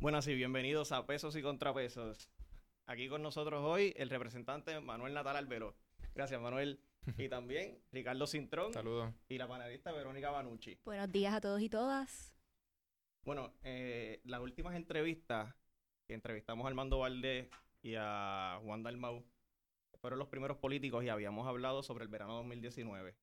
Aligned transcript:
Buenas 0.00 0.26
y 0.28 0.34
bienvenidos 0.34 0.92
a 0.92 1.04
Pesos 1.04 1.36
y 1.36 1.42
Contrapesos. 1.42 2.30
Aquí 2.86 3.10
con 3.10 3.22
nosotros 3.22 3.62
hoy 3.62 3.92
el 3.98 4.08
representante 4.08 4.80
Manuel 4.80 5.12
Natal 5.12 5.36
Albero. 5.36 5.76
Gracias, 6.14 6.40
Manuel. 6.40 6.80
Y 7.18 7.28
también 7.28 7.78
Ricardo 7.92 8.26
Cintrón. 8.26 8.72
Saludos. 8.72 9.12
Y 9.28 9.36
la 9.36 9.46
panelista 9.46 9.92
Verónica 9.92 10.30
Banucci. 10.30 10.78
Buenos 10.86 11.12
días 11.12 11.34
a 11.34 11.42
todos 11.42 11.60
y 11.60 11.68
todas. 11.68 12.34
Bueno, 13.26 13.52
eh, 13.62 14.22
las 14.24 14.40
últimas 14.40 14.74
entrevistas 14.74 15.54
que 16.08 16.14
entrevistamos 16.14 16.64
a 16.64 16.68
Armando 16.68 17.00
Valdés 17.00 17.50
y 17.82 17.94
a 17.98 18.58
Juan 18.64 18.82
Dalmau 18.82 19.22
fueron 20.00 20.18
los 20.18 20.28
primeros 20.28 20.56
políticos 20.56 21.04
y 21.04 21.10
habíamos 21.10 21.46
hablado 21.46 21.82
sobre 21.82 22.04
el 22.04 22.10
verano 22.10 22.36
2019. 22.36 23.14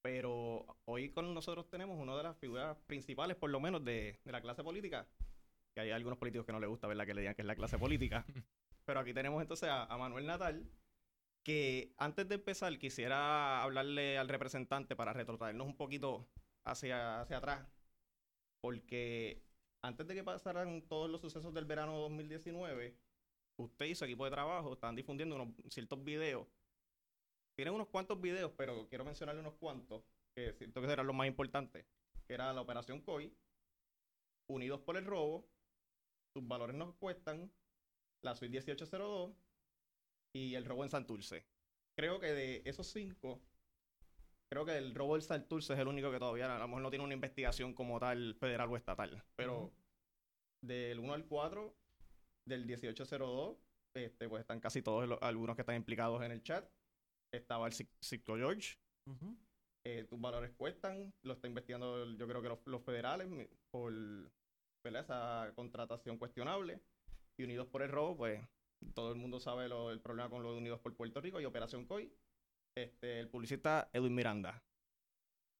Pero 0.00 0.78
hoy 0.86 1.10
con 1.10 1.34
nosotros 1.34 1.68
tenemos 1.68 2.00
una 2.00 2.16
de 2.16 2.22
las 2.22 2.38
figuras 2.38 2.78
principales, 2.86 3.36
por 3.36 3.50
lo 3.50 3.60
menos, 3.60 3.84
de, 3.84 4.18
de 4.24 4.32
la 4.32 4.40
clase 4.40 4.64
política. 4.64 5.06
Que 5.74 5.80
hay 5.80 5.90
algunos 5.90 6.18
políticos 6.18 6.46
que 6.46 6.52
no 6.52 6.60
les 6.60 6.68
gusta, 6.68 6.86
¿verdad? 6.86 7.06
Que 7.06 7.14
le 7.14 7.20
digan 7.20 7.34
que 7.34 7.42
es 7.42 7.46
la 7.46 7.54
clase 7.54 7.78
política. 7.78 8.24
Pero 8.84 9.00
aquí 9.00 9.14
tenemos 9.14 9.40
entonces 9.40 9.68
a, 9.68 9.84
a 9.84 9.96
Manuel 9.98 10.26
Natal, 10.26 10.68
que 11.42 11.94
antes 11.96 12.28
de 12.28 12.36
empezar 12.36 12.76
quisiera 12.78 13.62
hablarle 13.62 14.18
al 14.18 14.28
representante 14.28 14.96
para 14.96 15.12
retrotraernos 15.12 15.66
un 15.66 15.76
poquito 15.76 16.28
hacia, 16.64 17.20
hacia 17.20 17.38
atrás. 17.38 17.66
Porque 18.60 19.42
antes 19.82 20.06
de 20.06 20.14
que 20.14 20.24
pasaran 20.24 20.82
todos 20.82 21.10
los 21.10 21.20
sucesos 21.20 21.54
del 21.54 21.64
verano 21.64 21.98
2019, 21.98 22.96
usted 23.56 23.86
y 23.86 23.94
su 23.94 24.04
equipo 24.04 24.24
de 24.24 24.30
trabajo 24.30 24.72
estaban 24.72 24.96
difundiendo 24.96 25.36
unos 25.36 25.54
ciertos 25.68 26.02
videos. 26.04 26.46
Tienen 27.56 27.74
unos 27.74 27.88
cuantos 27.88 28.20
videos, 28.20 28.52
pero 28.56 28.88
quiero 28.88 29.04
mencionarle 29.04 29.40
unos 29.40 29.54
cuantos, 29.54 30.02
que 30.34 30.52
siento 30.54 30.80
que 30.80 30.86
serán 30.86 31.06
los 31.06 31.16
más 31.16 31.26
importantes. 31.26 31.86
Que 32.26 32.34
era 32.34 32.52
la 32.52 32.60
Operación 32.60 33.00
COI, 33.00 33.34
Unidos 34.46 34.80
por 34.80 34.96
el 34.96 35.04
Robo, 35.04 35.48
Sus 36.34 36.46
Valores 36.46 36.76
Nos 36.76 36.94
Cuestan, 36.96 37.50
la 38.22 38.34
Suite 38.34 38.50
1802 38.52 39.32
y 40.34 40.54
el 40.54 40.64
robo 40.64 40.84
en 40.84 40.90
Santurce. 40.90 41.44
Creo 41.96 42.20
que 42.20 42.32
de 42.32 42.62
esos 42.64 42.86
cinco, 42.86 43.40
creo 44.50 44.64
que 44.64 44.76
el 44.78 44.94
robo 44.94 45.16
en 45.16 45.22
Santurce 45.22 45.72
es 45.74 45.78
el 45.78 45.88
único 45.88 46.10
que 46.10 46.18
todavía 46.18 46.54
a 46.54 46.58
lo 46.58 46.68
mejor 46.68 46.82
no 46.82 46.90
tiene 46.90 47.04
una 47.04 47.14
investigación 47.14 47.74
como 47.74 47.98
tal 47.98 48.34
federal 48.36 48.68
o 48.70 48.76
estatal. 48.76 49.22
Pero 49.36 49.72
del 50.62 50.98
1 51.00 51.14
al 51.14 51.26
4, 51.26 51.74
del 52.46 52.64
1802, 52.66 53.56
este, 53.96 54.28
pues 54.28 54.40
están 54.42 54.60
casi 54.60 54.82
todos 54.82 55.08
los- 55.08 55.20
algunos 55.22 55.56
que 55.56 55.62
están 55.62 55.76
implicados 55.76 56.22
en 56.22 56.32
el 56.32 56.42
chat. 56.42 56.68
Estaba 57.32 57.66
el 57.66 57.72
Cic- 57.72 57.90
Ciclo 58.00 58.36
George. 58.36 58.76
eh, 59.84 60.04
tus 60.04 60.20
valores 60.20 60.52
cuestan, 60.56 61.12
lo 61.22 61.32
está 61.32 61.48
investigando 61.48 62.04
yo 62.12 62.28
creo 62.28 62.42
que 62.42 62.48
los, 62.50 62.58
los 62.66 62.82
federales 62.84 63.26
por 63.70 63.92
¿verdad? 64.82 65.02
esa 65.02 65.52
contratación 65.54 66.18
cuestionable. 66.18 66.80
Y 67.36 67.44
Unidos 67.44 67.68
por 67.68 67.82
el 67.82 67.88
Robo, 67.90 68.16
pues 68.18 68.40
todo 68.94 69.12
el 69.12 69.16
mundo 69.18 69.40
sabe 69.40 69.68
lo- 69.68 69.90
el 69.90 70.00
problema 70.00 70.28
con 70.28 70.42
lo 70.42 70.52
de 70.52 70.58
Unidos 70.58 70.80
por 70.80 70.94
Puerto 70.94 71.20
Rico 71.20 71.40
y 71.40 71.44
Operación 71.44 71.86
COI. 71.86 72.12
Este, 72.76 73.20
el 73.20 73.28
publicista 73.28 73.88
Edwin 73.92 74.14
Miranda. 74.14 74.62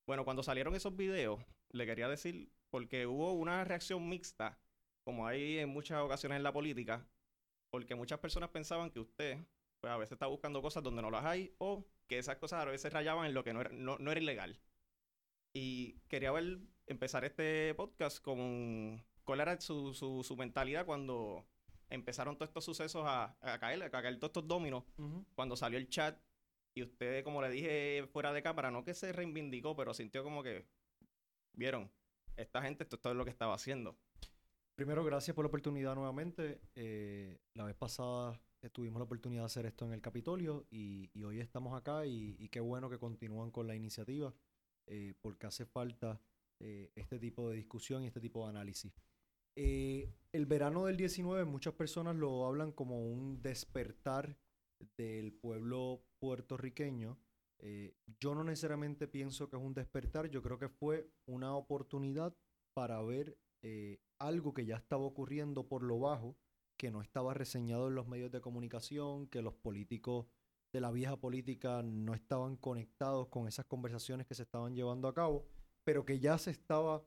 Bueno, 0.06 0.24
cuando 0.24 0.42
salieron 0.42 0.74
esos 0.74 0.96
videos, 0.96 1.40
le 1.70 1.86
quería 1.86 2.08
decir, 2.08 2.50
porque 2.70 3.06
hubo 3.06 3.32
una 3.32 3.64
reacción 3.64 4.08
mixta, 4.08 4.58
como 5.04 5.27
hay 5.27 5.58
en 5.58 5.68
muchas 5.70 6.02
ocasiones 6.02 6.36
en 6.36 6.42
la 6.42 6.52
política, 6.52 7.06
porque 7.70 7.94
muchas 7.94 8.18
personas 8.18 8.50
pensaban 8.50 8.90
que 8.90 9.00
usted, 9.00 9.38
pues 9.80 9.92
a 9.92 9.96
veces 9.96 10.12
está 10.12 10.27
buscando 10.27 10.60
cosas 10.62 10.82
donde 10.82 11.02
no 11.02 11.10
las 11.10 11.24
hay, 11.24 11.55
o 11.58 11.86
que 12.08 12.18
esas 12.18 12.36
cosas 12.36 12.60
a 12.60 12.64
veces 12.70 12.92
rayaban 12.92 13.27
en 13.27 13.34
lo 13.34 13.44
que 13.44 13.52
no 13.52 13.60
era, 13.60 13.70
no, 13.70 13.98
no 13.98 14.10
era 14.10 14.20
ilegal. 14.20 14.60
Y 15.55 15.94
quería 16.08 16.32
ver, 16.32 16.58
empezar 16.86 17.24
este 17.24 17.74
podcast 17.74 18.20
con 18.22 19.02
cuál 19.31 19.39
era 19.39 19.61
su, 19.61 19.95
su, 19.95 20.25
su 20.25 20.36
mentalidad 20.36 20.84
cuando 20.84 21.47
empezaron 21.89 22.36
todos 22.36 22.48
estos 22.48 22.64
sucesos 22.64 23.05
a, 23.06 23.36
a 23.41 23.61
caer, 23.61 23.81
a 23.81 23.89
caer 23.89 24.17
todos 24.17 24.31
estos 24.31 24.48
dominos, 24.48 24.83
cuando 25.36 25.55
salió 25.55 25.78
el 25.78 25.89
chat 25.89 26.20
y 26.75 26.83
usted, 26.83 27.23
como 27.23 27.40
le 27.40 27.48
dije 27.48 28.08
fuera 28.13 28.33
de 28.33 28.42
cámara, 28.42 28.73
no 28.73 28.83
que 28.83 28.92
se 28.92 29.13
reivindicó, 29.13 29.77
pero 29.77 29.95
sintió 29.95 30.24
como 30.24 30.42
que, 30.42 30.67
vieron, 31.52 31.92
esta 32.35 32.61
gente, 32.61 32.83
esto, 32.83 32.96
esto 32.96 33.11
es 33.11 33.17
lo 33.17 33.24
que 33.24 33.30
estaba 33.30 33.55
haciendo. 33.55 33.96
Primero, 34.74 35.05
gracias 35.05 35.33
por 35.33 35.45
la 35.45 35.48
oportunidad 35.48 35.95
nuevamente. 35.95 36.61
Eh, 36.74 37.39
la 37.55 37.63
vez 37.63 37.77
pasada 37.77 38.42
tuvimos 38.73 38.98
la 38.98 39.05
oportunidad 39.05 39.42
de 39.42 39.46
hacer 39.46 39.64
esto 39.64 39.85
en 39.85 39.92
el 39.92 40.01
Capitolio 40.01 40.67
y, 40.73 41.08
y 41.14 41.23
hoy 41.23 41.39
estamos 41.39 41.79
acá 41.79 42.05
y, 42.05 42.35
y 42.40 42.48
qué 42.48 42.58
bueno 42.58 42.90
que 42.90 42.98
continúan 42.98 43.52
con 43.52 43.69
la 43.69 43.77
iniciativa 43.77 44.35
eh, 44.89 45.14
porque 45.20 45.46
hace 45.46 45.67
falta 45.67 46.20
eh, 46.58 46.90
este 46.95 47.19
tipo 47.19 47.48
de 47.48 47.57
discusión 47.57 48.02
y 48.02 48.08
este 48.08 48.20
tipo 48.20 48.42
de 48.42 48.51
análisis. 48.51 48.92
Eh, 49.56 50.12
el 50.33 50.46
verano 50.46 50.86
del 50.86 50.96
19 50.96 51.44
muchas 51.44 51.74
personas 51.74 52.16
lo 52.16 52.46
hablan 52.46 52.72
como 52.72 53.05
un 53.05 53.42
despertar 53.42 54.36
del 54.96 55.33
pueblo 55.33 56.02
puertorriqueño. 56.18 57.18
Eh, 57.58 57.94
yo 58.20 58.34
no 58.34 58.44
necesariamente 58.44 59.06
pienso 59.08 59.50
que 59.50 59.56
es 59.56 59.62
un 59.62 59.74
despertar, 59.74 60.30
yo 60.30 60.42
creo 60.42 60.58
que 60.58 60.68
fue 60.68 61.10
una 61.27 61.55
oportunidad 61.55 62.34
para 62.74 63.02
ver 63.02 63.36
eh, 63.62 64.00
algo 64.18 64.55
que 64.55 64.64
ya 64.64 64.77
estaba 64.77 65.02
ocurriendo 65.02 65.68
por 65.68 65.83
lo 65.83 65.98
bajo, 65.98 66.36
que 66.78 66.90
no 66.90 67.02
estaba 67.02 67.34
reseñado 67.34 67.89
en 67.89 67.96
los 67.96 68.06
medios 68.06 68.30
de 68.30 68.40
comunicación, 68.40 69.27
que 69.27 69.42
los 69.42 69.55
políticos 69.55 70.27
de 70.72 70.80
la 70.80 70.90
vieja 70.90 71.16
política 71.18 71.83
no 71.83 72.14
estaban 72.14 72.56
conectados 72.56 73.28
con 73.28 73.48
esas 73.48 73.66
conversaciones 73.66 74.27
que 74.27 74.34
se 74.34 74.44
estaban 74.44 74.74
llevando 74.74 75.08
a 75.08 75.14
cabo, 75.14 75.44
pero 75.84 76.06
que 76.06 76.20
ya 76.20 76.39
se 76.39 76.52
estaba 76.52 77.05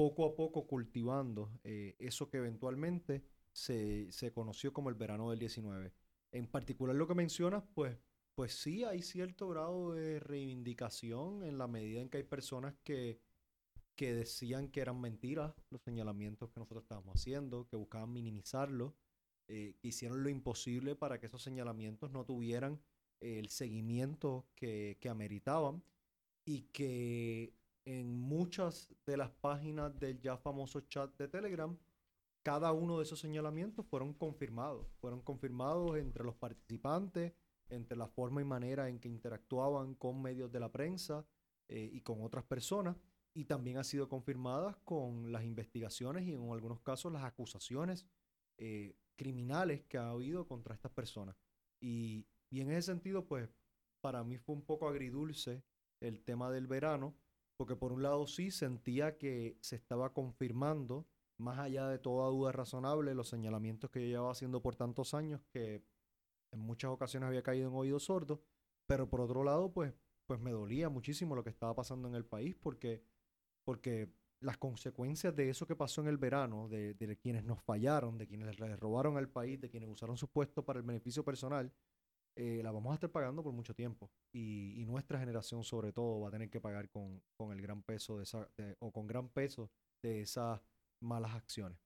poco 0.00 0.24
a 0.24 0.34
poco 0.34 0.66
cultivando 0.66 1.52
eh, 1.62 1.94
eso 1.98 2.30
que 2.30 2.38
eventualmente 2.38 3.22
se, 3.52 4.10
se 4.10 4.32
conoció 4.32 4.72
como 4.72 4.88
el 4.88 4.94
verano 4.94 5.28
del 5.28 5.38
19. 5.40 5.92
En 6.32 6.46
particular 6.46 6.96
lo 6.96 7.06
que 7.06 7.14
mencionas, 7.14 7.64
pues, 7.74 7.98
pues 8.34 8.54
sí 8.54 8.82
hay 8.82 9.02
cierto 9.02 9.50
grado 9.50 9.92
de 9.92 10.18
reivindicación 10.18 11.44
en 11.44 11.58
la 11.58 11.66
medida 11.66 12.00
en 12.00 12.08
que 12.08 12.16
hay 12.16 12.22
personas 12.22 12.74
que, 12.82 13.20
que 13.94 14.14
decían 14.14 14.68
que 14.70 14.80
eran 14.80 14.98
mentiras 14.98 15.52
los 15.68 15.82
señalamientos 15.82 16.48
que 16.48 16.60
nosotros 16.60 16.84
estábamos 16.84 17.16
haciendo, 17.16 17.68
que 17.68 17.76
buscaban 17.76 18.10
minimizarlo, 18.10 18.96
eh, 19.48 19.76
que 19.82 19.88
hicieron 19.88 20.22
lo 20.22 20.30
imposible 20.30 20.96
para 20.96 21.20
que 21.20 21.26
esos 21.26 21.42
señalamientos 21.42 22.10
no 22.10 22.24
tuvieran 22.24 22.80
eh, 23.20 23.38
el 23.38 23.50
seguimiento 23.50 24.48
que, 24.54 24.96
que 24.98 25.10
ameritaban 25.10 25.84
y 26.46 26.62
que 26.72 27.59
en 27.84 28.18
muchas 28.18 28.94
de 29.06 29.16
las 29.16 29.30
páginas 29.30 29.98
del 29.98 30.20
ya 30.20 30.36
famoso 30.36 30.80
chat 30.82 31.16
de 31.16 31.28
Telegram, 31.28 31.76
cada 32.42 32.72
uno 32.72 32.98
de 32.98 33.04
esos 33.04 33.20
señalamientos 33.20 33.86
fueron 33.86 34.14
confirmados, 34.14 34.86
fueron 35.00 35.20
confirmados 35.20 35.96
entre 35.96 36.24
los 36.24 36.36
participantes, 36.36 37.32
entre 37.68 37.96
la 37.96 38.08
forma 38.08 38.40
y 38.40 38.44
manera 38.44 38.88
en 38.88 38.98
que 38.98 39.08
interactuaban 39.08 39.94
con 39.94 40.20
medios 40.20 40.50
de 40.50 40.60
la 40.60 40.72
prensa 40.72 41.26
eh, 41.68 41.88
y 41.92 42.00
con 42.00 42.22
otras 42.22 42.44
personas, 42.44 42.96
y 43.34 43.44
también 43.44 43.78
han 43.78 43.84
sido 43.84 44.08
confirmadas 44.08 44.76
con 44.84 45.30
las 45.30 45.44
investigaciones 45.44 46.26
y 46.26 46.32
en 46.32 46.50
algunos 46.50 46.80
casos 46.80 47.12
las 47.12 47.22
acusaciones 47.22 48.06
eh, 48.58 48.96
criminales 49.16 49.82
que 49.84 49.98
ha 49.98 50.10
habido 50.10 50.48
contra 50.48 50.74
estas 50.74 50.92
personas. 50.92 51.36
Y, 51.80 52.26
y 52.50 52.60
en 52.60 52.70
ese 52.70 52.82
sentido, 52.82 53.26
pues 53.26 53.48
para 54.00 54.24
mí 54.24 54.38
fue 54.38 54.54
un 54.54 54.62
poco 54.62 54.88
agridulce 54.88 55.62
el 56.00 56.22
tema 56.22 56.50
del 56.50 56.66
verano, 56.66 57.14
porque 57.60 57.76
por 57.76 57.92
un 57.92 58.02
lado 58.02 58.26
sí 58.26 58.50
sentía 58.50 59.18
que 59.18 59.58
se 59.60 59.76
estaba 59.76 60.14
confirmando, 60.14 61.06
más 61.36 61.58
allá 61.58 61.88
de 61.88 61.98
toda 61.98 62.30
duda 62.30 62.52
razonable, 62.52 63.14
los 63.14 63.28
señalamientos 63.28 63.90
que 63.90 64.00
yo 64.00 64.06
llevaba 64.06 64.32
haciendo 64.32 64.62
por 64.62 64.76
tantos 64.76 65.12
años, 65.12 65.42
que 65.52 65.84
en 66.52 66.58
muchas 66.58 66.90
ocasiones 66.90 67.26
había 67.26 67.42
caído 67.42 67.68
en 67.68 67.74
oídos 67.74 68.04
sordos, 68.04 68.40
pero 68.86 69.10
por 69.10 69.20
otro 69.20 69.44
lado, 69.44 69.74
pues, 69.74 69.92
pues 70.26 70.40
me 70.40 70.52
dolía 70.52 70.88
muchísimo 70.88 71.36
lo 71.36 71.44
que 71.44 71.50
estaba 71.50 71.74
pasando 71.74 72.08
en 72.08 72.14
el 72.14 72.24
país, 72.24 72.56
porque, 72.56 73.02
porque 73.62 74.10
las 74.40 74.56
consecuencias 74.56 75.36
de 75.36 75.50
eso 75.50 75.66
que 75.66 75.76
pasó 75.76 76.00
en 76.00 76.08
el 76.08 76.16
verano, 76.16 76.66
de, 76.66 76.94
de 76.94 77.18
quienes 77.18 77.44
nos 77.44 77.62
fallaron, 77.62 78.16
de 78.16 78.26
quienes 78.26 78.58
les 78.58 78.80
robaron 78.80 79.18
al 79.18 79.28
país, 79.28 79.60
de 79.60 79.68
quienes 79.68 79.90
usaron 79.90 80.16
sus 80.16 80.30
puestos 80.30 80.64
para 80.64 80.78
el 80.78 80.86
beneficio 80.86 81.26
personal, 81.26 81.70
eh, 82.36 82.60
la 82.62 82.70
vamos 82.70 82.92
a 82.92 82.94
estar 82.94 83.10
pagando 83.10 83.42
por 83.42 83.52
mucho 83.52 83.74
tiempo. 83.74 84.10
Y, 84.32 84.80
y 84.80 84.84
nuestra 84.86 85.18
generación, 85.18 85.64
sobre 85.64 85.92
todo, 85.92 86.20
va 86.20 86.28
a 86.28 86.32
tener 86.32 86.50
que 86.50 86.60
pagar 86.60 86.88
con, 86.88 87.22
con 87.36 87.52
el 87.52 87.60
gran 87.60 87.82
peso 87.82 88.16
de 88.18 88.24
esa, 88.24 88.48
de- 88.56 88.76
o 88.80 88.92
con 88.92 89.06
gran 89.06 89.28
peso 89.28 89.70
de 90.02 90.20
esas 90.22 90.60
malas 91.00 91.34
acciones. 91.34 91.78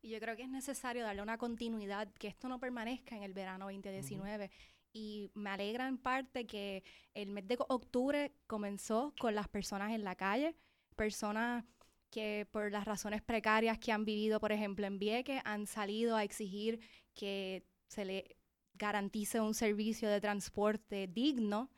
Y 0.00 0.10
yo 0.10 0.18
creo 0.20 0.36
que 0.36 0.42
es 0.42 0.48
necesario 0.48 1.04
darle 1.04 1.22
una 1.22 1.38
continuidad, 1.38 2.12
que 2.14 2.26
esto 2.28 2.48
no 2.48 2.58
permanezca 2.58 3.16
en 3.16 3.22
el 3.22 3.34
verano 3.34 3.66
2019. 3.66 4.50
Y 4.92 5.30
me 5.34 5.50
alegra 5.50 5.86
en 5.88 5.96
parte 5.96 6.46
que 6.46 6.82
el 7.14 7.30
mes 7.30 7.46
de 7.46 7.56
octubre 7.68 8.32
comenzó 8.46 9.14
con 9.18 9.34
las 9.34 9.48
personas 9.48 9.92
en 9.92 10.04
la 10.04 10.16
calle, 10.16 10.56
personas 10.96 11.64
que 12.10 12.46
por 12.50 12.70
las 12.70 12.84
razones 12.84 13.22
precarias 13.22 13.78
que 13.78 13.92
han 13.92 14.04
vivido, 14.04 14.38
por 14.40 14.52
ejemplo, 14.52 14.86
en 14.86 14.98
Vieques, 14.98 15.40
han 15.44 15.66
salido 15.66 16.16
a 16.16 16.24
exigir 16.24 16.80
que 17.14 17.64
se 17.88 18.04
le 18.04 18.36
garantice 18.82 19.40
un 19.40 19.54
servicio 19.54 20.08
de 20.10 20.20
transporte 20.20 21.06
digno. 21.06 21.70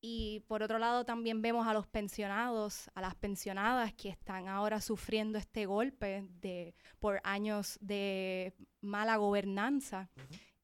Y 0.00 0.44
por 0.46 0.62
otro 0.62 0.78
lado 0.78 1.04
también 1.04 1.42
vemos 1.42 1.66
a 1.66 1.74
los 1.74 1.86
pensionados, 1.86 2.90
a 2.94 3.00
las 3.00 3.14
pensionadas 3.16 3.92
que 3.94 4.10
están 4.10 4.46
ahora 4.48 4.80
sufriendo 4.80 5.36
este 5.38 5.66
golpe 5.66 6.28
de, 6.40 6.74
por 7.00 7.20
años 7.24 7.76
de 7.80 8.54
mala 8.80 9.16
gobernanza. 9.16 10.10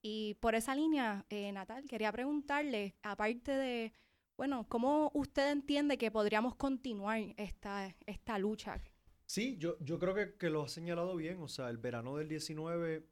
Y 0.00 0.34
por 0.34 0.54
esa 0.54 0.74
línea, 0.74 1.24
eh, 1.28 1.50
Natal, 1.52 1.84
quería 1.88 2.12
preguntarle, 2.12 2.94
aparte 3.02 3.52
de, 3.52 3.92
bueno, 4.36 4.66
¿cómo 4.68 5.10
usted 5.14 5.50
entiende 5.50 5.98
que 5.98 6.10
podríamos 6.10 6.54
continuar 6.54 7.20
esta, 7.36 7.96
esta 8.06 8.38
lucha? 8.38 8.80
Sí, 9.26 9.56
yo, 9.58 9.76
yo 9.80 9.98
creo 9.98 10.14
que, 10.14 10.36
que 10.36 10.50
lo 10.50 10.62
ha 10.62 10.68
señalado 10.68 11.16
bien. 11.16 11.40
O 11.40 11.48
sea, 11.48 11.68
el 11.70 11.78
verano 11.78 12.16
del 12.16 12.28
19, 12.28 13.09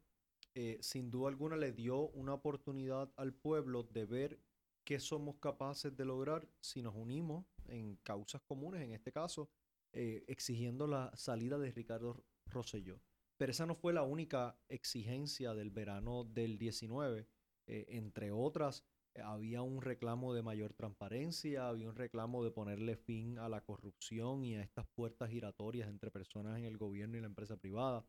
eh, 0.61 0.77
sin 0.81 1.09
duda 1.09 1.29
alguna, 1.29 1.55
le 1.55 1.71
dio 1.71 2.09
una 2.09 2.33
oportunidad 2.33 3.09
al 3.15 3.33
pueblo 3.33 3.83
de 3.83 4.03
ver 4.03 4.41
qué 4.83 4.99
somos 4.99 5.37
capaces 5.37 5.95
de 5.95 6.03
lograr 6.03 6.49
si 6.59 6.81
nos 6.81 6.95
unimos 6.97 7.45
en 7.69 7.95
causas 8.03 8.41
comunes, 8.41 8.81
en 8.81 8.91
este 8.91 9.13
caso, 9.13 9.49
eh, 9.93 10.25
exigiendo 10.27 10.85
la 10.85 11.15
salida 11.15 11.57
de 11.57 11.71
Ricardo 11.71 12.25
Rosselló. 12.45 12.99
Pero 13.37 13.53
esa 13.53 13.65
no 13.65 13.73
fue 13.73 13.93
la 13.93 14.03
única 14.03 14.59
exigencia 14.67 15.53
del 15.53 15.69
verano 15.69 16.25
del 16.25 16.57
19. 16.57 17.25
Eh, 17.67 17.85
entre 17.91 18.31
otras, 18.31 18.83
había 19.15 19.61
un 19.61 19.81
reclamo 19.81 20.33
de 20.33 20.43
mayor 20.43 20.73
transparencia, 20.73 21.69
había 21.69 21.87
un 21.87 21.95
reclamo 21.95 22.43
de 22.43 22.51
ponerle 22.51 22.97
fin 22.97 23.39
a 23.39 23.47
la 23.47 23.61
corrupción 23.61 24.43
y 24.43 24.57
a 24.57 24.61
estas 24.61 24.87
puertas 24.87 25.29
giratorias 25.29 25.87
entre 25.87 26.11
personas 26.11 26.57
en 26.57 26.65
el 26.65 26.77
gobierno 26.77 27.17
y 27.17 27.21
la 27.21 27.27
empresa 27.27 27.55
privada. 27.55 28.05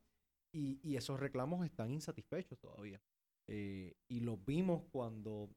Y, 0.53 0.97
esos 0.97 1.21
reclamos 1.21 1.65
están 1.65 1.91
insatisfechos 1.91 2.59
todavía. 2.59 3.01
Eh, 3.47 3.95
y 4.09 4.21
los 4.21 4.45
vimos 4.45 4.83
cuando 4.91 5.51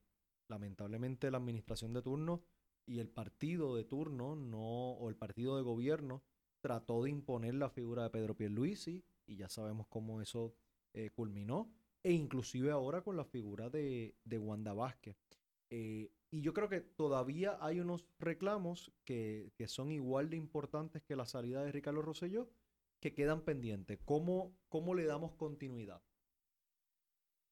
lamentablemente 0.48 1.32
la 1.32 1.38
administración 1.38 1.94
de 1.94 2.02
turno 2.02 2.44
y 2.86 3.00
el 3.00 3.10
partido 3.10 3.76
de 3.76 3.84
turno 3.84 4.36
no 4.36 4.92
o 4.92 5.10
el 5.10 5.16
partido 5.16 5.58
de 5.58 5.64
gobierno 5.64 6.24
trató 6.62 7.04
de 7.04 7.10
imponer 7.10 7.56
la 7.56 7.70
figura 7.70 8.04
de 8.04 8.10
Pedro 8.10 8.36
Pierluisi 8.36 9.04
y 9.26 9.36
ya 9.36 9.50
sabemos 9.50 9.88
cómo 9.88 10.22
eso 10.22 10.56
eh, 10.94 11.10
culminó 11.10 11.72
e 12.04 12.12
inclusive 12.12 12.72
ahora 12.72 13.02
con 13.02 13.16
la 13.16 13.26
figura 13.26 13.70
de, 13.70 14.16
de 14.24 14.38
Wanda 14.38 14.74
Vázquez. 14.74 15.18
Eh, 15.70 16.12
y 16.30 16.42
yo 16.42 16.54
creo 16.54 16.70
que 16.70 16.82
todavía 16.82 17.58
hay 17.62 17.80
unos 17.80 18.06
reclamos 18.20 18.92
que, 19.06 19.52
que, 19.56 19.68
son 19.68 19.92
igual 19.92 20.30
de 20.30 20.38
importantes 20.38 21.02
que 21.04 21.16
la 21.16 21.26
salida 21.26 21.64
de 21.64 21.72
Ricardo 21.72 22.02
Rosselló 22.02 22.50
que 23.04 23.14
quedan 23.14 23.42
pendientes. 23.42 24.00
¿Cómo, 24.06 24.56
cómo 24.70 24.96
le 24.96 25.04
damos 25.04 25.34
continuidad? 25.36 26.02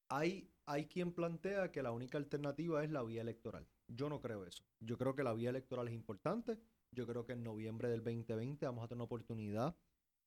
Hay 0.07 0.51
hay 0.65 0.85
quien 0.85 1.11
plantea 1.11 1.69
que 1.71 1.83
la 1.83 1.91
única 1.91 2.17
alternativa 2.17 2.81
es 2.83 2.91
la 2.91 3.03
vía 3.03 3.21
electoral. 3.21 3.67
Yo 3.87 4.07
no 4.07 4.21
creo 4.21 4.45
eso. 4.45 4.63
Yo 4.79 4.97
creo 4.97 5.15
que 5.15 5.23
la 5.23 5.33
vía 5.33 5.49
electoral 5.49 5.89
es 5.89 5.93
importante. 5.93 6.57
Yo 6.91 7.05
creo 7.05 7.25
que 7.25 7.33
en 7.33 7.43
noviembre 7.43 7.89
del 7.89 8.03
2020 8.03 8.65
vamos 8.65 8.85
a 8.85 8.87
tener 8.87 8.99
una 8.99 9.05
oportunidad 9.05 9.75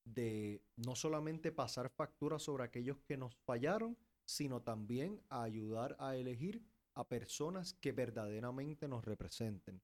de 0.04 0.62
no 0.76 0.94
solamente 0.96 1.50
pasar 1.50 1.88
facturas 1.88 2.42
sobre 2.42 2.64
aquellos 2.64 2.98
que 3.06 3.16
nos 3.16 3.34
fallaron, 3.36 3.96
sino 4.26 4.60
también 4.60 5.22
ayudar 5.30 5.96
a 5.98 6.14
elegir 6.16 6.62
a 6.94 7.08
personas 7.08 7.72
que 7.72 7.92
verdaderamente 7.92 8.86
nos 8.86 9.02
representen. 9.02 9.80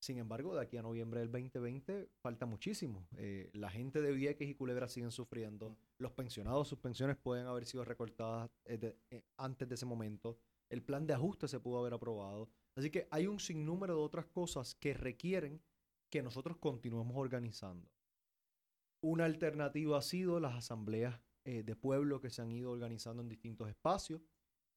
Sin 0.00 0.18
embargo, 0.18 0.54
de 0.54 0.62
aquí 0.62 0.76
a 0.76 0.82
noviembre 0.82 1.20
del 1.20 1.32
2020 1.32 2.08
falta 2.20 2.46
muchísimo. 2.46 3.08
Eh, 3.16 3.50
la 3.52 3.68
gente 3.68 4.00
de 4.00 4.12
Vieques 4.12 4.48
y 4.48 4.54
Culebra 4.54 4.88
siguen 4.88 5.10
sufriendo. 5.10 5.76
Los 5.98 6.12
pensionados, 6.12 6.68
sus 6.68 6.78
pensiones 6.78 7.16
pueden 7.16 7.46
haber 7.46 7.66
sido 7.66 7.84
recortadas 7.84 8.48
eh, 8.64 8.96
eh, 9.10 9.24
antes 9.36 9.68
de 9.68 9.74
ese 9.74 9.86
momento. 9.86 10.38
El 10.70 10.82
plan 10.82 11.06
de 11.06 11.14
ajuste 11.14 11.48
se 11.48 11.58
pudo 11.58 11.80
haber 11.80 11.94
aprobado. 11.94 12.48
Así 12.76 12.90
que 12.90 13.08
hay 13.10 13.26
un 13.26 13.40
sinnúmero 13.40 13.96
de 13.96 14.02
otras 14.02 14.26
cosas 14.26 14.76
que 14.76 14.94
requieren 14.94 15.60
que 16.10 16.22
nosotros 16.22 16.58
continuemos 16.58 17.16
organizando. 17.16 17.90
Una 19.02 19.24
alternativa 19.24 19.98
ha 19.98 20.02
sido 20.02 20.38
las 20.38 20.54
asambleas 20.54 21.20
de 21.44 21.76
pueblo 21.76 22.20
que 22.20 22.28
se 22.28 22.42
han 22.42 22.52
ido 22.52 22.70
organizando 22.70 23.22
en 23.22 23.28
distintos 23.28 23.68
espacios. 23.70 24.20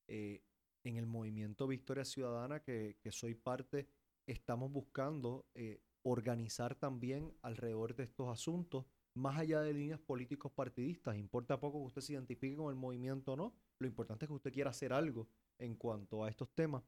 en 0.08 0.98
el 0.98 1.06
movimiento 1.06 1.68
Victoria 1.68 2.06
Ciudadana, 2.06 2.62
que, 2.62 2.98
que 3.02 3.12
soy 3.12 3.36
parte 3.36 3.88
estamos 4.32 4.72
buscando 4.72 5.46
eh, 5.54 5.82
organizar 6.04 6.76
también 6.76 7.34
alrededor 7.42 7.96
de 7.96 8.04
estos 8.04 8.30
asuntos, 8.30 8.86
más 9.14 9.38
allá 9.38 9.62
de 9.62 9.74
líneas 9.74 10.00
políticos 10.00 10.52
partidistas. 10.54 11.18
Importa 11.18 11.60
poco 11.60 11.80
que 11.80 11.88
usted 11.88 12.02
se 12.02 12.14
identifique 12.14 12.56
con 12.56 12.70
el 12.70 12.80
movimiento 12.80 13.34
o 13.34 13.36
no, 13.36 13.54
lo 13.80 13.88
importante 13.88 14.26
es 14.26 14.30
que 14.30 14.36
usted 14.36 14.54
quiera 14.54 14.70
hacer 14.70 14.94
algo 14.94 15.28
en 15.60 15.76
cuanto 15.76 16.24
a 16.24 16.30
estos 16.30 16.50
temas. 16.54 16.84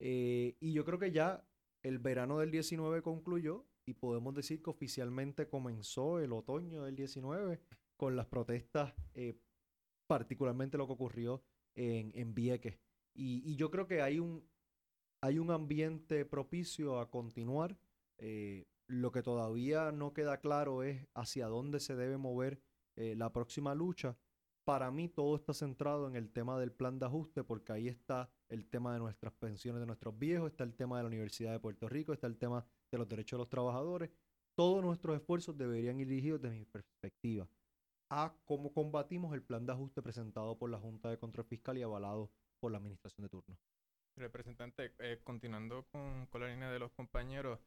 Eh, 0.00 0.56
y 0.60 0.72
yo 0.72 0.84
creo 0.84 0.98
que 0.98 1.12
ya 1.12 1.44
el 1.82 1.98
verano 1.98 2.38
del 2.38 2.50
19 2.50 3.02
concluyó 3.02 3.64
y 3.86 3.94
podemos 3.94 4.34
decir 4.34 4.62
que 4.62 4.70
oficialmente 4.70 5.48
comenzó 5.48 6.18
el 6.18 6.32
otoño 6.32 6.84
del 6.84 6.96
19 6.96 7.60
con 7.96 8.16
las 8.16 8.26
protestas, 8.26 8.92
eh, 9.14 9.38
particularmente 10.06 10.76
lo 10.76 10.86
que 10.86 10.92
ocurrió 10.92 11.42
en, 11.74 12.12
en 12.14 12.34
Vieques. 12.34 12.78
y, 13.14 13.56
yo 13.56 13.70
creo 13.70 13.86
que 13.86 14.02
hay 14.02 14.18
un, 14.18 14.44
hay 15.20 15.38
un 15.38 15.50
ambiente 15.50 16.24
propicio 16.24 17.00
a 17.00 17.10
continuar. 17.10 17.76
Eh, 18.18 18.66
lo 18.86 19.12
que 19.12 19.22
todavía 19.22 19.92
no 19.92 20.12
queda 20.14 20.40
claro 20.40 20.82
es 20.82 21.06
hacia 21.14 21.46
dónde 21.46 21.80
se 21.80 21.94
debe 21.94 22.16
mover 22.16 22.60
eh, 22.96 23.14
la 23.16 23.32
próxima 23.32 23.74
lucha. 23.74 24.16
Para 24.64 24.90
mí 24.90 25.08
todo 25.08 25.36
está 25.36 25.54
centrado 25.54 26.08
en 26.08 26.16
el 26.16 26.30
tema 26.30 26.58
del 26.58 26.72
plan 26.72 26.98
de 26.98 27.06
ajuste 27.06 27.42
porque 27.42 27.72
ahí 27.72 27.88
está 27.88 28.30
el 28.48 28.66
tema 28.66 28.92
de 28.92 28.98
nuestras 28.98 29.32
pensiones 29.34 29.80
de 29.80 29.86
nuestros 29.86 30.18
viejos, 30.18 30.50
está 30.50 30.64
el 30.64 30.74
tema 30.74 30.96
de 30.96 31.04
la 31.04 31.08
Universidad 31.08 31.52
de 31.52 31.60
Puerto 31.60 31.88
Rico, 31.88 32.12
está 32.12 32.26
el 32.26 32.38
tema 32.38 32.66
de 32.90 32.98
los 32.98 33.08
derechos 33.08 33.38
de 33.38 33.42
los 33.42 33.50
trabajadores. 33.50 34.10
Todos 34.54 34.82
nuestros 34.82 35.16
esfuerzos 35.16 35.56
deberían 35.56 36.00
ir 36.00 36.08
dirigidos 36.08 36.42
desde 36.42 36.58
mi 36.58 36.64
perspectiva 36.64 37.48
a 38.10 38.34
cómo 38.44 38.72
combatimos 38.72 39.34
el 39.34 39.42
plan 39.42 39.66
de 39.66 39.72
ajuste 39.72 40.02
presentado 40.02 40.58
por 40.58 40.70
la 40.70 40.78
Junta 40.78 41.10
de 41.10 41.18
Control 41.18 41.46
Fiscal 41.46 41.76
y 41.78 41.82
avalado 41.82 42.30
por 42.58 42.72
la 42.72 42.78
Administración 42.78 43.24
de 43.24 43.28
turno. 43.28 43.58
Representante, 44.18 44.92
eh, 44.98 45.20
continuando 45.22 45.84
con, 45.84 46.26
con, 46.26 46.40
la 46.40 46.48
línea 46.48 46.70
de 46.70 46.78
los 46.78 46.92
compañeros 46.92 47.60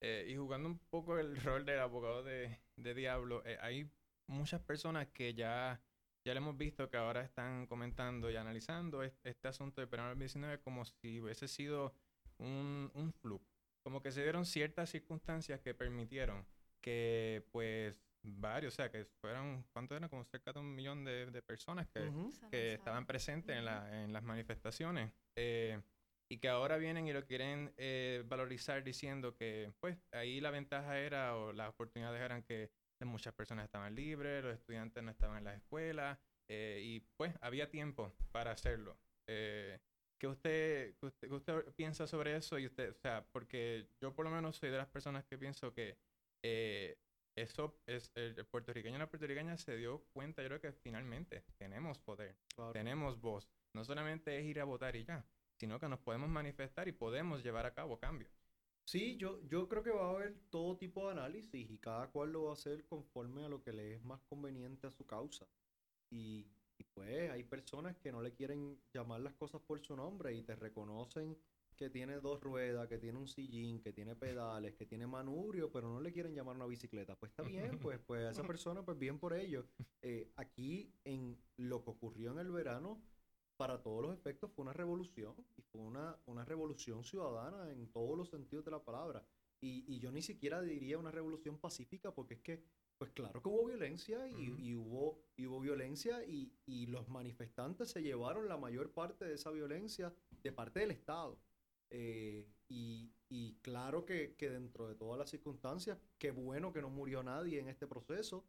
eh, 0.00 0.26
y 0.28 0.36
jugando 0.36 0.68
un 0.68 0.78
poco 0.78 1.18
el 1.18 1.36
rol 1.42 1.64
del 1.64 1.80
abogado 1.80 2.22
de, 2.22 2.60
de 2.76 2.94
Diablo, 2.94 3.42
eh, 3.44 3.58
hay 3.60 3.90
muchas 4.26 4.60
personas 4.60 5.08
que 5.08 5.34
ya, 5.34 5.80
ya 6.24 6.34
le 6.34 6.38
hemos 6.38 6.56
visto 6.56 6.88
que 6.90 6.96
ahora 6.96 7.22
están 7.22 7.66
comentando 7.66 8.30
y 8.30 8.36
analizando 8.36 9.02
este, 9.02 9.48
asunto 9.48 9.80
de 9.80 9.86
verano 9.86 10.14
19 10.14 10.60
como 10.60 10.84
si 10.84 11.20
hubiese 11.20 11.48
sido 11.48 11.94
un, 12.38 12.90
un 12.94 13.12
fluke. 13.12 13.46
Como 13.82 14.02
que 14.02 14.12
se 14.12 14.22
dieron 14.22 14.44
ciertas 14.44 14.90
circunstancias 14.90 15.60
que 15.60 15.74
permitieron 15.74 16.44
que, 16.80 17.44
pues, 17.52 17.96
varios, 18.22 18.74
o 18.74 18.76
sea, 18.76 18.90
que 18.90 19.04
fueron, 19.20 19.64
¿cuánto 19.72 19.96
eran? 19.96 20.08
Como 20.08 20.24
cerca 20.24 20.52
de 20.52 20.60
un 20.60 20.74
millón 20.74 21.04
de, 21.04 21.26
de 21.26 21.42
personas 21.42 21.86
que, 21.88 22.10
que 22.50 22.74
estaban 22.74 23.06
presentes 23.06 23.56
en, 23.56 23.64
la, 23.64 24.04
en 24.04 24.12
las 24.12 24.22
manifestaciones. 24.22 25.12
Eh, 25.36 25.80
y 26.28 26.38
que 26.38 26.48
ahora 26.48 26.76
vienen 26.76 27.06
y 27.06 27.12
lo 27.12 27.24
quieren 27.24 27.72
eh, 27.76 28.24
valorizar 28.26 28.82
diciendo 28.82 29.36
que, 29.36 29.72
pues, 29.80 29.96
ahí 30.12 30.40
la 30.40 30.50
ventaja 30.50 30.98
era 30.98 31.36
o 31.36 31.52
las 31.52 31.70
oportunidades 31.70 32.20
eran 32.20 32.42
que 32.42 32.70
muchas 33.00 33.34
personas 33.34 33.66
estaban 33.66 33.94
libres, 33.94 34.42
los 34.42 34.54
estudiantes 34.54 35.02
no 35.02 35.10
estaban 35.10 35.38
en 35.38 35.44
las 35.44 35.56
escuelas, 35.56 36.18
eh, 36.48 36.80
y 36.82 37.00
pues 37.16 37.34
había 37.40 37.70
tiempo 37.70 38.12
para 38.32 38.52
hacerlo. 38.52 38.98
¿Qué 40.18 40.26
usted, 40.26 40.94
usted, 41.02 41.30
usted, 41.30 41.74
piensa 41.74 42.06
sobre 42.06 42.36
eso? 42.36 42.58
Y 42.58 42.66
usted, 42.66 42.90
o 42.90 42.94
sea, 42.94 43.26
porque 43.32 43.90
yo 44.00 44.14
por 44.14 44.24
lo 44.24 44.30
menos 44.30 44.56
soy 44.56 44.70
de 44.70 44.78
las 44.78 44.88
personas 44.88 45.24
que 45.26 45.36
pienso 45.36 45.74
que 45.74 45.98
eso 47.36 47.78
es 47.86 48.10
el, 48.14 48.34
puertorriqueño 48.46 48.96
y 48.96 48.98
la 48.98 49.10
puertorriqueña 49.10 49.56
se 49.58 49.76
dio 49.76 50.04
cuenta, 50.12 50.42
yo 50.42 50.48
creo 50.48 50.60
que 50.60 50.72
finalmente 50.72 51.44
tenemos 51.58 51.98
poder, 51.98 52.36
tenemos 52.72 53.20
voz. 53.20 53.48
No 53.74 53.84
solamente 53.84 54.38
es 54.38 54.46
ir 54.46 54.58
a 54.58 54.64
votar 54.64 54.96
y 54.96 55.04
ya, 55.04 55.24
sino 55.54 55.78
que 55.78 55.88
nos 55.88 56.00
podemos 56.00 56.30
manifestar 56.30 56.88
y 56.88 56.92
podemos 56.92 57.44
llevar 57.44 57.66
a 57.66 57.74
cabo 57.74 57.98
cambios. 57.98 58.32
Sí, 58.86 59.16
yo, 59.18 59.40
yo 59.48 59.68
creo 59.68 59.82
que 59.82 59.90
va 59.90 60.06
a 60.06 60.10
haber 60.10 60.38
todo 60.48 60.78
tipo 60.78 61.06
de 61.06 61.12
análisis 61.12 61.70
y 61.70 61.78
cada 61.78 62.08
cual 62.08 62.32
lo 62.32 62.44
va 62.44 62.50
a 62.50 62.54
hacer 62.54 62.86
conforme 62.86 63.44
a 63.44 63.48
lo 63.48 63.62
que 63.62 63.72
le 63.72 63.94
es 63.94 64.02
más 64.02 64.22
conveniente 64.22 64.86
a 64.86 64.90
su 64.90 65.04
causa. 65.04 65.46
Y, 66.08 66.46
y 66.78 66.84
pues 66.84 67.30
hay 67.30 67.42
personas 67.42 67.96
que 67.98 68.12
no 68.12 68.22
le 68.22 68.32
quieren 68.32 68.80
llamar 68.94 69.20
las 69.20 69.34
cosas 69.34 69.60
por 69.60 69.80
su 69.80 69.96
nombre 69.96 70.32
y 70.34 70.42
te 70.42 70.54
reconocen 70.54 71.36
que 71.76 71.90
tiene 71.90 72.20
dos 72.20 72.40
ruedas, 72.40 72.88
que 72.88 72.98
tiene 72.98 73.18
un 73.18 73.28
sillín, 73.28 73.80
que 73.80 73.92
tiene 73.92 74.16
pedales, 74.16 74.74
que 74.74 74.86
tiene 74.86 75.06
manubrio, 75.06 75.70
pero 75.70 75.88
no 75.88 76.00
le 76.00 76.12
quieren 76.12 76.34
llamar 76.34 76.56
una 76.56 76.66
bicicleta. 76.66 77.14
Pues 77.16 77.30
está 77.30 77.42
bien, 77.42 77.78
pues, 77.80 78.00
pues 78.06 78.24
a 78.24 78.30
esa 78.30 78.42
persona, 78.42 78.84
pues 78.84 78.98
bien 78.98 79.18
por 79.18 79.34
ello. 79.34 79.66
Eh, 80.02 80.32
aquí, 80.36 80.92
en 81.04 81.38
lo 81.56 81.84
que 81.84 81.90
ocurrió 81.90 82.32
en 82.32 82.38
el 82.38 82.50
verano, 82.50 83.00
para 83.56 83.82
todos 83.82 84.02
los 84.02 84.14
efectos 84.14 84.50
fue 84.52 84.62
una 84.62 84.72
revolución 84.72 85.34
y 85.56 85.62
fue 85.62 85.80
una, 85.80 86.16
una 86.26 86.44
revolución 86.44 87.04
ciudadana 87.04 87.70
en 87.70 87.90
todos 87.90 88.16
los 88.16 88.28
sentidos 88.28 88.64
de 88.64 88.70
la 88.70 88.84
palabra. 88.84 89.26
Y, 89.60 89.84
y, 89.86 89.98
yo 90.00 90.12
ni 90.12 90.20
siquiera 90.20 90.60
diría 90.60 90.98
una 90.98 91.10
revolución 91.10 91.58
pacífica 91.58 92.14
porque 92.14 92.34
es 92.34 92.40
que, 92.40 92.62
pues 92.98 93.10
claro 93.12 93.42
que 93.42 93.48
hubo 93.48 93.66
violencia 93.66 94.28
y, 94.28 94.54
y 94.58 94.74
hubo, 94.74 95.22
y 95.34 95.46
hubo 95.46 95.60
violencia 95.60 96.22
y, 96.26 96.52
y 96.66 96.86
los 96.86 97.08
manifestantes 97.08 97.90
se 97.90 98.02
llevaron 98.02 98.48
la 98.48 98.58
mayor 98.58 98.92
parte 98.92 99.24
de 99.24 99.34
esa 99.34 99.50
violencia 99.50 100.14
de 100.42 100.52
parte 100.52 100.80
del 100.80 100.90
Estado 100.90 101.38
Eh, 101.90 102.48
y, 102.68 103.12
y, 103.28 103.54
claro 103.62 104.04
que, 104.04 104.34
que, 104.36 104.50
dentro 104.50 104.88
de 104.88 104.96
todas 104.96 105.18
las 105.18 105.30
circunstancias, 105.30 105.98
qué 106.18 106.30
bueno 106.32 106.72
que 106.72 106.82
no 106.82 106.90
murió 106.90 107.22
nadie 107.22 107.60
en 107.60 107.68
este 107.68 107.86
proceso, 107.86 108.44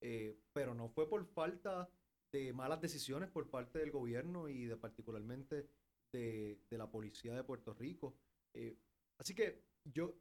eh, 0.00 0.38
pero 0.52 0.74
no 0.74 0.88
fue 0.88 1.08
por 1.08 1.24
falta 1.26 1.88
de 2.32 2.52
malas 2.52 2.80
decisiones 2.80 3.28
por 3.30 3.48
parte 3.50 3.78
del 3.78 3.90
gobierno 3.90 4.48
y 4.48 4.64
de 4.64 4.76
particularmente 4.76 5.68
de, 6.12 6.60
de 6.68 6.78
la 6.78 6.90
policía 6.90 7.34
de 7.34 7.44
Puerto 7.44 7.74
Rico. 7.74 8.16
Eh, 8.54 8.76
así 9.18 9.34
que 9.34 9.62
yo 9.84 10.16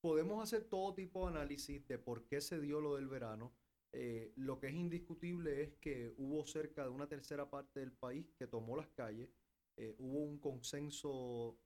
podemos 0.00 0.42
hacer 0.42 0.64
todo 0.64 0.94
tipo 0.94 1.24
de 1.24 1.36
análisis 1.36 1.86
de 1.88 1.98
por 1.98 2.26
qué 2.26 2.40
se 2.40 2.60
dio 2.60 2.80
lo 2.80 2.96
del 2.96 3.08
verano. 3.08 3.52
Eh, 3.92 4.32
lo 4.36 4.58
que 4.58 4.68
es 4.68 4.74
indiscutible 4.74 5.62
es 5.62 5.74
que 5.80 6.12
hubo 6.18 6.44
cerca 6.46 6.84
de 6.84 6.90
una 6.90 7.08
tercera 7.08 7.48
parte 7.48 7.80
del 7.80 7.92
país 7.92 8.30
que 8.38 8.46
tomó 8.46 8.76
las 8.76 8.88
calles. 8.88 9.30
Eh, 9.76 9.94
hubo 9.98 10.18
un 10.18 10.38
consenso 10.38 11.58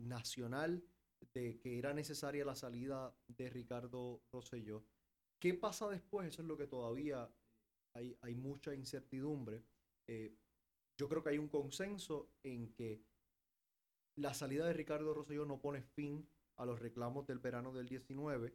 nacional 0.00 0.82
de 1.34 1.58
que 1.60 1.78
era 1.78 1.92
necesaria 1.92 2.44
la 2.44 2.56
salida 2.56 3.14
de 3.28 3.50
Ricardo 3.50 4.22
Rosselló. 4.32 4.84
¿Qué 5.40 5.54
pasa 5.54 5.88
después? 5.88 6.28
Eso 6.28 6.42
es 6.42 6.48
lo 6.48 6.56
que 6.56 6.66
todavía 6.66 7.30
hay, 7.94 8.16
hay 8.22 8.34
mucha 8.34 8.74
incertidumbre. 8.74 9.64
Eh, 10.08 10.34
yo 10.98 11.08
creo 11.08 11.22
que 11.22 11.30
hay 11.30 11.38
un 11.38 11.48
consenso 11.48 12.30
en 12.42 12.72
que 12.74 13.02
la 14.16 14.34
salida 14.34 14.66
de 14.66 14.72
Ricardo 14.72 15.14
Rosselló 15.14 15.46
no 15.46 15.60
pone 15.60 15.82
fin 15.82 16.28
a 16.56 16.66
los 16.66 16.78
reclamos 16.78 17.26
del 17.26 17.38
verano 17.38 17.72
del 17.72 17.88
19 17.88 18.54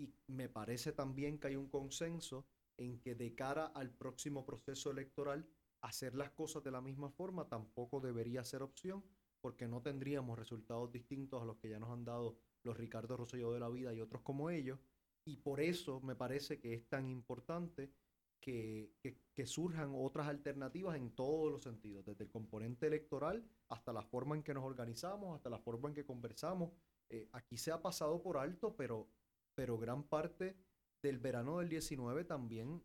y 0.00 0.12
me 0.26 0.48
parece 0.48 0.92
también 0.92 1.38
que 1.38 1.48
hay 1.48 1.56
un 1.56 1.68
consenso 1.68 2.46
en 2.76 2.98
que 3.00 3.14
de 3.14 3.34
cara 3.34 3.66
al 3.66 3.90
próximo 3.90 4.44
proceso 4.44 4.90
electoral 4.90 5.48
hacer 5.82 6.14
las 6.14 6.30
cosas 6.30 6.64
de 6.64 6.72
la 6.72 6.80
misma 6.80 7.10
forma 7.10 7.48
tampoco 7.48 8.00
debería 8.00 8.42
ser 8.42 8.62
opción 8.62 9.04
porque 9.44 9.68
no 9.68 9.82
tendríamos 9.82 10.38
resultados 10.38 10.90
distintos 10.90 11.42
a 11.42 11.44
los 11.44 11.58
que 11.58 11.68
ya 11.68 11.78
nos 11.78 11.90
han 11.90 12.02
dado 12.02 12.38
los 12.62 12.78
Ricardo 12.78 13.14
Rosselló 13.14 13.52
de 13.52 13.60
la 13.60 13.68
vida 13.68 13.92
y 13.92 14.00
otros 14.00 14.22
como 14.22 14.48
ellos 14.48 14.78
y 15.26 15.36
por 15.36 15.60
eso 15.60 16.00
me 16.00 16.16
parece 16.16 16.58
que 16.58 16.72
es 16.72 16.88
tan 16.88 17.06
importante 17.06 17.92
que, 18.40 18.94
que, 19.34 19.46
surjan 19.46 19.92
otras 19.94 20.28
alternativas 20.28 20.96
en 20.96 21.10
todos 21.10 21.52
los 21.52 21.62
sentidos, 21.62 22.06
desde 22.06 22.24
el 22.24 22.30
componente 22.30 22.86
electoral 22.86 23.46
hasta 23.68 23.92
la 23.92 24.02
forma 24.02 24.34
en 24.34 24.42
que 24.42 24.54
nos 24.54 24.64
organizamos, 24.64 25.36
hasta 25.36 25.50
la 25.50 25.58
forma 25.58 25.90
en 25.90 25.94
que 25.94 26.06
conversamos. 26.06 26.72
Eh, 27.10 27.28
aquí 27.32 27.58
se 27.58 27.70
ha 27.70 27.82
pasado 27.82 28.22
por 28.22 28.38
alto, 28.38 28.74
pero, 28.74 29.10
pero 29.54 29.76
gran 29.76 30.04
parte 30.04 30.56
del 31.02 31.18
verano 31.18 31.58
del 31.58 31.68
19 31.68 32.24
también 32.24 32.82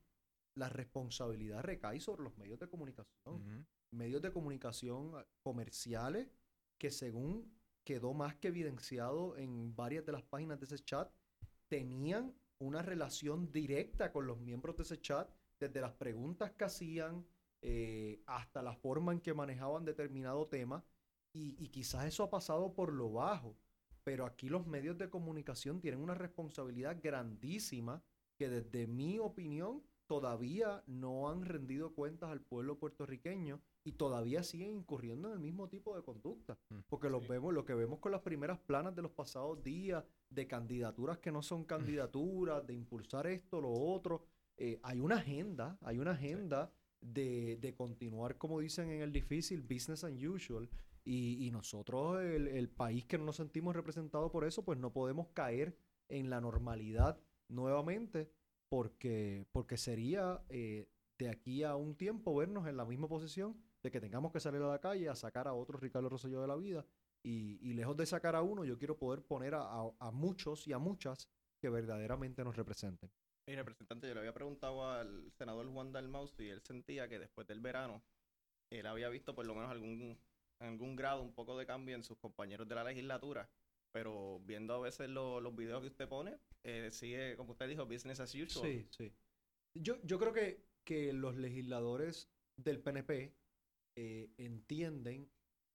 la 0.55 0.67
responsabilidad 0.67 1.63
recae 1.63 2.01
sobre 2.01 2.23
los 2.23 2.37
medios 2.37 2.59
de 2.59 2.67
comunicación. 2.67 3.65
Medios 3.91 4.21
de 4.21 4.33
comunicación 4.33 5.13
ah, 5.15 5.25
comerciales 5.41 6.27
que 6.79 6.89
según 6.89 7.53
quedó 7.83 8.13
más 8.13 8.35
que 8.35 8.47
evidenciado 8.47 9.37
en 9.37 9.75
varias 9.75 10.05
de 10.05 10.13
las 10.13 10.23
páginas 10.23 10.59
de 10.59 10.65
ese 10.65 10.79
chat, 10.79 11.11
tenían 11.67 12.33
una 12.59 12.81
relación 12.81 13.51
directa 13.51 14.11
con 14.11 14.25
los 14.25 14.39
miembros 14.39 14.75
de 14.77 14.83
ese 14.83 14.99
chat 14.99 15.29
desde 15.59 15.81
las 15.81 15.93
preguntas 15.93 16.51
que 16.51 16.65
hacían 16.65 17.25
eh, 17.61 18.21
hasta 18.25 18.61
la 18.61 18.73
forma 18.73 19.11
en 19.11 19.19
que 19.19 19.33
manejaban 19.33 19.85
determinado 19.85 20.47
tema. 20.47 20.83
Y, 21.31 21.69
quizás 21.69 22.05
eso 22.05 22.23
ha 22.23 22.29
pasado 22.29 22.73
por 22.73 22.91
lo 22.91 23.11
bajo, 23.11 23.55
pero 24.03 24.25
aquí 24.25 24.49
los 24.49 24.65
medios 24.65 24.97
de 24.97 25.09
comunicación 25.09 25.79
tienen 25.79 26.01
una 26.01 26.15
responsabilidad 26.15 26.97
grandísima 27.01 28.03
que 28.35 28.49
desde 28.49 28.87
mi 28.87 29.19
opinión 29.19 29.83
todavía 30.07 30.83
no 30.87 31.29
han 31.29 31.45
rendido 31.45 31.93
cuentas 31.93 32.31
al 32.31 32.41
pueblo 32.41 32.79
puertorriqueño 32.79 33.61
y 33.89 33.93
todavía 33.93 34.43
siguen 34.43 34.69
incurriendo 34.75 35.29
en 35.29 35.33
el 35.33 35.39
mismo 35.39 35.67
tipo 35.67 35.95
de 35.95 36.03
conducta. 36.03 36.55
Mm, 36.69 36.81
Porque 36.87 37.09
los 37.09 37.27
vemos, 37.27 37.51
lo 37.53 37.65
que 37.65 37.73
vemos 37.73 37.97
con 37.97 38.11
las 38.11 38.21
primeras 38.21 38.59
planas 38.59 38.95
de 38.95 39.01
los 39.01 39.11
pasados 39.11 39.63
días, 39.63 40.03
de 40.29 40.45
candidaturas 40.45 41.17
que 41.17 41.31
no 41.31 41.41
son 41.41 41.63
candidaturas, 41.63 42.65
de 42.67 42.75
impulsar 42.75 43.25
esto, 43.25 43.59
lo 43.59 43.71
otro, 43.71 44.25
eh, 44.57 44.79
hay 44.83 44.99
una 44.99 45.15
agenda, 45.15 45.75
hay 45.81 45.97
una 45.97 46.11
agenda 46.11 46.71
de, 47.01 47.57
de, 47.59 47.73
continuar, 47.73 48.37
como 48.37 48.59
dicen 48.59 48.91
en 48.91 49.01
el 49.01 49.11
difícil, 49.11 49.63
business 49.63 50.03
as 50.03 50.23
usual. 50.23 50.69
Y, 51.03 51.47
y 51.47 51.49
nosotros, 51.49 52.21
el, 52.21 52.47
el, 52.47 52.69
país 52.69 53.05
que 53.05 53.17
no 53.17 53.25
nos 53.25 53.37
sentimos 53.37 53.75
representados 53.75 54.29
por 54.29 54.45
eso, 54.45 54.63
pues 54.63 54.77
no 54.77 54.93
podemos 54.93 55.29
caer 55.29 55.75
en 56.09 56.29
la 56.29 56.41
normalidad 56.41 57.19
nuevamente, 57.47 58.29
porque, 58.69 59.47
porque 59.51 59.77
sería 59.77 60.43
eh, 60.49 60.87
de 61.17 61.29
aquí 61.29 61.63
a 61.63 61.75
un 61.75 61.95
tiempo 61.95 62.35
vernos 62.35 62.67
en 62.67 62.77
la 62.77 62.85
misma 62.85 63.07
posición 63.07 63.55
de 63.83 63.91
que 63.91 63.99
tengamos 63.99 64.31
que 64.31 64.39
salir 64.39 64.61
a 64.61 64.67
la 64.67 64.79
calle 64.79 65.09
a 65.09 65.15
sacar 65.15 65.47
a 65.47 65.53
otro 65.53 65.77
Ricardo 65.77 66.09
Rosselló 66.09 66.41
de 66.41 66.47
la 66.47 66.55
vida. 66.55 66.85
Y, 67.23 67.59
y 67.61 67.73
lejos 67.73 67.97
de 67.97 68.05
sacar 68.05 68.35
a 68.35 68.41
uno, 68.41 68.63
yo 68.63 68.77
quiero 68.77 68.97
poder 68.97 69.21
poner 69.23 69.53
a, 69.53 69.61
a, 69.61 69.91
a 69.99 70.11
muchos 70.11 70.67
y 70.67 70.73
a 70.73 70.77
muchas 70.77 71.29
que 71.61 71.69
verdaderamente 71.69 72.43
nos 72.43 72.55
representen. 72.55 73.09
Mi 73.47 73.55
representante, 73.55 74.07
yo 74.07 74.13
le 74.13 74.19
había 74.21 74.33
preguntado 74.33 74.89
al 74.89 75.31
senador 75.31 75.67
Juan 75.71 75.91
Dalmau 75.91 76.27
si 76.27 76.49
él 76.49 76.61
sentía 76.61 77.09
que 77.09 77.19
después 77.19 77.47
del 77.47 77.59
verano 77.59 78.03
él 78.69 78.85
había 78.85 79.09
visto 79.09 79.33
por 79.33 79.45
lo 79.45 79.55
menos 79.55 79.71
algún, 79.71 80.17
algún 80.59 80.95
grado, 80.95 81.23
un 81.23 81.33
poco 81.33 81.57
de 81.57 81.65
cambio 81.65 81.95
en 81.95 82.03
sus 82.03 82.17
compañeros 82.19 82.67
de 82.67 82.75
la 82.75 82.83
legislatura, 82.83 83.49
pero 83.91 84.39
viendo 84.41 84.75
a 84.75 84.79
veces 84.79 85.09
los 85.09 85.55
videos 85.55 85.81
que 85.81 85.87
usted 85.87 86.07
pone, 86.07 86.37
eh, 86.63 86.89
sigue, 86.91 87.35
como 87.35 87.53
usted 87.53 87.67
dijo, 87.67 87.85
business 87.85 88.19
as 88.19 88.35
usual. 88.35 88.65
Sí, 88.65 88.87
sí. 88.91 89.11
Yo, 89.73 89.95
yo 90.03 90.19
creo 90.19 90.33
que, 90.33 90.63
que 90.83 91.11
los 91.13 91.35
legisladores 91.35 92.29
del 92.55 92.79
PNP 92.79 93.33
eh, 94.01 94.31
entienden 94.37 95.29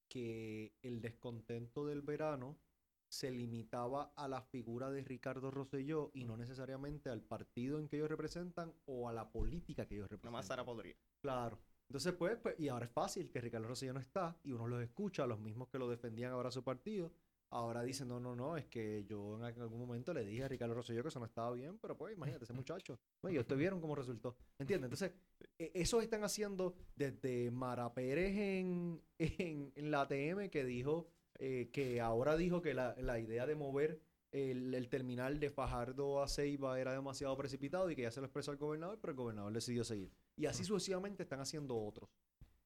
que 0.08 0.72
el 0.80 1.02
descontento 1.02 1.84
del 1.84 2.00
verano 2.00 2.58
se 3.06 3.30
limitaba 3.30 4.14
a 4.16 4.28
la 4.28 4.40
figura 4.40 4.90
de 4.90 5.04
Ricardo 5.04 5.50
Rosselló 5.50 6.10
y 6.14 6.24
no 6.24 6.38
necesariamente 6.38 7.10
al 7.10 7.20
partido 7.20 7.78
en 7.78 7.86
que 7.86 7.96
ellos 7.96 8.08
representan 8.08 8.72
o 8.86 9.10
a 9.10 9.12
la 9.12 9.30
política 9.30 9.86
que 9.86 9.96
ellos 9.96 10.08
representan. 10.08 10.32
Nomás 10.32 10.46
Sara 10.46 10.64
podría. 10.64 10.96
Claro. 11.20 11.58
Entonces, 11.86 12.14
pues, 12.14 12.38
pues, 12.38 12.58
y 12.58 12.68
ahora 12.68 12.86
es 12.86 12.92
fácil 12.92 13.30
que 13.30 13.42
Ricardo 13.42 13.68
Rosselló 13.68 13.92
no 13.92 14.00
está 14.00 14.34
y 14.42 14.52
uno 14.52 14.68
los 14.68 14.82
escucha, 14.82 15.26
los 15.26 15.38
mismos 15.38 15.68
que 15.68 15.78
lo 15.78 15.90
defendían 15.90 16.32
ahora 16.32 16.50
su 16.50 16.64
partido. 16.64 17.12
Ahora 17.50 17.82
dicen, 17.82 18.08
no, 18.08 18.18
no, 18.18 18.34
no, 18.34 18.56
es 18.56 18.66
que 18.66 19.04
yo 19.04 19.36
en 19.36 19.44
algún 19.44 19.78
momento 19.78 20.12
le 20.12 20.24
dije 20.24 20.44
a 20.44 20.48
Ricardo 20.48 20.74
Rosselló 20.74 21.02
que 21.02 21.08
eso 21.08 21.20
no 21.20 21.26
estaba 21.26 21.52
bien, 21.52 21.78
pero 21.78 21.96
pues 21.96 22.16
imagínate, 22.16 22.44
ese 22.44 22.52
muchacho. 22.64 22.98
Y 23.28 23.38
ustedes 23.38 23.58
vieron 23.58 23.80
cómo 23.80 23.94
resultó. 23.94 24.36
¿Entiendes? 24.58 24.90
Entonces, 24.90 25.12
e, 25.58 25.70
eso 25.74 26.00
están 26.00 26.24
haciendo 26.24 26.74
desde 26.96 27.50
Mara 27.50 27.94
Pérez 27.94 28.36
en, 28.36 29.00
en, 29.18 29.72
en 29.74 29.90
la 29.90 30.02
ATM 30.02 30.48
que 30.50 30.64
dijo 30.64 31.08
eh, 31.38 31.70
que 31.72 32.00
ahora 32.00 32.36
dijo 32.36 32.62
que 32.62 32.74
la, 32.74 32.94
la 32.98 33.18
idea 33.18 33.46
de 33.46 33.56
mover 33.56 34.00
el, 34.30 34.74
el, 34.74 34.88
terminal 34.88 35.40
de 35.40 35.50
Fajardo 35.50 36.22
a 36.22 36.28
Ceiba 36.28 36.80
era 36.80 36.92
demasiado 36.92 37.36
precipitado 37.36 37.90
y 37.90 37.96
que 37.96 38.02
ya 38.02 38.10
se 38.10 38.20
lo 38.20 38.26
expresó 38.26 38.50
al 38.50 38.56
gobernador, 38.56 38.98
pero 39.00 39.12
el 39.12 39.16
gobernador 39.16 39.52
decidió 39.52 39.84
seguir. 39.84 40.12
Y 40.36 40.46
así 40.46 40.64
sucesivamente 40.64 41.22
están 41.22 41.40
haciendo 41.40 41.76
otros. 41.76 42.08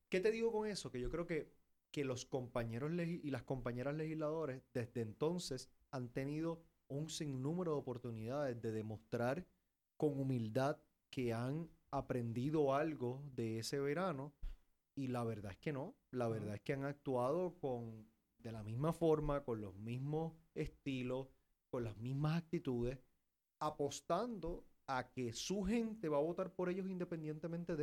¿Qué 0.09 0.21
te 0.21 0.31
digo 0.31 0.51
con 0.53 0.67
eso? 0.67 0.91
Que 0.91 1.01
yo 1.01 1.11
creo 1.11 1.27
que, 1.27 1.51
que 1.99 2.05
los 2.05 2.27
compañeros 2.27 2.93
y 2.97 3.29
las 3.33 3.43
compañeras 3.43 3.97
legisladores 3.97 4.63
desde 4.73 5.01
entonces 5.01 5.69
han 5.91 6.13
tenido 6.13 6.63
un 6.87 7.11
sinnúmero 7.11 7.73
de 7.73 7.79
oportunidades 7.79 8.63
de 8.63 8.71
demostrar 8.71 9.45
con 9.97 10.21
humildad 10.21 10.79
que 11.11 11.33
han 11.33 11.69
aprendido 11.91 12.73
algo 12.73 13.25
de 13.35 13.59
ese 13.59 13.81
verano 13.81 14.33
y 14.95 15.09
la 15.09 15.25
verdad 15.25 15.51
es 15.51 15.59
que 15.59 15.73
no, 15.73 15.97
la 16.13 16.29
verdad 16.29 16.55
es 16.55 16.61
que 16.61 16.75
han 16.75 16.85
actuado 16.85 17.59
con 17.59 18.07
de 18.39 18.53
la 18.53 18.63
misma 18.63 18.93
forma, 18.93 19.43
con 19.43 19.61
los 19.61 19.75
mismos 19.75 20.35
estilos, 20.55 21.27
con 21.69 21.83
las 21.83 21.97
mismas 21.97 22.41
actitudes, 22.41 23.01
apostando 23.59 24.69
a 24.87 25.11
que 25.11 25.33
su 25.33 25.65
gente 25.65 26.09
va 26.09 26.19
a 26.19 26.23
votar 26.23 26.55
por 26.55 26.69
ellos 26.69 26.89
independientemente 26.89 27.75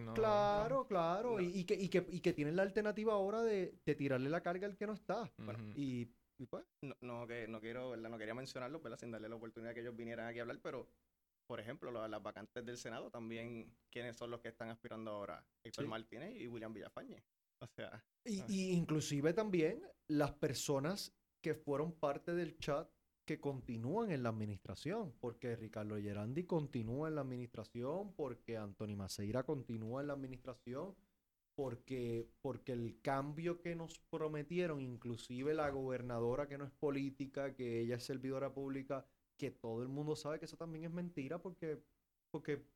no... 0.00 0.14
Claro, 0.14 0.86
claro. 0.86 1.40
Y, 1.40 1.60
y, 1.60 1.64
que, 1.64 1.74
y, 1.74 1.88
que, 1.88 2.06
y 2.10 2.20
que 2.20 2.32
tienen 2.32 2.56
la 2.56 2.62
alternativa 2.62 3.12
ahora 3.14 3.42
de, 3.42 3.74
de 3.84 3.94
tirarle 3.94 4.30
la 4.30 4.42
carga 4.42 4.66
al 4.66 4.76
que 4.76 4.86
no 4.86 4.92
está. 4.94 5.30
y, 5.74 6.06
pues... 6.48 6.64
No, 6.82 6.94
no, 7.00 7.26
que, 7.26 7.46
no 7.48 7.60
quiero, 7.60 7.90
¿verdad? 7.90 8.10
No 8.10 8.18
quería 8.18 8.34
mencionarlo, 8.34 8.80
¿verdad? 8.80 8.98
Sin 8.98 9.10
darle 9.10 9.28
la 9.28 9.36
oportunidad 9.36 9.74
que 9.74 9.80
ellos 9.80 9.96
vinieran 9.96 10.26
aquí 10.26 10.38
a 10.38 10.42
hablar, 10.42 10.60
pero, 10.62 10.88
por 11.46 11.60
ejemplo, 11.60 11.90
las 11.90 12.22
vacantes 12.22 12.64
del 12.64 12.76
Senado 12.76 13.10
también, 13.10 13.74
¿quiénes 13.90 14.16
son 14.16 14.30
los 14.30 14.40
que 14.40 14.48
están 14.48 14.68
aspirando 14.68 15.10
ahora? 15.10 15.44
Héctor 15.64 15.86
Martínez 15.86 16.34
y 16.36 16.48
William 16.48 16.72
Villafañe. 16.72 17.22
O 17.60 17.66
sea. 17.66 18.04
Y, 18.24 18.42
y, 18.48 18.72
inclusive 18.72 19.32
también 19.32 19.82
las 20.08 20.32
personas 20.32 21.14
que 21.42 21.54
fueron 21.54 21.92
parte 21.92 22.34
del 22.34 22.58
chat 22.58 22.88
que 23.24 23.40
continúan 23.40 24.10
en 24.10 24.22
la 24.22 24.28
administración, 24.28 25.12
porque 25.20 25.56
Ricardo 25.56 25.96
Gerandi 25.96 26.44
continúa 26.44 27.08
en 27.08 27.14
la 27.14 27.22
administración, 27.22 28.12
porque 28.14 28.56
Anthony 28.58 28.96
Maceira 28.96 29.44
continúa 29.44 30.02
en 30.02 30.08
la 30.08 30.12
administración, 30.14 30.94
porque, 31.54 32.28
porque 32.42 32.72
el 32.72 33.00
cambio 33.00 33.60
que 33.62 33.74
nos 33.76 33.98
prometieron, 34.10 34.80
inclusive 34.80 35.54
la 35.54 35.70
gobernadora 35.70 36.48
que 36.48 36.58
no 36.58 36.64
es 36.64 36.72
política, 36.72 37.54
que 37.54 37.80
ella 37.80 37.96
es 37.96 38.04
servidora 38.04 38.52
pública, 38.52 39.06
que 39.36 39.50
todo 39.50 39.82
el 39.82 39.88
mundo 39.88 40.16
sabe 40.16 40.38
que 40.38 40.44
eso 40.44 40.56
también 40.56 40.84
es 40.84 40.90
mentira, 40.90 41.38
porque, 41.40 41.82
porque 42.30 42.66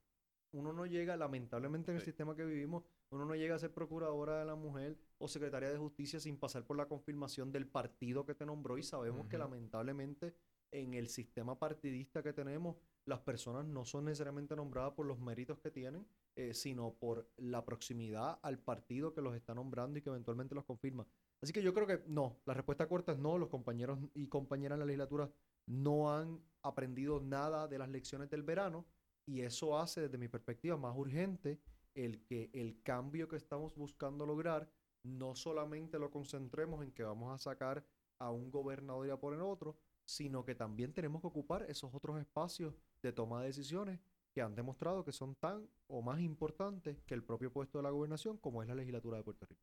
uno 0.52 0.72
no 0.72 0.86
llega, 0.86 1.16
lamentablemente 1.16 1.90
en 1.90 1.96
el 1.96 2.02
Sí. 2.02 2.06
sistema 2.06 2.34
que 2.34 2.44
vivimos, 2.44 2.84
uno 3.10 3.24
no 3.24 3.34
llega 3.34 3.54
a 3.54 3.58
ser 3.58 3.72
procuradora 3.72 4.38
de 4.38 4.44
la 4.44 4.54
mujer 4.54 4.98
o 5.18 5.28
secretaria 5.28 5.70
de 5.70 5.78
justicia 5.78 6.20
sin 6.20 6.38
pasar 6.38 6.64
por 6.64 6.76
la 6.76 6.86
confirmación 6.86 7.50
del 7.52 7.66
partido 7.66 8.26
que 8.26 8.34
te 8.34 8.44
nombró 8.44 8.78
y 8.78 8.82
sabemos 8.82 9.26
que 9.28 9.38
lamentablemente 9.38 10.34
en 10.70 10.94
el 10.94 11.08
sistema 11.08 11.58
partidista 11.58 12.22
que 12.22 12.32
tenemos, 12.32 12.76
las 13.06 13.20
personas 13.20 13.64
no 13.64 13.86
son 13.86 14.04
necesariamente 14.04 14.54
nombradas 14.54 14.92
por 14.92 15.06
los 15.06 15.18
méritos 15.18 15.58
que 15.60 15.70
tienen, 15.70 16.06
eh, 16.36 16.52
sino 16.52 16.94
por 16.94 17.30
la 17.38 17.64
proximidad 17.64 18.38
al 18.42 18.58
partido 18.58 19.14
que 19.14 19.22
los 19.22 19.34
está 19.34 19.54
nombrando 19.54 19.98
y 19.98 20.02
que 20.02 20.10
eventualmente 20.10 20.54
los 20.54 20.66
confirma. 20.66 21.06
Así 21.40 21.52
que 21.52 21.62
yo 21.62 21.72
creo 21.72 21.86
que 21.86 22.02
no, 22.06 22.40
la 22.44 22.52
respuesta 22.52 22.86
corta 22.86 23.12
es 23.12 23.18
no, 23.18 23.38
los 23.38 23.48
compañeros 23.48 23.98
y 24.12 24.28
compañeras 24.28 24.76
en 24.76 24.80
la 24.80 24.86
legislatura 24.86 25.30
no 25.66 26.12
han 26.12 26.38
aprendido 26.62 27.20
nada 27.20 27.66
de 27.66 27.78
las 27.78 27.88
lecciones 27.88 28.28
del 28.28 28.42
verano 28.42 28.86
y 29.24 29.40
eso 29.40 29.78
hace 29.78 30.02
desde 30.02 30.18
mi 30.18 30.28
perspectiva 30.28 30.76
más 30.76 30.94
urgente 30.96 31.60
el 32.04 32.24
que 32.24 32.50
el 32.52 32.80
cambio 32.82 33.28
que 33.28 33.36
estamos 33.36 33.74
buscando 33.74 34.24
lograr 34.24 34.70
no 35.02 35.34
solamente 35.34 35.98
lo 35.98 36.10
concentremos 36.10 36.84
en 36.84 36.92
que 36.92 37.02
vamos 37.02 37.32
a 37.34 37.38
sacar 37.38 37.84
a 38.18 38.30
un 38.30 38.50
gobernador 38.50 39.06
y 39.06 39.10
a 39.10 39.16
poner 39.16 39.40
otro, 39.40 39.76
sino 40.04 40.44
que 40.44 40.54
también 40.54 40.92
tenemos 40.92 41.20
que 41.20 41.28
ocupar 41.28 41.64
esos 41.68 41.92
otros 41.94 42.20
espacios 42.20 42.74
de 43.02 43.12
toma 43.12 43.40
de 43.40 43.48
decisiones 43.48 44.00
que 44.32 44.42
han 44.42 44.54
demostrado 44.54 45.04
que 45.04 45.12
son 45.12 45.34
tan 45.34 45.68
o 45.88 46.02
más 46.02 46.20
importantes 46.20 47.00
que 47.06 47.14
el 47.14 47.24
propio 47.24 47.52
puesto 47.52 47.78
de 47.78 47.82
la 47.82 47.90
gobernación 47.90 48.38
como 48.38 48.62
es 48.62 48.68
la 48.68 48.74
legislatura 48.74 49.18
de 49.18 49.24
Puerto 49.24 49.46
Rico. 49.46 49.62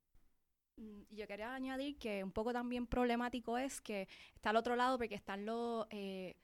Mm, 0.78 1.04
Yo 1.12 1.28
quería 1.28 1.54
añadir 1.54 1.98
que 1.98 2.24
un 2.24 2.32
poco 2.32 2.52
también 2.52 2.86
problemático 2.88 3.58
es 3.58 3.82
que 3.82 4.08
está 4.34 4.50
al 4.50 4.58
otro 4.58 4.76
lado 4.76 4.98
porque 4.98 5.16
están 5.16 5.46
los, 5.46 5.88
eh, 5.90 6.36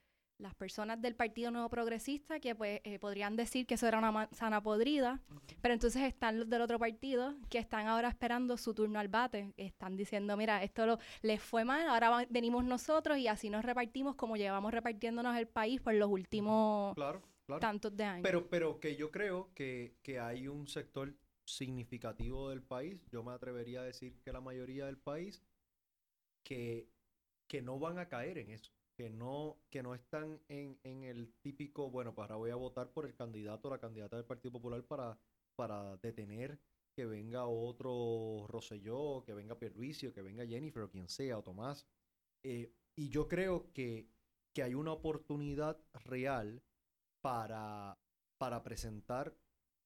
las 0.41 0.55
personas 0.55 1.01
del 1.01 1.15
Partido 1.15 1.51
Nuevo 1.51 1.69
Progresista 1.69 2.39
que 2.39 2.55
pues 2.55 2.81
eh, 2.83 2.99
podrían 2.99 3.35
decir 3.35 3.65
que 3.67 3.75
eso 3.75 3.87
era 3.87 3.97
una 3.99 4.11
manzana 4.11 4.61
podrida, 4.61 5.21
pero 5.61 5.73
entonces 5.73 6.01
están 6.03 6.39
los 6.39 6.49
del 6.49 6.61
otro 6.61 6.79
partido 6.79 7.35
que 7.49 7.59
están 7.59 7.87
ahora 7.87 8.09
esperando 8.09 8.57
su 8.57 8.73
turno 8.73 8.99
al 8.99 9.07
bate, 9.07 9.53
están 9.57 9.95
diciendo, 9.95 10.35
mira, 10.37 10.63
esto 10.63 10.85
lo, 10.85 10.99
les 11.21 11.41
fue 11.41 11.63
mal, 11.63 11.87
ahora 11.87 12.09
va- 12.09 12.25
venimos 12.29 12.63
nosotros 12.65 13.17
y 13.17 13.27
así 13.27 13.49
nos 13.49 13.63
repartimos 13.63 14.15
como 14.15 14.35
llevamos 14.35 14.71
repartiéndonos 14.73 15.37
el 15.37 15.47
país 15.47 15.79
por 15.79 15.93
los 15.93 16.09
últimos 16.09 16.95
Claro, 16.95 17.21
claro. 17.45 17.59
tantos 17.59 17.95
de 17.95 18.03
años. 18.03 18.23
Pero, 18.23 18.49
pero 18.49 18.79
que 18.79 18.95
yo 18.95 19.11
creo 19.11 19.51
que, 19.53 19.95
que 20.01 20.19
hay 20.19 20.47
un 20.47 20.67
sector 20.67 21.13
significativo 21.45 22.49
del 22.49 22.61
país, 22.63 22.99
yo 23.11 23.23
me 23.23 23.31
atrevería 23.33 23.81
a 23.81 23.83
decir 23.83 24.19
que 24.23 24.31
la 24.33 24.41
mayoría 24.41 24.85
del 24.85 24.97
país, 24.97 25.41
que, 26.43 26.87
que 27.47 27.61
no 27.61 27.77
van 27.79 27.99
a 27.99 28.07
caer 28.07 28.37
en 28.37 28.51
eso, 28.51 28.71
que 29.01 29.09
no, 29.09 29.57
que 29.71 29.81
no 29.81 29.95
están 29.95 30.39
en, 30.47 30.79
en 30.83 31.03
el 31.03 31.33
típico, 31.41 31.89
bueno, 31.89 32.13
pues 32.13 32.25
ahora 32.25 32.35
voy 32.35 32.51
a 32.51 32.55
votar 32.55 32.93
por 32.93 33.07
el 33.07 33.15
candidato 33.15 33.67
o 33.67 33.71
la 33.71 33.79
candidata 33.79 34.15
del 34.15 34.27
Partido 34.27 34.51
Popular 34.51 34.83
para, 34.83 35.17
para 35.55 35.97
detener 35.97 36.59
que 36.95 37.07
venga 37.07 37.47
otro 37.47 38.45
Rosselló, 38.47 39.23
que 39.25 39.33
venga 39.33 39.57
Pierluisi, 39.57 40.11
que 40.11 40.21
venga 40.21 40.45
Jennifer, 40.45 40.83
o 40.83 40.91
quien 40.91 41.09
sea, 41.09 41.39
o 41.39 41.41
Tomás. 41.41 41.87
Eh, 42.43 42.75
y 42.95 43.09
yo 43.09 43.27
creo 43.27 43.73
que, 43.73 44.07
que 44.53 44.61
hay 44.61 44.75
una 44.75 44.91
oportunidad 44.91 45.83
real 46.05 46.61
para, 47.21 47.97
para 48.37 48.61
presentar 48.61 49.35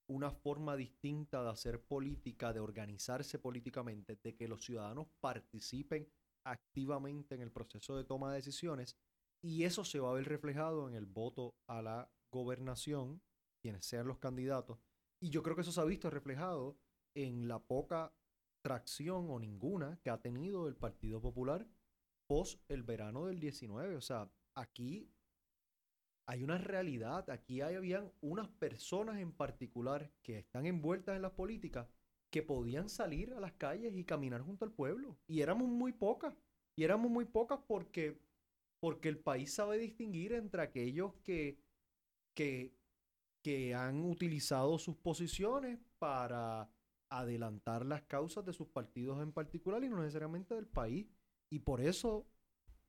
una 0.07 0.29
forma 0.29 0.75
distinta 0.75 1.41
de 1.41 1.51
hacer 1.51 1.81
política, 1.85 2.51
de 2.51 2.59
organizarse 2.59 3.39
políticamente, 3.39 4.19
de 4.21 4.35
que 4.35 4.49
los 4.49 4.65
ciudadanos 4.65 5.07
participen 5.21 6.05
activamente 6.45 7.35
en 7.35 7.41
el 7.41 7.51
proceso 7.51 7.97
de 7.97 8.05
toma 8.05 8.29
de 8.29 8.37
decisiones 8.37 8.97
y 9.41 9.63
eso 9.63 9.83
se 9.83 9.99
va 9.99 10.09
a 10.09 10.13
ver 10.13 10.25
reflejado 10.25 10.87
en 10.87 10.95
el 10.95 11.05
voto 11.05 11.55
a 11.67 11.81
la 11.81 12.09
gobernación, 12.31 13.21
quienes 13.61 13.85
sean 13.85 14.07
los 14.07 14.17
candidatos. 14.19 14.79
Y 15.19 15.29
yo 15.29 15.43
creo 15.43 15.55
que 15.55 15.61
eso 15.61 15.71
se 15.71 15.81
ha 15.81 15.85
visto 15.85 16.09
reflejado 16.09 16.77
en 17.13 17.47
la 17.47 17.59
poca 17.59 18.13
tracción 18.61 19.29
o 19.29 19.39
ninguna 19.39 19.99
que 20.01 20.09
ha 20.09 20.21
tenido 20.21 20.67
el 20.67 20.75
Partido 20.75 21.21
Popular 21.21 21.67
post 22.27 22.59
el 22.69 22.83
verano 22.83 23.25
del 23.25 23.39
19. 23.39 23.95
O 23.95 24.01
sea, 24.01 24.29
aquí 24.55 25.11
hay 26.27 26.43
una 26.43 26.57
realidad, 26.57 27.29
aquí 27.29 27.61
hay, 27.61 27.75
habían 27.75 28.11
unas 28.21 28.47
personas 28.49 29.19
en 29.19 29.31
particular 29.31 30.11
que 30.23 30.39
están 30.39 30.65
envueltas 30.65 31.15
en 31.15 31.21
las 31.21 31.33
políticas 31.33 31.87
que 32.35 32.43
podían 32.43 32.89
salir 32.89 33.33
a 33.33 33.39
las 33.39 33.53
calles 33.53 33.95
y 33.95 34.03
caminar 34.03 34.41
junto 34.41 34.65
al 34.65 34.73
pueblo. 34.73 35.15
Y 35.25 35.39
éramos 35.39 35.69
muy 35.69 35.93
pocas. 35.93 36.35
Y 36.75 36.83
éramos 36.83 37.09
muy 37.09 37.23
pocas 37.23 37.61
porque, 37.65 38.19
porque 38.81 39.07
el 39.07 39.17
país 39.17 39.53
sabe 39.53 39.77
distinguir 39.77 40.33
entre 40.33 40.61
aquellos 40.61 41.13
que, 41.23 41.57
que, 42.33 42.73
que 43.41 43.73
han 43.73 44.03
utilizado 44.03 44.77
sus 44.79 44.97
posiciones 44.97 45.79
para 45.97 46.69
adelantar 47.09 47.85
las 47.85 48.01
causas 48.01 48.43
de 48.43 48.51
sus 48.51 48.67
partidos 48.67 49.21
en 49.21 49.31
particular 49.31 49.81
y 49.85 49.87
no 49.87 50.01
necesariamente 50.01 50.55
del 50.55 50.67
país. 50.67 51.07
Y 51.49 51.59
por 51.59 51.79
eso 51.79 52.27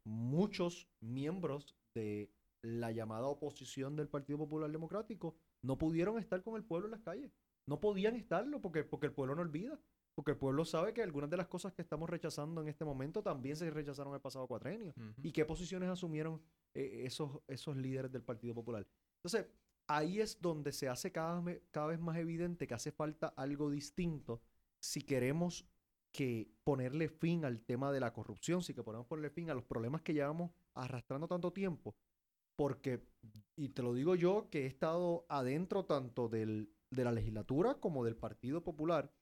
muchos 0.03 0.89
miembros 0.99 1.77
de 1.95 2.33
la 2.63 2.91
llamada 2.91 3.29
oposición 3.29 3.95
del 3.95 4.09
Partido 4.09 4.41
Popular 4.41 4.73
Democrático 4.73 5.37
no 5.63 5.79
pudieron 5.79 6.19
estar 6.19 6.43
con 6.43 6.57
el 6.57 6.65
pueblo 6.65 6.89
en 6.89 6.91
las 6.91 7.03
calles. 7.03 7.31
No 7.67 7.81
podían 7.81 8.17
estarlo 8.17 8.61
porque, 8.61 8.85
porque 8.85 9.07
el 9.07 9.13
pueblo 9.13 9.35
no 9.35 9.43
olvida. 9.43 9.79
Porque 10.15 10.31
el 10.31 10.39
pueblo 10.39 10.65
sabe 10.65 10.95
que 10.95 11.03
algunas 11.03 11.29
de 11.29 11.37
las 11.37 11.47
cosas 11.47 11.75
que 11.75 11.83
estamos 11.83 12.09
rechazando 12.09 12.63
en 12.63 12.69
este 12.69 12.87
momento 12.87 13.23
también 13.23 13.55
se 13.55 13.71
rechazaron 13.71 14.15
el 14.15 14.21
pasado 14.21 14.47
cuatrenio. 14.47 14.95
¿Y 15.23 15.31
qué 15.31 15.45
posiciones 15.45 15.91
asumieron 15.91 16.41
eh, 16.73 17.03
esos, 17.05 17.43
esos 17.47 17.77
líderes 17.77 18.11
del 18.11 18.23
Partido 18.23 18.55
Popular? 18.55 18.87
Entonces, 19.17 19.47
ahí 19.89 20.21
es 20.21 20.41
donde 20.41 20.73
se 20.73 20.89
hace 20.89 21.13
cada, 21.13 21.45
cada 21.71 21.89
vez 21.89 22.01
más 22.01 22.17
evidente 22.17 22.67
que 22.67 22.73
hace 22.73 22.93
falta 22.93 23.29
algo 23.37 23.69
distinto 23.69 24.41
si 24.81 25.03
queremos 25.03 25.69
que 26.13 26.51
ponerle 26.65 27.11
fin 27.11 27.45
al 27.45 27.61
tema 27.61 27.93
de 27.93 28.01
la 28.01 28.15
corrupción, 28.15 28.63
si 28.63 28.73
que 28.73 28.83
podemos 28.83 29.07
ponerle 29.07 29.29
fin 29.29 29.51
a 29.51 29.55
los 29.55 29.65
problemas 29.65 30.01
que 30.01 30.15
llevamos 30.15 30.51
arrastrando 30.73 31.29
tanto 31.29 31.53
tiempo. 31.53 31.95
Porque, 32.57 33.07
y 33.55 33.69
te 33.69 33.83
lo 33.83 33.93
digo 33.93 34.15
yo, 34.15 34.49
que 34.49 34.63
he 34.63 34.67
estado 34.67 35.27
adentro 35.29 35.85
tanto 35.85 36.31
del, 36.31 36.71
de 36.91 37.05
la 37.05 37.13
legislatura 37.13 37.75
como 37.75 38.05
del 38.05 38.17
Partido 38.17 38.63
Popular, 38.63 39.13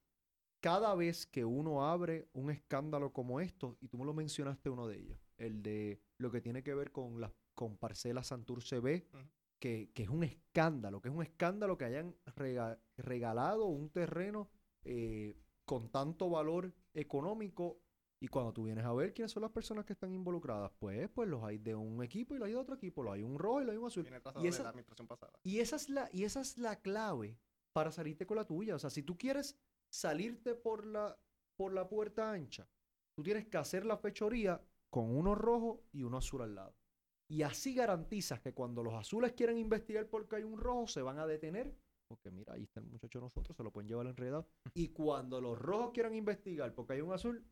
cada 0.60 0.94
vez 0.94 1.26
que 1.26 1.44
uno 1.44 1.86
abre 1.86 2.28
un 2.32 2.50
escándalo 2.50 3.12
como 3.12 3.40
esto, 3.40 3.76
y 3.80 3.88
tú 3.88 3.98
me 3.98 4.04
lo 4.04 4.14
mencionaste 4.14 4.70
uno 4.70 4.86
de 4.86 4.98
ellos, 4.98 5.18
el 5.36 5.62
de 5.62 6.00
lo 6.18 6.30
que 6.30 6.40
tiene 6.40 6.62
que 6.62 6.74
ver 6.74 6.90
con 6.92 7.20
las 7.20 7.32
con 7.54 7.76
parcelas 7.76 8.26
Santurce 8.28 8.80
B, 8.80 9.06
que, 9.60 9.90
que 9.94 10.02
es 10.02 10.08
un 10.08 10.24
escándalo, 10.24 11.00
que 11.00 11.08
es 11.08 11.14
un 11.14 11.22
escándalo 11.22 11.78
que 11.78 11.84
hayan 11.84 12.16
rega- 12.34 12.80
regalado 12.96 13.66
un 13.66 13.90
terreno 13.90 14.50
eh, 14.82 15.36
con 15.64 15.88
tanto 15.90 16.28
valor 16.28 16.74
económico 16.94 17.80
y 18.20 18.26
cuando 18.28 18.52
tú 18.52 18.64
vienes 18.64 18.84
a 18.84 18.92
ver 18.92 19.12
quiénes 19.14 19.30
son 19.32 19.42
las 19.42 19.52
personas 19.52 19.84
que 19.84 19.92
están 19.92 20.12
involucradas, 20.12 20.72
pues, 20.78 21.08
pues 21.10 21.28
los 21.28 21.44
hay 21.44 21.58
de 21.58 21.74
un 21.74 22.02
equipo 22.02 22.34
y 22.34 22.38
los 22.38 22.46
hay 22.46 22.52
de 22.54 22.58
otro 22.58 22.74
equipo, 22.74 23.02
los 23.02 23.14
hay 23.14 23.22
un 23.22 23.38
rojo 23.38 23.60
y 23.62 23.64
los 23.66 23.72
hay 23.72 23.78
un 23.78 23.86
azul. 23.86 24.02
Viene 24.02 24.20
trazado 24.20 24.40
Y 24.40 24.44
de 24.44 24.50
esa- 24.50 24.62
la 24.64 24.68
administración 24.70 25.06
pasada. 25.06 25.32
Y 25.44 25.58
esa 25.60 25.76
es 25.76 25.88
la, 25.90 26.08
y 26.12 26.24
esa 26.24 26.40
es 26.40 26.58
la 26.58 26.80
clave 26.80 27.38
para 27.74 27.90
salirte 27.90 28.24
con 28.24 28.36
la 28.36 28.46
tuya. 28.46 28.76
O 28.76 28.78
sea, 28.78 28.88
si 28.88 29.02
tú 29.02 29.18
quieres 29.18 29.58
salirte 29.92 30.54
por 30.54 30.86
la, 30.86 31.18
por 31.56 31.74
la 31.74 31.88
puerta 31.88 32.30
ancha, 32.30 32.66
tú 33.14 33.22
tienes 33.22 33.46
que 33.46 33.58
hacer 33.58 33.84
la 33.84 33.98
fechoría 33.98 34.62
con 34.90 35.14
uno 35.14 35.34
rojo 35.34 35.84
y 35.92 36.04
uno 36.04 36.18
azul 36.18 36.42
al 36.42 36.54
lado. 36.54 36.76
Y 37.28 37.42
así 37.42 37.74
garantizas 37.74 38.40
que 38.40 38.54
cuando 38.54 38.82
los 38.82 38.94
azules 38.94 39.32
quieren 39.32 39.58
investigar 39.58 40.08
porque 40.08 40.36
hay 40.36 40.44
un 40.44 40.58
rojo, 40.58 40.86
se 40.86 41.02
van 41.02 41.18
a 41.18 41.26
detener. 41.26 41.74
Porque 42.06 42.30
mira, 42.30 42.54
ahí 42.54 42.62
está 42.62 42.80
el 42.80 42.86
muchacho 42.86 43.18
de 43.18 43.24
nosotros, 43.24 43.56
se 43.56 43.62
lo 43.64 43.72
pueden 43.72 43.88
llevar 43.88 44.06
enredado. 44.06 44.46
Y 44.74 44.88
cuando 44.88 45.40
los 45.40 45.58
rojos 45.58 45.90
quieran 45.92 46.14
investigar 46.14 46.74
porque 46.74 46.94
hay 46.94 47.00
un 47.00 47.12
azul, 47.12 47.44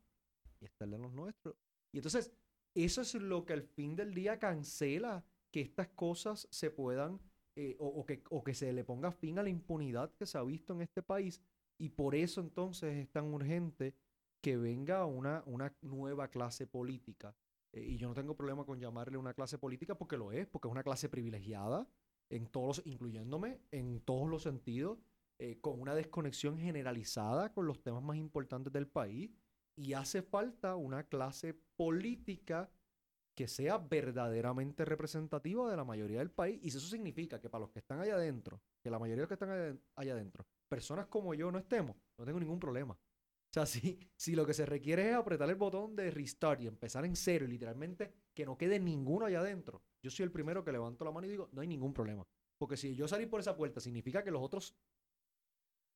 y 0.61 0.66
está 0.66 0.85
el 0.85 0.92
de 0.92 0.98
los 0.98 1.12
nuestros. 1.12 1.56
Y 1.92 1.98
entonces, 1.98 2.32
eso 2.74 3.00
es 3.00 3.14
lo 3.14 3.44
que 3.44 3.54
al 3.54 3.62
fin 3.62 3.96
del 3.96 4.14
día 4.14 4.38
cancela 4.38 5.24
que 5.50 5.62
estas 5.62 5.88
cosas 5.88 6.46
se 6.50 6.70
puedan 6.70 7.20
eh, 7.55 7.77
o, 7.79 8.05
que, 8.07 8.23
o 8.31 8.43
que 8.43 8.55
se 8.55 8.73
le 8.73 8.85
ponga 8.85 9.12
fin 9.12 9.38
a 9.38 9.43
la 9.43 9.51
impunidad 9.51 10.15
que 10.15 10.27
se 10.27 10.38
ha 10.38 10.43
visto 10.43 10.73
en 10.73 10.83
este 10.83 11.03
país. 11.03 11.43
Y 11.79 11.91
por 11.91 12.15
eso 12.15 12.41
entonces 12.41 12.97
es 12.97 13.11
tan 13.11 13.33
urgente 13.33 13.95
que 14.41 14.57
venga 14.57 15.05
una, 15.05 15.43
una 15.47 15.75
nueva 15.83 16.29
clase 16.29 16.67
política. 16.67 17.35
Eh, 17.73 17.83
y 17.83 17.97
yo 17.97 18.09
no 18.09 18.15
tengo 18.15 18.37
problema 18.37 18.65
con 18.65 18.81
llamarle 18.81 19.19
una 19.19 19.35
clase 19.35 19.59
política 19.59 19.97
porque 19.97 20.17
lo 20.17 20.33
es, 20.33 20.47
porque 20.47 20.69
es 20.69 20.73
una 20.73 20.83
clase 20.83 21.09
privilegiada, 21.09 21.87
en 22.31 22.47
todos 22.47 22.83
incluyéndome 22.87 23.61
en 23.71 24.01
todos 24.01 24.29
los 24.29 24.43
sentidos, 24.43 24.99
eh, 25.38 25.59
con 25.61 25.81
una 25.81 25.95
desconexión 25.95 26.59
generalizada 26.59 27.53
con 27.53 27.67
los 27.67 27.83
temas 27.83 28.03
más 28.03 28.17
importantes 28.17 28.73
del 28.73 28.87
país. 28.87 29.31
Y 29.77 29.95
hace 29.95 30.23
falta 30.23 30.77
una 30.77 31.05
clase 31.05 31.55
política 31.77 32.71
que 33.35 33.49
sea 33.49 33.79
verdaderamente 33.79 34.85
representativa 34.85 35.71
de 35.71 35.77
la 35.77 35.85
mayoría 35.85 36.18
del 36.18 36.31
país. 36.31 36.59
Y 36.62 36.71
si 36.71 36.79
eso 36.79 36.88
significa 36.88 37.40
que 37.40 37.49
para 37.49 37.62
los 37.62 37.71
que 37.71 37.79
están 37.79 38.01
allá 38.01 38.14
adentro, 38.14 38.61
que 38.81 38.90
la 38.90 38.99
mayoría 38.99 39.23
de 39.23 39.23
los 39.23 39.29
que 39.29 39.35
están 39.35 39.51
allá, 39.51 39.77
allá 39.97 40.12
adentro, 40.12 40.47
personas 40.68 41.07
como 41.07 41.35
yo 41.35 41.51
no 41.51 41.59
estemos, 41.59 41.97
no 42.18 42.25
tengo 42.25 42.38
ningún 42.40 42.61
problema. 42.61 42.95
O 42.95 43.53
sea, 43.53 43.66
si, 43.66 43.99
si 44.16 44.35
lo 44.35 44.47
que 44.47 44.55
se 44.55 44.66
requiere 44.66 45.11
es 45.11 45.16
apretar 45.16 45.49
el 45.49 45.57
botón 45.57 45.95
de 45.97 46.11
restart 46.11 46.61
y 46.62 46.66
empezar 46.66 47.05
en 47.05 47.16
cero 47.16 47.45
y 47.45 47.49
literalmente 47.49 48.12
que 48.35 48.47
no 48.47 48.57
quede 48.57 48.79
ninguno 48.79 49.27
allá 49.27 49.40
adentro, 49.40 49.83
yo 50.03 50.11
soy 50.11 50.25
el 50.25 50.33
primero 50.33 50.64
que 50.64 50.73
levanto 50.73 51.05
la 51.05 51.12
mano 51.12 51.27
y 51.27 51.31
digo, 51.31 51.49
no 51.53 51.61
hay 51.61 51.68
ningún 51.68 51.92
problema. 51.92 52.27
Porque 52.59 52.77
si 52.77 52.95
yo 52.95 53.09
salir 53.09 53.29
por 53.29 53.40
esa 53.40 53.57
puerta 53.57 53.81
significa 53.81 54.23
que 54.23 54.31
los 54.31 54.42
otros 54.42 54.77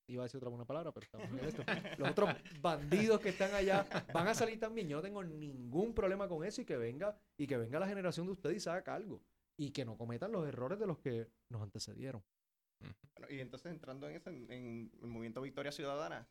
iba 0.07 0.23
a 0.23 0.25
decir 0.25 0.37
otra 0.37 0.49
buena 0.49 0.65
palabra, 0.65 0.91
pero 0.91 1.05
estamos 1.05 1.29
en 1.29 1.39
esto. 1.45 1.63
Los 1.97 2.11
otros 2.11 2.29
bandidos 2.61 3.19
que 3.19 3.29
están 3.29 3.53
allá 3.53 3.85
van 4.13 4.27
a 4.27 4.33
salir 4.33 4.59
también. 4.59 4.87
Yo 4.87 4.97
no 4.97 5.03
tengo 5.03 5.23
ningún 5.23 5.93
problema 5.93 6.27
con 6.27 6.43
eso 6.45 6.61
y 6.61 6.65
que 6.65 6.77
venga 6.77 7.17
y 7.37 7.47
que 7.47 7.57
venga 7.57 7.79
la 7.79 7.87
generación 7.87 8.25
de 8.25 8.33
ustedes 8.33 8.57
y 8.57 8.59
se 8.59 8.69
haga 8.69 8.83
cargo 8.83 9.21
y 9.57 9.71
que 9.71 9.85
no 9.85 9.97
cometan 9.97 10.31
los 10.31 10.47
errores 10.47 10.79
de 10.79 10.87
los 10.87 10.99
que 10.99 11.27
nos 11.49 11.61
antecedieron. 11.61 12.23
Bueno, 12.79 13.27
y 13.33 13.39
entonces 13.39 13.71
entrando 13.71 14.07
en 14.07 14.15
ese 14.15 14.29
en, 14.29 14.91
el 15.01 15.07
movimiento 15.07 15.41
Victoria 15.41 15.71
Ciudadana, 15.71 16.27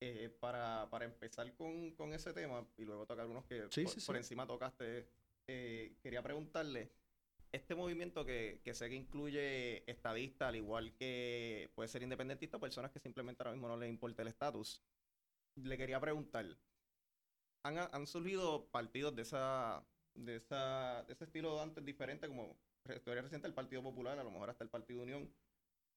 eh, 0.00 0.32
para, 0.40 0.88
para, 0.90 1.04
empezar 1.04 1.52
con, 1.56 1.90
con, 1.96 2.12
ese 2.12 2.32
tema 2.32 2.64
y 2.76 2.84
luego 2.84 3.04
tocar 3.04 3.26
unos 3.26 3.44
que 3.46 3.68
por, 4.06 4.16
encima 4.16 4.46
tocaste, 4.46 5.08
eh, 5.48 5.96
quería 6.00 6.22
preguntarle 6.22 6.92
este 7.52 7.74
movimiento 7.74 8.24
que, 8.24 8.60
que, 8.62 8.74
sé 8.74 8.88
que 8.88 8.94
incluye 8.94 9.90
estadistas, 9.90 10.48
al 10.48 10.56
igual 10.56 10.94
que 10.94 11.70
puede 11.74 11.88
ser 11.88 12.02
independentista, 12.02 12.58
personas 12.58 12.90
que 12.90 13.00
simplemente 13.00 13.42
ahora 13.42 13.52
mismo 13.52 13.68
no 13.68 13.76
les 13.76 13.88
importa 13.88 14.22
el 14.22 14.28
estatus, 14.28 14.82
le 15.56 15.76
quería 15.76 16.00
preguntar, 16.00 16.46
¿han, 17.62 17.78
han 17.78 18.06
surgido 18.06 18.66
partidos 18.70 19.16
de 19.16 19.22
esa, 19.22 19.84
de 20.14 20.36
esa 20.36 21.04
de 21.04 21.12
ese 21.12 21.24
estilo 21.24 21.60
antes 21.60 21.84
diferente 21.84 22.28
como 22.28 22.56
historia 22.94 23.22
reciente 23.22 23.46
el 23.46 23.54
Partido 23.54 23.82
Popular, 23.82 24.18
a 24.18 24.24
lo 24.24 24.30
mejor 24.30 24.50
hasta 24.50 24.64
el 24.64 24.70
Partido 24.70 25.02
Unión, 25.02 25.32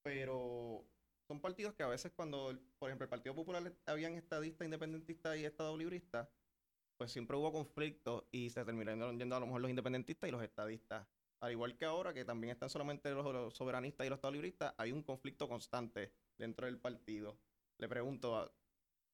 pero 0.04 0.86
son 1.28 1.40
partidos 1.40 1.74
que 1.74 1.84
a 1.84 1.88
veces 1.88 2.12
cuando, 2.14 2.58
por 2.80 2.90
ejemplo, 2.90 3.06
el 3.06 3.10
Partido 3.10 3.36
Popular 3.36 3.74
habían 3.86 4.14
estadistas, 4.16 4.66
independentistas 4.66 5.38
y 5.38 5.46
estado 5.46 5.78
librista, 5.78 6.30
pues 6.98 7.12
siempre 7.12 7.38
hubo 7.38 7.52
conflictos 7.52 8.26
y 8.32 8.50
se 8.50 8.66
terminaron 8.66 9.18
yendo 9.18 9.36
a 9.36 9.40
lo 9.40 9.46
mejor 9.46 9.62
los 9.62 9.70
independentistas 9.70 10.28
y 10.28 10.32
los 10.32 10.44
estadistas 10.44 11.08
al 11.42 11.52
igual 11.52 11.76
que 11.76 11.86
ahora, 11.86 12.14
que 12.14 12.24
también 12.24 12.52
están 12.52 12.70
solamente 12.70 13.12
los, 13.12 13.54
soberanistas 13.56 14.06
y 14.06 14.10
los 14.10 14.18
estadolibristas, 14.18 14.74
hay 14.78 14.92
un 14.92 15.02
conflicto 15.02 15.50
constante 15.50 16.14
dentro 16.38 16.68
del 16.68 16.80
partido. 16.80 17.38
Le 17.80 17.90
pregunto, 17.90 18.54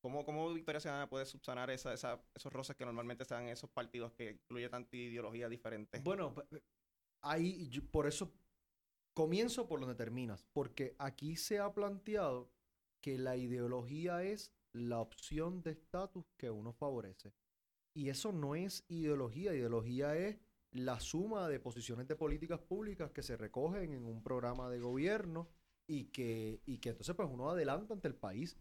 ¿cómo, 0.02 0.26
cómo 0.26 0.54
Victoria 0.54 0.82
Ciudadana 0.82 1.10
puede 1.10 1.26
subsanar 1.26 1.70
esa, 1.70 1.94
esos 1.94 2.54
roces 2.54 2.76
que 2.76 2.86
normalmente 2.86 3.24
se 3.24 3.34
dan 3.34 3.44
en 3.44 3.50
esos 3.50 3.70
partidos 3.70 4.12
que 4.14 4.32
incluye 4.32 4.68
tanta 4.68 4.98
ideología 4.98 5.48
diferente? 5.48 6.02
Bueno, 6.04 6.36
ahí, 7.22 7.80
por 7.92 8.08
eso 8.08 8.34
comienzo 9.14 9.68
por 9.68 9.80
donde 9.80 9.96
terminas, 9.96 10.46
porque 10.52 10.96
aquí 11.00 11.38
se 11.38 11.60
ha 11.60 11.74
planteado 11.74 12.52
que 13.02 13.18
la 13.18 13.38
ideología 13.38 14.22
es 14.24 14.54
la 14.74 15.00
opción 15.00 15.64
de 15.64 15.72
estatus 15.72 16.26
que 16.36 16.52
uno 16.52 16.74
favorece. 16.74 17.34
Y 17.94 18.10
eso 18.10 18.34
no 18.34 18.54
es 18.54 18.84
ideología, 18.90 19.56
ideología 19.56 20.16
es 20.16 20.38
la 20.72 21.00
suma 21.00 21.48
de 21.48 21.60
posiciones 21.60 22.08
de 22.08 22.16
políticas 22.16 22.60
públicas 22.60 23.12
que 23.12 23.24
se 23.24 23.38
recogen 23.38 23.94
en 23.94 24.06
un 24.06 24.22
programa 24.22 24.70
de 24.70 24.80
gobierno 24.80 25.50
y 25.88 26.06
que, 26.06 26.62
y 26.66 26.80
que 26.80 26.90
entonces 26.90 27.16
pues 27.16 27.30
uno 27.32 27.50
adelanta 27.50 27.94
ante 27.94 28.08
el 28.08 28.16
país. 28.16 28.58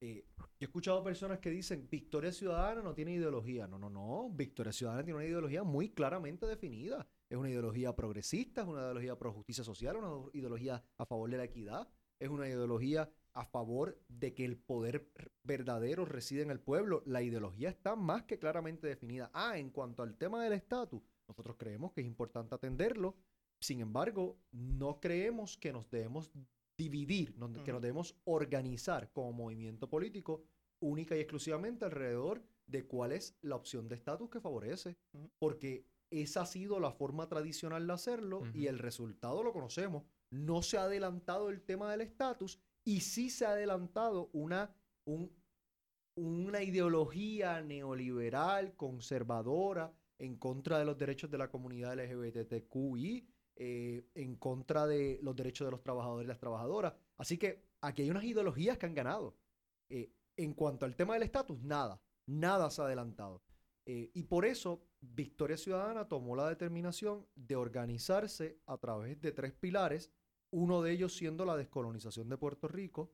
Eh, 0.00 0.26
yo 0.36 0.44
he 0.60 0.64
escuchado 0.64 1.02
personas 1.02 1.38
que 1.38 1.50
dicen, 1.50 1.88
Victoria 1.90 2.32
Ciudadana 2.32 2.82
no 2.82 2.94
tiene 2.94 3.12
ideología. 3.12 3.66
No, 3.66 3.78
no, 3.78 3.88
no. 3.88 4.28
Victoria 4.30 4.72
Ciudadana 4.72 5.04
tiene 5.04 5.16
una 5.16 5.26
ideología 5.26 5.62
muy 5.62 5.90
claramente 5.90 6.46
definida. 6.46 7.06
Es 7.30 7.38
una 7.38 7.48
ideología 7.48 7.94
progresista, 7.94 8.62
es 8.62 8.66
una 8.66 8.82
ideología 8.82 9.18
pro 9.18 9.32
justicia 9.32 9.64
social, 9.64 9.96
una 9.96 10.30
ideología 10.32 10.84
a 10.98 11.06
favor 11.06 11.30
de 11.30 11.38
la 11.38 11.44
equidad, 11.44 11.88
es 12.18 12.28
una 12.28 12.48
ideología 12.48 13.10
a 13.32 13.44
favor 13.44 13.98
de 14.08 14.34
que 14.34 14.44
el 14.44 14.56
poder 14.56 15.10
verdadero 15.42 16.04
reside 16.04 16.42
en 16.42 16.50
el 16.50 16.60
pueblo. 16.60 17.02
La 17.06 17.22
ideología 17.22 17.68
está 17.68 17.96
más 17.96 18.24
que 18.24 18.38
claramente 18.38 18.86
definida. 18.86 19.30
Ah, 19.32 19.58
en 19.58 19.70
cuanto 19.70 20.02
al 20.02 20.16
tema 20.16 20.42
del 20.44 20.52
estatus, 20.52 21.02
nosotros 21.28 21.56
creemos 21.58 21.92
que 21.92 22.00
es 22.00 22.06
importante 22.06 22.54
atenderlo. 22.54 23.16
Sin 23.60 23.80
embargo, 23.80 24.38
no 24.52 25.00
creemos 25.00 25.56
que 25.56 25.72
nos 25.72 25.90
debemos 25.90 26.30
dividir, 26.76 27.34
que 27.64 27.72
nos 27.72 27.82
debemos 27.82 28.16
organizar 28.24 29.10
como 29.12 29.32
movimiento 29.32 29.88
político 29.88 30.44
única 30.80 31.16
y 31.16 31.20
exclusivamente 31.20 31.84
alrededor 31.84 32.42
de 32.66 32.86
cuál 32.86 33.12
es 33.12 33.36
la 33.42 33.56
opción 33.56 33.88
de 33.88 33.96
estatus 33.96 34.30
que 34.30 34.40
favorece. 34.40 34.96
Porque 35.38 35.86
esa 36.10 36.42
ha 36.42 36.46
sido 36.46 36.80
la 36.80 36.92
forma 36.92 37.28
tradicional 37.28 37.86
de 37.86 37.92
hacerlo 37.92 38.42
y 38.52 38.66
el 38.66 38.78
resultado 38.78 39.42
lo 39.42 39.52
conocemos. 39.52 40.04
No 40.30 40.62
se 40.62 40.78
ha 40.78 40.84
adelantado 40.84 41.48
el 41.50 41.62
tema 41.62 41.90
del 41.90 42.02
estatus 42.02 42.58
y 42.84 43.00
sí 43.00 43.30
se 43.30 43.46
ha 43.46 43.50
adelantado 43.50 44.30
una, 44.32 44.74
una 46.16 46.62
ideología 46.62 47.62
neoliberal, 47.62 48.76
conservadora, 48.76 49.92
en 50.18 50.36
contra 50.36 50.78
de 50.78 50.84
los 50.84 50.96
derechos 50.98 51.30
de 51.30 51.38
la 51.38 51.50
comunidad 51.50 51.94
LGBTQI, 51.94 53.28
eh, 53.56 54.10
en 54.14 54.34
contra 54.36 54.84
de 54.86 55.20
los 55.22 55.36
derechos 55.36 55.66
de 55.66 55.70
los 55.70 55.82
trabajadores 55.82 56.24
y 56.24 56.28
las 56.28 56.40
trabajadoras. 56.40 56.94
Así 57.16 57.38
que 57.38 57.62
aquí 57.80 58.02
hay 58.02 58.10
unas 58.10 58.24
ideologías 58.24 58.78
que 58.78 58.86
han 58.86 58.94
ganado. 58.94 59.36
Eh, 59.88 60.12
en 60.36 60.54
cuanto 60.54 60.86
al 60.86 60.96
tema 60.96 61.14
del 61.14 61.22
estatus, 61.22 61.60
nada, 61.62 62.00
nada 62.26 62.68
se 62.70 62.82
ha 62.82 62.86
adelantado. 62.86 63.42
Eh, 63.86 64.10
y 64.14 64.24
por 64.24 64.44
eso 64.44 64.82
Victoria 65.00 65.56
Ciudadana 65.56 66.08
tomó 66.08 66.34
la 66.34 66.48
determinación 66.48 67.26
de 67.36 67.54
organizarse 67.54 68.58
a 68.66 68.78
través 68.78 69.20
de 69.20 69.30
tres 69.30 69.52
pilares, 69.52 70.10
uno 70.50 70.82
de 70.82 70.92
ellos 70.92 71.14
siendo 71.14 71.44
la 71.44 71.56
descolonización 71.56 72.28
de 72.28 72.38
Puerto 72.38 72.66
Rico, 72.66 73.12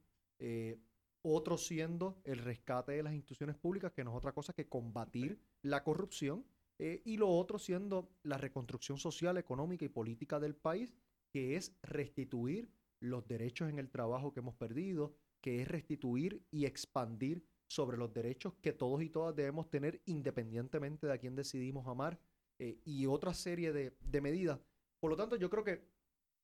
otro 1.23 1.59
siendo 1.59 2.23
el 2.25 2.39
rescate 2.39 2.93
de 2.93 3.03
las 3.03 3.13
instituciones 3.13 3.57
públicas, 3.57 3.93
que 3.93 4.05
no 4.05 4.11
es 4.13 4.17
otra 4.17 4.33
cosa 4.33 4.55
que 4.55 4.69
combatir 4.69 5.39
la 5.63 5.85
corrupción, 5.85 6.47
eh, 6.83 7.03
y 7.05 7.19
lo 7.19 7.29
otro 7.29 7.59
siendo 7.59 8.11
la 8.23 8.39
reconstrucción 8.39 8.97
social, 8.97 9.37
económica 9.37 9.85
y 9.85 9.91
política 9.91 10.41
del 10.41 10.55
país, 10.55 10.97
que 11.31 11.57
es 11.57 11.77
restituir 11.83 12.73
los 13.01 13.29
derechos 13.29 13.69
en 13.69 13.79
el 13.79 13.91
trabajo 13.91 14.33
que 14.33 14.41
hemos 14.41 14.55
perdido, 14.55 15.15
que 15.43 15.61
es 15.61 15.69
restituir 15.69 16.43
y 16.51 16.65
expandir 16.65 17.45
sobre 17.69 17.99
los 17.99 18.15
derechos 18.15 18.55
que 18.63 18.73
todos 18.73 19.03
y 19.03 19.11
todas 19.11 19.37
debemos 19.37 19.69
tener 19.69 20.01
independientemente 20.07 21.07
de 21.07 21.13
a 21.13 21.19
quién 21.19 21.37
decidimos 21.37 21.87
amar 21.87 22.19
eh, 22.59 22.81
y 22.87 23.05
otra 23.05 23.35
serie 23.35 23.75
de, 23.75 24.21
medidas. 24.23 24.59
Por 25.01 25.11
lo 25.11 25.19
tanto, 25.19 25.37
yo 25.37 25.51
creo 25.51 25.65
que 25.65 25.87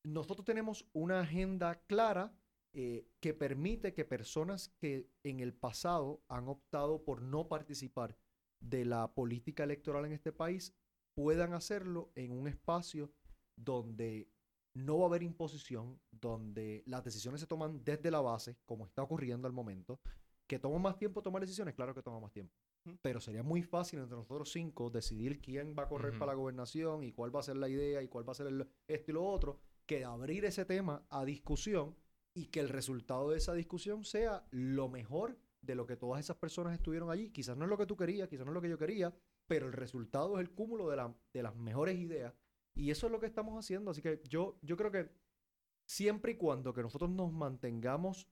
nosotros 0.05 0.45
tenemos 0.45 0.87
una 0.93 1.21
agenda 1.21 1.77
clara 1.87 2.39
eh, 2.75 3.09
que 3.21 3.33
permite 3.33 3.95
que 3.95 4.05
personas 4.05 4.69
que 4.77 5.09
en 5.23 5.41
el 5.41 5.55
pasado 5.55 6.23
han 6.29 6.47
optado 6.49 7.03
por 7.03 7.23
no 7.23 7.49
participar 7.49 8.19
de 8.61 8.85
la 8.85 9.15
política 9.15 9.65
electoral 9.65 10.05
en 10.07 10.13
este 10.13 10.33
país 10.33 10.75
puedan 11.15 11.55
hacerlo 11.55 12.13
en 12.15 12.33
un 12.33 12.49
espacio 12.49 13.13
donde 13.57 14.29
no 14.75 14.99
va 14.99 15.05
a 15.05 15.09
haber 15.09 15.23
imposición, 15.23 15.99
donde 16.11 16.83
las 16.87 17.03
decisiones 17.03 17.41
se 17.41 17.47
toman 17.47 17.83
desde 17.83 18.11
la 18.11 18.21
base, 18.21 18.59
como 18.67 18.85
está 18.85 19.03
ocurriendo 19.03 19.47
al 19.47 19.55
momento. 19.55 20.01
¿Que 20.47 20.59
toma 20.59 20.79
más 20.79 20.99
tiempo 20.99 21.23
tomar 21.23 21.41
decisiones? 21.41 21.75
Claro 21.75 21.95
que 21.95 22.03
toma 22.03 22.21
más 22.21 22.33
tiempo. 22.33 22.55
Pero 23.03 23.21
sería 23.21 23.43
muy 23.43 23.63
fácil 23.63 23.99
entre 23.99 24.17
nosotros 24.17 24.53
cinco 24.53 24.91
decidir 24.91 25.41
quién 25.41 25.75
va 25.77 25.85
a 25.85 25.89
correr 25.89 26.17
para 26.19 26.33
la 26.33 26.39
gobernación 26.39 27.03
y 27.03 27.13
cuál 27.13 27.35
va 27.35 27.41
a 27.41 27.43
ser 27.43 27.57
la 27.57 27.69
idea 27.69 28.03
y 28.03 28.09
cuál 28.09 28.29
va 28.29 28.33
a 28.33 28.37
ser 28.37 28.47
el, 28.47 28.69
esto 28.87 29.11
y 29.11 29.15
lo 29.15 29.27
otro, 29.27 29.59
que 29.87 30.05
abrir 30.05 30.45
ese 30.45 30.65
tema 30.65 31.05
a 31.11 31.25
discusión 31.25 31.97
y 32.35 32.47
que 32.47 32.61
el 32.61 32.69
resultado 32.69 33.31
de 33.31 33.39
esa 33.39 33.55
discusión 33.55 34.05
sea 34.05 34.47
lo 34.51 34.89
mejor 34.89 35.39
de 35.61 35.75
lo 35.75 35.87
que 35.87 35.97
todas 35.97 36.21
esas 36.21 36.37
personas 36.37 36.75
estuvieron 36.75 37.11
allí. 37.11 37.31
Quizás 37.31 37.57
no 37.57 37.65
es 37.65 37.71
lo 37.71 37.79
que 37.79 37.87
tú 37.87 37.97
querías, 37.97 38.29
quizás 38.29 38.45
no 38.45 38.53
es 38.53 38.55
lo 38.55 38.63
que 38.63 38.69
yo 38.69 38.79
quería, 38.79 39.15
pero 39.47 39.67
el 39.67 39.73
resultado 39.73 40.39
es 40.39 40.47
el 40.47 40.55
cúmulo 40.55 40.89
de, 40.89 40.97
la, 40.97 41.15
de 41.33 41.43
las 41.43 41.57
mejores 41.57 41.99
ideas. 41.99 42.35
Y 42.75 42.91
eso 42.91 43.07
es 43.07 43.13
lo 43.13 43.21
que 43.21 43.27
estamos 43.27 43.59
haciendo. 43.59 43.91
Así 43.91 44.03
que 44.03 44.21
yo, 44.29 44.59
yo 44.63 44.77
creo 44.77 44.91
que 44.91 45.09
siempre 45.87 46.33
y 46.33 46.37
cuando 46.37 46.75
que 46.75 46.83
nosotros 46.83 47.11
nos 47.11 47.33
mantengamos 47.33 48.29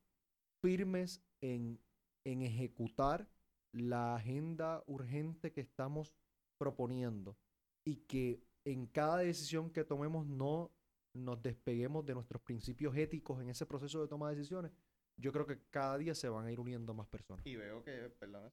firmes 0.62 1.22
en, 1.40 1.80
en 2.24 2.42
ejecutar 2.42 3.28
la 3.72 4.14
agenda 4.14 4.82
urgente 4.86 5.52
que 5.52 5.60
estamos 5.60 6.14
proponiendo 6.58 7.36
y 7.84 7.96
que 8.06 8.42
en 8.64 8.86
cada 8.86 9.18
decisión 9.18 9.70
que 9.70 9.84
tomemos 9.84 10.26
no 10.26 10.72
nos 11.14 11.42
despeguemos 11.42 12.04
de 12.06 12.14
nuestros 12.14 12.42
principios 12.42 12.96
éticos 12.96 13.40
en 13.40 13.50
ese 13.50 13.66
proceso 13.66 14.00
de 14.00 14.08
toma 14.08 14.30
de 14.30 14.36
decisiones, 14.36 14.72
yo 15.16 15.32
creo 15.32 15.46
que 15.46 15.58
cada 15.70 15.96
día 15.98 16.14
se 16.14 16.28
van 16.28 16.46
a 16.46 16.52
ir 16.52 16.60
uniendo 16.60 16.94
más 16.94 17.06
personas. 17.08 17.46
Y 17.46 17.56
veo 17.56 17.82
que, 17.82 18.10
perdón, 18.18 18.50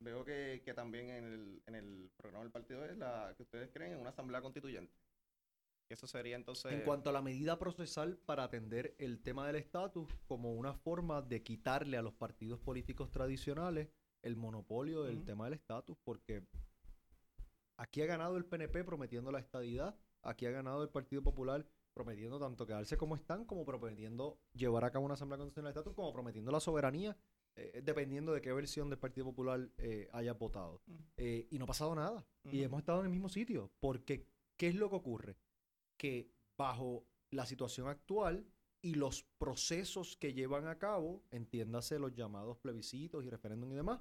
veo 0.00 0.24
que, 0.24 0.62
que, 0.64 0.74
también 0.74 1.10
en 1.10 1.24
el, 1.24 1.62
en 1.66 1.74
el 1.74 2.10
programa 2.16 2.44
del 2.44 2.52
partido 2.52 2.84
es 2.84 2.96
la 2.96 3.34
que 3.36 3.42
ustedes 3.42 3.70
creen 3.72 3.92
en 3.92 4.00
una 4.00 4.10
asamblea 4.10 4.40
constituyente. 4.40 4.94
Eso 5.88 6.06
sería 6.06 6.36
entonces... 6.36 6.72
En 6.72 6.82
cuanto 6.82 7.10
a 7.10 7.12
la 7.12 7.22
medida 7.22 7.58
procesal 7.58 8.16
para 8.18 8.44
atender 8.44 8.94
el 8.98 9.20
tema 9.20 9.46
del 9.46 9.56
estatus 9.56 10.08
como 10.26 10.54
una 10.54 10.72
forma 10.72 11.20
de 11.22 11.42
quitarle 11.42 11.96
a 11.96 12.02
los 12.02 12.14
partidos 12.14 12.58
políticos 12.60 13.10
tradicionales 13.10 13.88
el 14.22 14.36
monopolio 14.36 15.02
del 15.02 15.24
tema 15.24 15.44
del 15.44 15.54
estatus, 15.54 15.98
porque 16.02 16.46
aquí 17.76 18.00
ha 18.00 18.06
ganado 18.06 18.38
el 18.38 18.46
PNP 18.46 18.82
prometiendo 18.84 19.30
la 19.30 19.40
estadidad, 19.40 19.98
aquí 20.22 20.46
ha 20.46 20.50
ganado 20.50 20.82
el 20.82 20.88
Partido 20.88 21.22
Popular 21.22 21.66
prometiendo 21.94 22.38
tanto 22.38 22.66
quedarse 22.66 22.96
como 22.96 23.14
están, 23.14 23.44
como 23.44 23.64
prometiendo 23.64 24.38
llevar 24.52 24.84
a 24.84 24.90
cabo 24.90 25.04
una 25.04 25.14
Asamblea 25.14 25.38
Constitucional 25.38 25.72
de 25.72 25.80
Estatus, 25.80 25.94
como 25.94 26.12
prometiendo 26.12 26.50
la 26.50 26.60
soberanía, 26.60 27.16
eh, 27.56 27.80
dependiendo 27.84 28.32
de 28.32 28.42
qué 28.42 28.52
versión 28.52 28.90
del 28.90 28.98
Partido 28.98 29.26
Popular 29.26 29.70
eh, 29.78 30.08
haya 30.12 30.34
votado. 30.34 30.82
Eh, 31.16 31.46
y 31.50 31.58
no 31.58 31.64
ha 31.64 31.68
pasado 31.68 31.94
nada. 31.94 32.26
Y 32.50 32.62
hemos 32.62 32.80
estado 32.80 33.00
en 33.00 33.06
el 33.06 33.12
mismo 33.12 33.28
sitio. 33.28 33.70
Porque, 33.80 34.26
¿qué 34.56 34.68
es 34.68 34.74
lo 34.74 34.90
que 34.90 34.96
ocurre? 34.96 35.36
Que 35.96 36.30
bajo 36.58 37.06
la 37.30 37.46
situación 37.46 37.88
actual 37.88 38.46
y 38.82 38.94
los 38.94 39.22
procesos 39.38 40.16
que 40.16 40.34
llevan 40.34 40.66
a 40.66 40.78
cabo, 40.78 41.22
entiéndase 41.30 41.98
los 41.98 42.12
llamados 42.12 42.58
plebiscitos 42.58 43.24
y 43.24 43.30
referéndum 43.30 43.72
y 43.72 43.76
demás, 43.76 44.00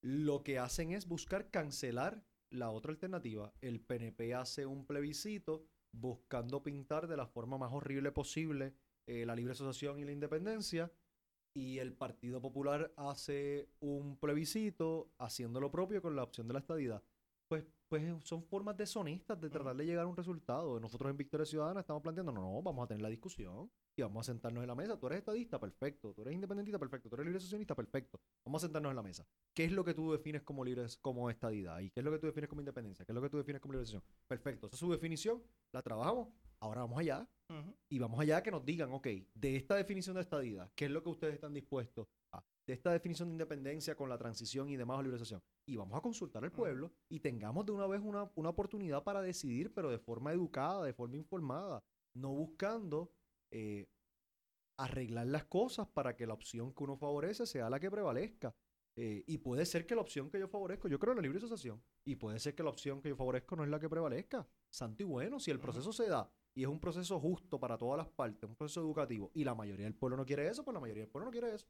lo 0.00 0.42
que 0.42 0.58
hacen 0.58 0.92
es 0.92 1.06
buscar 1.06 1.50
cancelar 1.50 2.24
la 2.50 2.70
otra 2.70 2.90
alternativa. 2.90 3.52
El 3.60 3.80
PNP 3.80 4.34
hace 4.34 4.66
un 4.66 4.86
plebiscito 4.86 5.66
buscando 5.92 6.62
pintar 6.62 7.06
de 7.06 7.16
la 7.16 7.26
forma 7.26 7.58
más 7.58 7.72
horrible 7.72 8.12
posible 8.12 8.74
eh, 9.06 9.24
la 9.24 9.34
libre 9.34 9.52
asociación 9.52 9.98
y 9.98 10.04
la 10.04 10.12
independencia. 10.12 10.92
Y 11.54 11.78
el 11.78 11.92
Partido 11.92 12.40
Popular 12.40 12.92
hace 12.96 13.68
un 13.80 14.16
plebiscito 14.16 15.10
haciendo 15.18 15.60
lo 15.60 15.70
propio 15.70 16.02
con 16.02 16.14
la 16.14 16.22
opción 16.22 16.46
de 16.46 16.54
la 16.54 16.60
estadidad. 16.60 17.02
Pues, 17.48 17.64
pues 17.88 18.04
son 18.24 18.44
formas 18.44 18.76
deshonestas 18.76 19.40
de 19.40 19.48
tratar 19.48 19.76
de 19.76 19.86
llegar 19.86 20.04
a 20.04 20.08
un 20.08 20.16
resultado. 20.16 20.78
Nosotros 20.78 21.10
en 21.10 21.16
Victoria 21.16 21.46
Ciudadana 21.46 21.80
estamos 21.80 22.02
planteando, 22.02 22.32
no, 22.32 22.42
no, 22.42 22.62
vamos 22.62 22.84
a 22.84 22.88
tener 22.88 23.02
la 23.02 23.08
discusión 23.08 23.70
y 23.98 24.02
vamos 24.02 24.28
a 24.28 24.32
sentarnos 24.32 24.62
en 24.62 24.68
la 24.68 24.74
mesa. 24.74 24.98
Tú 24.98 25.06
eres 25.08 25.18
estadista, 25.18 25.58
perfecto. 25.58 26.14
Tú 26.14 26.22
eres 26.22 26.34
independentista, 26.34 26.78
perfecto. 26.78 27.08
Tú 27.08 27.16
eres 27.16 27.26
libre 27.26 27.38
asociacionista, 27.38 27.74
perfecto. 27.74 28.20
Vamos 28.44 28.62
a 28.62 28.66
sentarnos 28.66 28.90
en 28.90 28.96
la 28.96 29.02
mesa. 29.02 29.26
¿Qué 29.52 29.64
es 29.64 29.72
lo 29.72 29.84
que 29.84 29.94
tú 29.94 30.12
defines 30.12 30.42
como 30.42 30.64
libre, 30.64 30.86
como 31.02 31.28
estadidad? 31.30 31.80
¿Y 31.80 31.90
qué 31.90 32.00
es 32.00 32.04
lo 32.04 32.12
que 32.12 32.18
tú 32.18 32.26
defines 32.26 32.48
como 32.48 32.60
independencia? 32.60 33.04
¿Qué 33.04 33.12
es 33.12 33.14
lo 33.14 33.22
que 33.22 33.30
tú 33.30 33.38
defines 33.38 33.60
como 33.60 33.72
libre 33.72 33.82
asociación? 33.82 34.08
Perfecto. 34.26 34.66
Esa 34.66 34.76
es 34.76 34.80
su 34.80 34.90
definición. 34.90 35.42
La 35.72 35.82
trabajamos. 35.82 36.28
Ahora 36.60 36.82
vamos 36.82 36.98
allá. 36.98 37.28
Y 37.88 37.98
vamos 37.98 38.20
allá 38.20 38.42
que 38.42 38.50
nos 38.50 38.64
digan, 38.64 38.92
ok, 38.92 39.06
de 39.34 39.56
esta 39.56 39.74
definición 39.74 40.16
de 40.16 40.20
estadidad, 40.20 40.70
¿qué 40.74 40.84
es 40.84 40.90
lo 40.90 41.02
que 41.02 41.08
ustedes 41.08 41.34
están 41.34 41.54
dispuestos 41.54 42.06
a? 42.32 42.44
De 42.66 42.74
esta 42.74 42.92
definición 42.92 43.30
de 43.30 43.34
independencia 43.36 43.94
con 43.94 44.10
la 44.10 44.18
transición 44.18 44.68
y 44.68 44.76
demás 44.76 44.98
o 44.98 45.02
liberalización. 45.02 45.42
Y 45.64 45.76
vamos 45.76 45.96
a 45.96 46.02
consultar 46.02 46.44
al 46.44 46.52
pueblo 46.52 46.92
y 47.08 47.20
tengamos 47.20 47.64
de 47.64 47.72
una 47.72 47.86
vez 47.86 48.02
una, 48.04 48.30
una 48.34 48.50
oportunidad 48.50 49.02
para 49.02 49.22
decidir, 49.22 49.72
pero 49.72 49.90
de 49.90 49.98
forma 49.98 50.32
educada, 50.32 50.84
de 50.84 50.92
forma 50.92 51.16
informada, 51.16 51.82
no 52.12 52.34
buscando 52.34 53.10
eh, 53.50 53.86
arreglar 54.76 55.26
las 55.26 55.44
cosas 55.44 55.88
para 55.88 56.16
que 56.16 56.26
la 56.26 56.34
opción 56.34 56.72
que 56.72 56.84
uno 56.84 56.96
favorece 56.96 57.46
sea 57.46 57.68
la 57.68 57.80
que 57.80 57.90
prevalezca. 57.90 58.54
Eh, 59.00 59.22
y 59.28 59.38
puede 59.38 59.64
ser 59.64 59.86
que 59.86 59.94
la 59.94 60.00
opción 60.00 60.28
que 60.28 60.40
yo 60.40 60.48
favorezco, 60.48 60.88
yo 60.88 60.98
creo 60.98 61.12
en 61.12 61.18
la 61.18 61.22
libre 61.22 61.38
asociación, 61.38 61.80
y 62.04 62.16
puede 62.16 62.40
ser 62.40 62.56
que 62.56 62.64
la 62.64 62.70
opción 62.70 63.00
que 63.00 63.08
yo 63.08 63.16
favorezco 63.16 63.54
no 63.54 63.62
es 63.62 63.70
la 63.70 63.78
que 63.78 63.88
prevalezca. 63.88 64.46
Santo 64.68 65.04
y 65.04 65.06
bueno, 65.06 65.38
si 65.38 65.52
el 65.52 65.60
proceso 65.60 65.92
se 65.92 66.08
da 66.08 66.28
y 66.52 66.62
es 66.62 66.68
un 66.68 66.80
proceso 66.80 67.20
justo 67.20 67.60
para 67.60 67.78
todas 67.78 67.96
las 67.96 68.08
partes, 68.08 68.48
un 68.48 68.56
proceso 68.56 68.80
educativo, 68.80 69.30
y 69.34 69.44
la 69.44 69.54
mayoría 69.54 69.84
del 69.84 69.94
pueblo 69.94 70.16
no 70.16 70.26
quiere 70.26 70.48
eso, 70.48 70.64
pues 70.64 70.74
la 70.74 70.80
mayoría 70.80 71.04
del 71.04 71.10
pueblo 71.10 71.26
no 71.26 71.30
quiere 71.30 71.54
eso. 71.54 71.68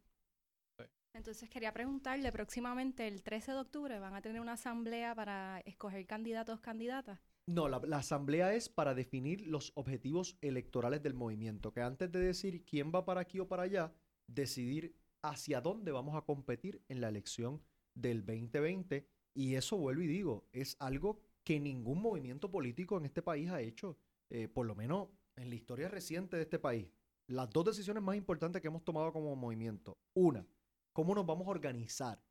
Entonces 1.13 1.51
quería 1.51 1.73
preguntarle, 1.73 2.31
próximamente 2.33 3.07
el 3.09 3.23
13 3.23 3.53
de 3.53 3.59
octubre 3.59 3.99
van 3.99 4.15
a 4.15 4.23
tener 4.23 4.41
una 4.41 4.53
asamblea 4.53 5.15
para 5.15 5.61
escoger 5.67 6.07
candidatos, 6.07 6.61
candidatas. 6.61 7.21
No, 7.49 7.67
la, 7.67 7.97
asamblea 7.97 8.53
es 8.53 8.69
para 8.69 8.95
definir 8.95 9.47
los 9.47 9.73
objetivos 9.75 10.37
electorales 10.43 11.03
del 11.03 11.15
movimiento, 11.15 11.73
que 11.73 11.81
antes 11.81 12.13
de 12.13 12.19
decir 12.19 12.63
quién 12.63 12.93
va 12.95 13.07
para 13.07 13.23
aquí 13.23 13.41
o 13.41 13.49
para 13.49 13.63
allá, 13.63 13.91
decidir 14.27 14.95
hacia 15.23 15.63
dónde 15.63 15.91
vamos 15.91 16.15
a 16.15 16.27
competir 16.27 16.85
en 16.89 17.01
la 17.01 17.09
elección 17.09 17.63
del 17.95 18.27
2020. 18.27 19.09
Y 19.33 19.55
eso 19.55 19.79
vuelvo 19.79 20.03
y 20.03 20.07
digo, 20.09 20.47
es 20.53 20.77
algo 20.79 21.23
que 21.43 21.59
ningún 21.59 22.03
movimiento 22.03 22.51
político 22.51 22.99
en 22.99 23.07
este 23.07 23.23
país 23.23 23.49
ha 23.51 23.63
hecho, 23.63 23.97
eh, 24.29 24.47
por 24.47 24.67
lo 24.67 24.75
menos 24.75 25.09
en 25.35 25.49
la 25.49 25.55
historia 25.55 25.89
reciente 25.89 26.37
de 26.37 26.43
este 26.43 26.59
país. 26.59 26.93
Las 27.29 27.49
dos 27.49 27.65
decisiones 27.65 28.03
más 28.03 28.17
importantes 28.17 28.61
que 28.61 28.69
hemos 28.69 28.85
tomado 28.85 29.11
como 29.11 29.35
movimiento. 29.37 29.97
Una, 30.13 30.47
cómo 30.93 31.15
nos 31.15 31.25
vamos 31.25 31.47
a 31.47 31.53
organizar. 31.53 32.23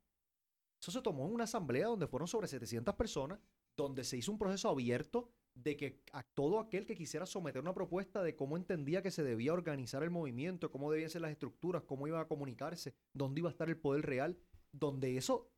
Eso 0.80 0.92
se 0.92 1.02
tomó 1.02 1.26
en 1.26 1.32
una 1.32 1.42
asamblea 1.42 1.88
donde 1.88 2.06
fueron 2.06 2.28
sobre 2.28 2.46
700 2.46 2.94
personas 2.94 3.40
donde 3.78 4.02
se 4.02 4.16
hizo 4.16 4.32
un 4.32 4.38
proceso 4.38 4.68
abierto 4.68 5.30
de 5.54 5.76
que 5.76 6.02
a 6.12 6.22
todo 6.22 6.58
aquel 6.58 6.84
que 6.84 6.96
quisiera 6.96 7.26
someter 7.26 7.62
una 7.62 7.74
propuesta 7.74 8.22
de 8.22 8.34
cómo 8.34 8.56
entendía 8.56 9.02
que 9.02 9.12
se 9.12 9.22
debía 9.22 9.52
organizar 9.52 10.02
el 10.02 10.10
movimiento, 10.10 10.70
cómo 10.70 10.90
debían 10.90 11.10
ser 11.10 11.22
las 11.22 11.30
estructuras, 11.30 11.84
cómo 11.84 12.06
iba 12.08 12.20
a 12.20 12.26
comunicarse, 12.26 12.94
dónde 13.12 13.40
iba 13.40 13.48
a 13.48 13.52
estar 13.52 13.68
el 13.68 13.78
poder 13.78 14.04
real, 14.04 14.36
donde 14.72 15.16
eso, 15.16 15.50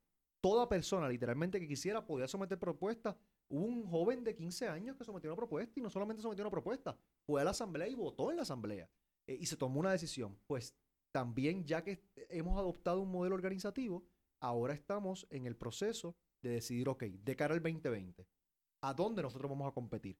toda 0.42 0.68
persona 0.68 1.09
literalmente 1.09 1.61
que 1.61 1.66
quisiera 1.66 2.06
podía 2.06 2.28
someter 2.28 2.59
propuestas. 2.59 3.16
Hubo 3.48 3.64
un 3.64 3.87
joven 3.87 4.22
de 4.22 4.35
15 4.35 4.68
años 4.68 4.96
que 4.96 5.04
sometió 5.04 5.30
una 5.30 5.37
propuesta 5.37 5.80
y 5.80 5.83
no 5.83 5.90
solamente 5.90 6.22
sometió 6.22 6.44
una 6.44 6.50
propuesta, 6.50 6.96
fue 7.26 7.40
a 7.40 7.44
la 7.44 7.50
asamblea 7.50 7.88
y 7.88 7.94
votó 7.94 8.30
en 8.30 8.37
la 8.37 8.42
asamblea 8.42 8.88
eh, 9.26 9.38
y 9.40 9.46
se 9.46 9.56
tomó 9.56 9.80
una 9.80 9.92
decisión. 9.92 10.38
Pues 10.46 10.74
también 11.11 11.64
ya 11.64 11.83
que 11.83 12.02
hemos 12.28 12.59
adoptado 12.59 13.00
un 13.00 13.11
modelo 13.11 13.35
organizativo, 13.35 14.04
ahora 14.40 14.74
estamos 14.74 15.26
en 15.30 15.46
el 15.46 15.56
proceso 15.56 16.16
de 16.42 16.50
decidir, 16.50 16.88
ok, 16.88 17.05
de 17.05 17.37
cara 17.37 17.55
al 17.55 17.62
2020, 17.62 18.26
¿a 18.83 18.94
dónde 18.94 19.22
nosotros 19.22 19.50
vamos 19.50 19.68
a 19.68 19.74
competir? 19.74 20.18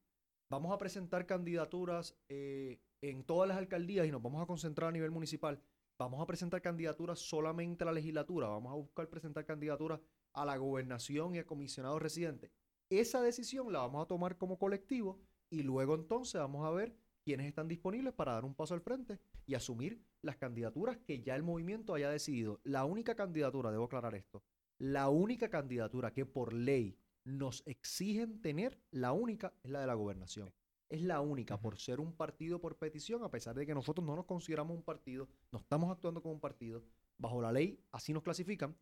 Vamos 0.49 0.73
a 0.73 0.77
presentar 0.77 1.25
candidaturas 1.25 2.15
eh, 2.27 2.79
en 3.01 3.23
todas 3.23 3.47
las 3.47 3.57
alcaldías 3.57 4.05
y 4.05 4.11
nos 4.11 4.21
vamos 4.21 4.43
a 4.43 4.45
concentrar 4.45 4.89
a 4.89 4.91
nivel 4.91 5.11
municipal. 5.11 5.61
Vamos 5.97 6.21
a 6.21 6.25
presentar 6.25 6.61
candidaturas 6.61 7.19
solamente 7.19 7.83
a 7.83 7.85
la 7.85 7.93
legislatura. 7.93 8.47
Vamos 8.47 8.73
a 8.73 8.75
buscar 8.75 9.07
presentar 9.09 9.45
candidaturas 9.45 9.99
a 10.33 10.45
la 10.45 10.57
gobernación 10.57 11.35
y 11.35 11.39
a 11.39 11.45
comisionados 11.45 12.01
residentes. 12.01 12.51
Esa 12.89 13.21
decisión 13.21 13.71
la 13.71 13.79
vamos 13.79 14.03
a 14.03 14.07
tomar 14.07 14.37
como 14.37 14.59
colectivo 14.59 15.21
y 15.49 15.63
luego 15.63 15.95
entonces 15.95 16.41
vamos 16.41 16.65
a 16.65 16.71
ver 16.71 16.95
quiénes 17.23 17.47
están 17.47 17.67
disponibles 17.67 18.13
para 18.13 18.33
dar 18.33 18.43
un 18.43 18.55
paso 18.55 18.73
al 18.73 18.81
frente 18.81 19.19
y 19.45 19.53
asumir 19.53 20.03
las 20.21 20.37
candidaturas 20.37 20.97
que 20.97 21.21
ya 21.21 21.35
el 21.35 21.43
movimiento 21.43 21.93
haya 21.93 22.09
decidido. 22.09 22.59
La 22.63 22.85
única 22.85 23.15
candidatura, 23.15 23.71
debo 23.71 23.85
aclarar 23.85 24.15
esto, 24.15 24.43
la 24.81 25.09
única 25.09 25.47
candidatura 25.47 26.11
que 26.11 26.25
por 26.25 26.53
ley 26.53 26.97
nos 27.23 27.61
exigen 27.67 28.41
tener, 28.41 28.81
la 28.89 29.11
única 29.11 29.53
es 29.61 29.69
la 29.69 29.81
de 29.81 29.85
la 29.85 29.93
gobernación. 29.93 30.51
Es 30.89 31.03
la 31.03 31.21
única 31.21 31.61
por 31.61 31.77
ser 31.77 31.99
un 31.99 32.17
partido 32.17 32.59
por 32.59 32.79
petición, 32.79 33.23
a 33.23 33.29
pesar 33.29 33.55
de 33.55 33.67
que 33.67 33.75
nosotros 33.75 34.03
no 34.03 34.15
nos 34.15 34.25
consideramos 34.25 34.75
un 34.75 34.81
partido, 34.81 35.29
no 35.51 35.59
estamos 35.59 35.91
actuando 35.91 36.23
como 36.23 36.33
un 36.33 36.39
partido. 36.39 36.83
Bajo 37.19 37.43
la 37.43 37.51
ley, 37.51 37.79
así 37.91 38.11
nos 38.11 38.23
clasifican. 38.23 38.75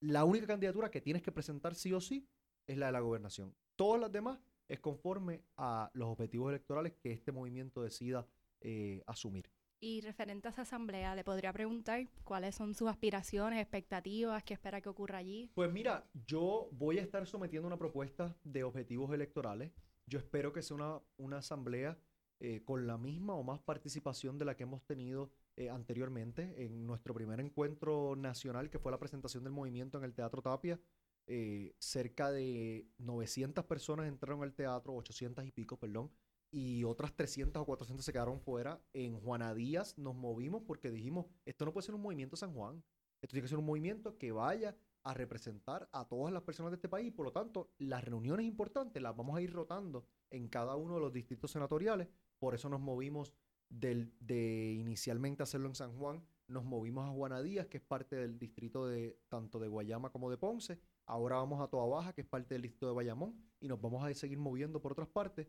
La 0.00 0.26
única 0.26 0.46
candidatura 0.46 0.90
que 0.90 1.00
tienes 1.00 1.22
que 1.22 1.32
presentar 1.32 1.74
sí 1.74 1.94
o 1.94 2.02
sí 2.02 2.28
es 2.66 2.76
la 2.76 2.86
de 2.86 2.92
la 2.92 3.00
gobernación. 3.00 3.56
Todas 3.76 3.98
las 3.98 4.12
demás 4.12 4.40
es 4.68 4.78
conforme 4.78 5.42
a 5.56 5.90
los 5.94 6.08
objetivos 6.10 6.50
electorales 6.50 6.92
que 7.00 7.12
este 7.12 7.32
movimiento 7.32 7.82
decida 7.82 8.26
eh, 8.60 9.02
asumir. 9.06 9.50
Y 9.82 10.02
referente 10.02 10.46
a 10.46 10.50
esa 10.50 10.62
asamblea, 10.62 11.14
le 11.14 11.24
podría 11.24 11.54
preguntar 11.54 12.06
cuáles 12.22 12.54
son 12.54 12.74
sus 12.74 12.86
aspiraciones, 12.86 13.60
expectativas, 13.62 14.44
qué 14.44 14.52
espera 14.52 14.82
que 14.82 14.90
ocurra 14.90 15.16
allí. 15.16 15.50
Pues 15.54 15.72
mira, 15.72 16.06
yo 16.26 16.68
voy 16.72 16.98
a 16.98 17.02
estar 17.02 17.26
sometiendo 17.26 17.66
una 17.66 17.78
propuesta 17.78 18.36
de 18.44 18.62
objetivos 18.62 19.10
electorales. 19.14 19.72
Yo 20.06 20.18
espero 20.18 20.52
que 20.52 20.60
sea 20.60 20.76
una, 20.76 21.00
una 21.16 21.38
asamblea 21.38 21.98
eh, 22.40 22.62
con 22.62 22.86
la 22.86 22.98
misma 22.98 23.34
o 23.34 23.42
más 23.42 23.58
participación 23.60 24.38
de 24.38 24.44
la 24.44 24.54
que 24.54 24.64
hemos 24.64 24.84
tenido 24.84 25.32
eh, 25.56 25.70
anteriormente 25.70 26.62
en 26.62 26.86
nuestro 26.86 27.14
primer 27.14 27.40
encuentro 27.40 28.16
nacional, 28.16 28.68
que 28.68 28.78
fue 28.78 28.92
la 28.92 28.98
presentación 28.98 29.44
del 29.44 29.54
movimiento 29.54 29.96
en 29.96 30.04
el 30.04 30.12
Teatro 30.12 30.42
Tapia. 30.42 30.78
Eh, 31.26 31.74
cerca 31.78 32.30
de 32.30 32.86
900 32.98 33.64
personas 33.64 34.08
entraron 34.08 34.42
al 34.42 34.52
teatro, 34.52 34.94
800 34.94 35.46
y 35.46 35.52
pico, 35.52 35.78
perdón 35.78 36.10
y 36.50 36.84
otras 36.84 37.14
300 37.14 37.62
o 37.62 37.66
400 37.66 38.04
se 38.04 38.12
quedaron 38.12 38.40
fuera. 38.40 38.80
En 38.92 39.18
Juana 39.20 39.54
Díaz 39.54 39.96
nos 39.98 40.14
movimos 40.14 40.62
porque 40.66 40.90
dijimos, 40.90 41.26
esto 41.44 41.64
no 41.64 41.72
puede 41.72 41.86
ser 41.86 41.94
un 41.94 42.02
movimiento 42.02 42.36
San 42.36 42.52
Juan, 42.54 42.82
esto 43.20 43.32
tiene 43.32 43.42
que 43.42 43.48
ser 43.48 43.58
un 43.58 43.66
movimiento 43.66 44.16
que 44.18 44.32
vaya 44.32 44.76
a 45.02 45.14
representar 45.14 45.88
a 45.92 46.06
todas 46.08 46.32
las 46.32 46.42
personas 46.42 46.72
de 46.72 46.76
este 46.76 46.88
país. 46.88 47.12
Por 47.12 47.26
lo 47.26 47.32
tanto, 47.32 47.70
las 47.78 48.04
reuniones 48.04 48.46
importantes 48.46 49.02
las 49.02 49.16
vamos 49.16 49.36
a 49.36 49.42
ir 49.42 49.52
rotando 49.52 50.06
en 50.30 50.48
cada 50.48 50.76
uno 50.76 50.94
de 50.94 51.00
los 51.00 51.12
distritos 51.12 51.50
senatoriales. 51.50 52.08
Por 52.38 52.54
eso 52.54 52.68
nos 52.68 52.80
movimos 52.80 53.34
del, 53.68 54.12
de 54.20 54.72
inicialmente 54.72 55.42
hacerlo 55.42 55.68
en 55.68 55.74
San 55.74 55.96
Juan, 55.96 56.22
nos 56.50 56.64
movimos 56.64 57.08
a 57.08 57.12
Juana 57.12 57.40
Díaz, 57.40 57.68
que 57.68 57.76
es 57.78 57.82
parte 57.82 58.16
del 58.16 58.38
distrito 58.38 58.86
de 58.86 59.18
tanto 59.28 59.60
de 59.60 59.68
Guayama 59.68 60.10
como 60.10 60.30
de 60.30 60.36
Ponce. 60.36 60.80
Ahora 61.06 61.36
vamos 61.36 61.60
a 61.60 61.68
Toa 61.68 61.86
Baja, 61.86 62.12
que 62.12 62.22
es 62.22 62.26
parte 62.26 62.54
del 62.54 62.62
distrito 62.62 62.88
de 62.88 62.94
Bayamón, 62.94 63.40
y 63.60 63.68
nos 63.68 63.80
vamos 63.80 64.04
a 64.04 64.12
seguir 64.14 64.38
moviendo 64.38 64.80
por 64.80 64.92
otras 64.92 65.08
partes. 65.08 65.46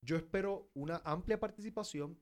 Yo 0.00 0.16
espero 0.16 0.70
una 0.74 1.02
amplia 1.04 1.40
participación. 1.40 2.20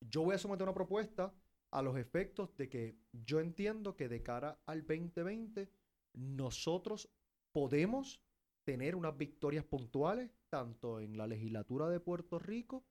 Yo 0.00 0.22
voy 0.22 0.34
a 0.34 0.38
someter 0.38 0.64
una 0.64 0.74
propuesta 0.74 1.34
a 1.70 1.82
los 1.82 1.96
efectos 1.96 2.56
de 2.56 2.68
que 2.68 2.96
yo 3.12 3.40
entiendo 3.40 3.96
que 3.96 4.08
de 4.08 4.22
cara 4.22 4.60
al 4.66 4.86
2020 4.86 5.70
nosotros 6.12 7.10
podemos 7.52 8.22
tener 8.64 8.96
unas 8.96 9.16
victorias 9.16 9.64
puntuales 9.64 10.30
tanto 10.48 11.00
en 11.00 11.16
la 11.16 11.26
legislatura 11.26 11.88
de 11.88 12.00
Puerto 12.00 12.38
Rico 12.38 12.84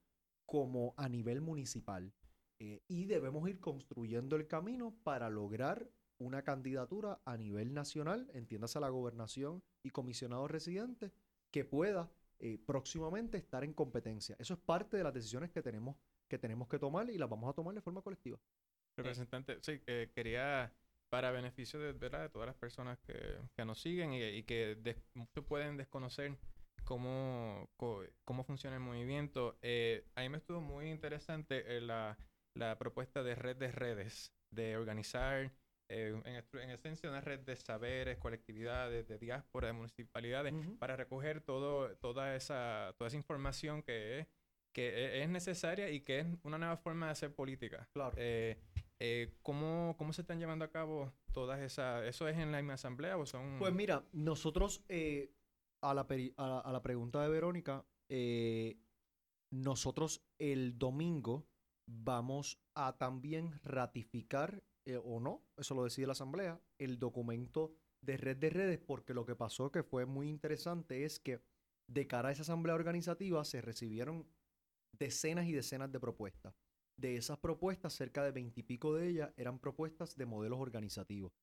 como 0.45 0.93
a 0.97 1.07
nivel 1.09 1.41
municipal. 1.41 2.13
Eh, 2.59 2.83
y 2.87 3.05
debemos 3.05 3.47
ir 3.49 3.59
construyendo 3.59 4.35
el 4.35 4.47
camino 4.47 4.95
para 5.03 5.29
lograr 5.29 5.89
una 6.19 6.43
candidatura 6.43 7.21
a 7.25 7.37
nivel 7.37 7.73
nacional, 7.73 8.29
entiéndase 8.33 8.77
a 8.77 8.81
la 8.81 8.89
gobernación 8.89 9.63
y 9.83 9.89
comisionado 9.89 10.47
residente, 10.47 11.11
que 11.51 11.65
pueda 11.65 12.11
eh, 12.45 12.59
próximamente 12.65 13.37
estar 13.37 13.63
en 13.63 13.71
competencia. 13.71 14.35
Eso 14.37 14.55
es 14.55 14.59
parte 14.59 14.97
de 14.97 15.03
las 15.05 15.13
decisiones 15.13 15.49
que 15.49 15.61
tenemos 15.61 15.95
que, 16.27 16.37
tenemos 16.37 16.67
que 16.67 16.77
tomar 16.77 17.09
y 17.09 17.17
las 17.17 17.29
vamos 17.29 17.49
a 17.49 17.53
tomar 17.53 17.73
de 17.73 17.79
forma 17.79 18.01
colectiva. 18.01 18.37
Representante, 18.97 19.59
sí, 19.61 19.81
eh, 19.87 20.11
quería, 20.13 20.73
para 21.07 21.31
beneficio 21.31 21.79
de, 21.79 21.93
de 21.93 22.29
todas 22.29 22.47
las 22.47 22.57
personas 22.57 22.99
que, 22.99 23.39
que 23.55 23.63
nos 23.63 23.79
siguen 23.81 24.11
y, 24.11 24.43
que 24.43 24.77
muchos 25.13 25.45
pueden 25.45 25.77
desconocer 25.77 26.37
cómo, 26.83 27.69
cómo 28.25 28.43
funciona 28.43 28.75
el 28.75 28.81
movimiento. 28.81 29.57
Eh, 29.61 30.05
a 30.15 30.21
mí 30.23 30.27
me 30.27 30.39
estuvo 30.39 30.59
muy 30.59 30.89
interesante 30.89 31.79
la, 31.79 32.17
la 32.55 32.77
propuesta 32.77 33.23
de 33.23 33.35
red 33.35 33.55
de 33.55 33.71
redes, 33.71 34.33
de 34.51 34.75
organizar 34.75 35.53
eh, 35.89 36.19
en, 36.25 36.69
esencia 36.69 37.09
una 37.09 37.21
red 37.21 37.41
de 37.41 37.55
saberes, 37.55 38.17
colectividades, 38.17 39.07
de 39.07 39.17
diáspora, 39.17 39.67
de 39.67 39.73
municipalidades, 39.73 40.53
para 40.79 40.95
recoger 40.95 41.41
todo, 41.41 41.95
toda, 41.97 42.35
esa, 42.35 42.93
toda 42.97 43.09
esa 43.09 43.17
información 43.17 43.83
que 43.83 44.19
es, 44.19 44.27
que 44.73 44.87
e, 44.87 45.23
es 45.23 45.29
necesaria 45.29 45.89
y 45.91 46.01
que 46.01 46.19
es 46.19 46.27
una 46.43 46.57
nueva 46.57 46.77
forma 46.77 47.07
de 47.07 47.11
hacer 47.11 47.35
política. 47.35 47.87
Claro. 47.93 48.15
Eh, 48.17 48.57
eh, 48.99 49.35
¿cómo, 49.41 49.95
¿Cómo 49.97 50.13
se 50.13 50.21
están 50.21 50.39
llevando 50.39 50.65
a 50.65 50.71
cabo 50.71 51.13
todas 51.31 51.59
esas? 51.59 52.05
¿Eso 52.05 52.27
es 52.27 52.37
en 52.37 52.51
la 52.51 52.59
misma 52.59 52.73
asamblea 52.73 53.17
o 53.17 53.25
son...? 53.25 53.57
Pues 53.59 53.73
mira, 53.73 54.03
nosotros, 54.13 54.83
a, 55.81 55.93
la 55.93 56.07
a, 56.37 56.59
a, 56.59 56.71
la 56.71 56.81
pregunta 56.81 57.21
de 57.21 57.29
Verónica, 57.29 57.85
nosotros 59.51 60.23
el 60.39 60.79
domingo 60.79 61.45
vamos 61.85 62.59
a 62.75 62.97
también 62.97 63.59
ratificar 63.63 64.63
eh, 64.85 64.97
o 64.97 65.19
no, 65.19 65.43
eso 65.57 65.75
lo 65.75 65.83
decide 65.83 66.07
la 66.07 66.13
Asamblea, 66.13 66.61
el 66.77 66.99
documento 66.99 67.73
de 68.01 68.17
red 68.17 68.37
de 68.37 68.49
redes, 68.49 68.79
porque 68.79 69.13
lo 69.13 69.25
que 69.25 69.35
pasó 69.35 69.71
que 69.71 69.83
fue 69.83 70.05
muy 70.05 70.29
interesante 70.29 71.05
es 71.05 71.19
que 71.19 71.41
de 71.87 72.07
cara 72.07 72.29
a 72.29 72.31
esa 72.31 72.41
Asamblea 72.41 72.75
Organizativa 72.75 73.43
se 73.45 73.61
recibieron 73.61 74.27
decenas 74.91 75.47
y 75.47 75.53
decenas 75.53 75.91
de 75.91 75.99
propuestas. 75.99 76.53
De 76.97 77.15
esas 77.15 77.39
propuestas, 77.39 77.93
cerca 77.93 78.23
de 78.23 78.31
veintipico 78.31 78.93
de 78.93 79.07
ellas 79.07 79.33
eran 79.37 79.59
propuestas 79.59 80.15
de 80.15 80.25
modelos 80.25 80.59
organizativos. 80.59 81.33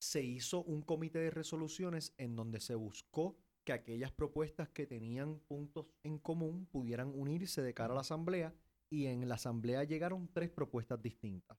Se 0.00 0.22
hizo 0.22 0.62
un 0.62 0.82
comité 0.82 1.18
de 1.20 1.30
resoluciones 1.30 2.14
en 2.18 2.36
donde 2.36 2.60
se 2.60 2.74
buscó 2.74 3.38
que 3.64 3.72
aquellas 3.72 4.12
propuestas 4.12 4.68
que 4.70 4.86
tenían 4.86 5.40
puntos 5.40 5.86
en 6.02 6.18
común 6.18 6.66
pudieran 6.66 7.12
unirse 7.14 7.62
de 7.62 7.74
cara 7.74 7.92
a 7.92 7.94
la 7.94 8.00
Asamblea 8.00 8.54
y 8.90 9.06
en 9.06 9.28
la 9.28 9.36
Asamblea 9.36 9.84
llegaron 9.84 10.28
tres 10.32 10.50
propuestas 10.50 11.00
distintas. 11.00 11.58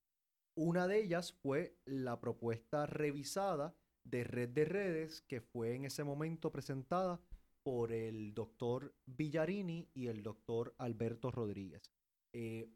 Una 0.56 0.86
de 0.86 1.02
ellas 1.02 1.32
fue 1.32 1.78
la 1.86 2.20
propuesta 2.20 2.86
revisada 2.86 3.74
de 4.04 4.26
red 4.26 4.50
de 4.50 4.66
redes 4.66 5.22
que 5.22 5.40
fue 5.40 5.76
en 5.76 5.86
ese 5.86 6.04
momento 6.04 6.52
presentada 6.52 7.22
por 7.64 7.94
el 7.94 8.34
doctor 8.34 8.94
Villarini 9.06 9.90
y 9.94 10.08
el 10.08 10.24
doctor 10.24 10.76
Alberto 10.78 11.32
Rodríguez. 11.32 11.94
Eh, 12.34 12.70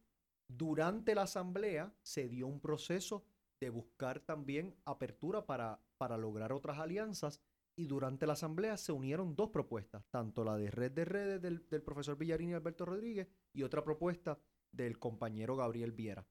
durante 0.48 1.16
la 1.16 1.24
asamblea 1.24 1.94
se 2.02 2.30
dio 2.30 2.48
un 2.48 2.62
proceso 2.62 3.26
de 3.60 3.70
buscar 3.70 4.22
también 4.22 4.76
apertura 4.86 5.46
para, 5.46 5.82
para 5.98 6.18
lograr 6.18 6.54
otras 6.54 6.80
alianzas 6.80 7.42
y 7.78 7.88
durante 7.88 8.26
la 8.26 8.34
asamblea 8.34 8.78
se 8.78 8.94
unieron 8.94 9.36
dos 9.36 9.50
propuestas, 9.50 10.06
tanto 10.12 10.46
la 10.46 10.56
de 10.56 10.72
red 10.72 10.92
de 10.92 11.04
redes 11.04 11.42
del, 11.42 11.68
del 11.68 11.82
profesor 11.82 12.18
Villarini 12.18 12.54
y 12.54 12.56
Alberto 12.56 12.86
Rodríguez 12.86 13.28
y 13.54 13.64
otra 13.64 13.84
propuesta 13.84 14.40
del 14.72 14.98
compañero 14.98 15.58
Gabriel 15.58 15.92
Viera 15.92 16.26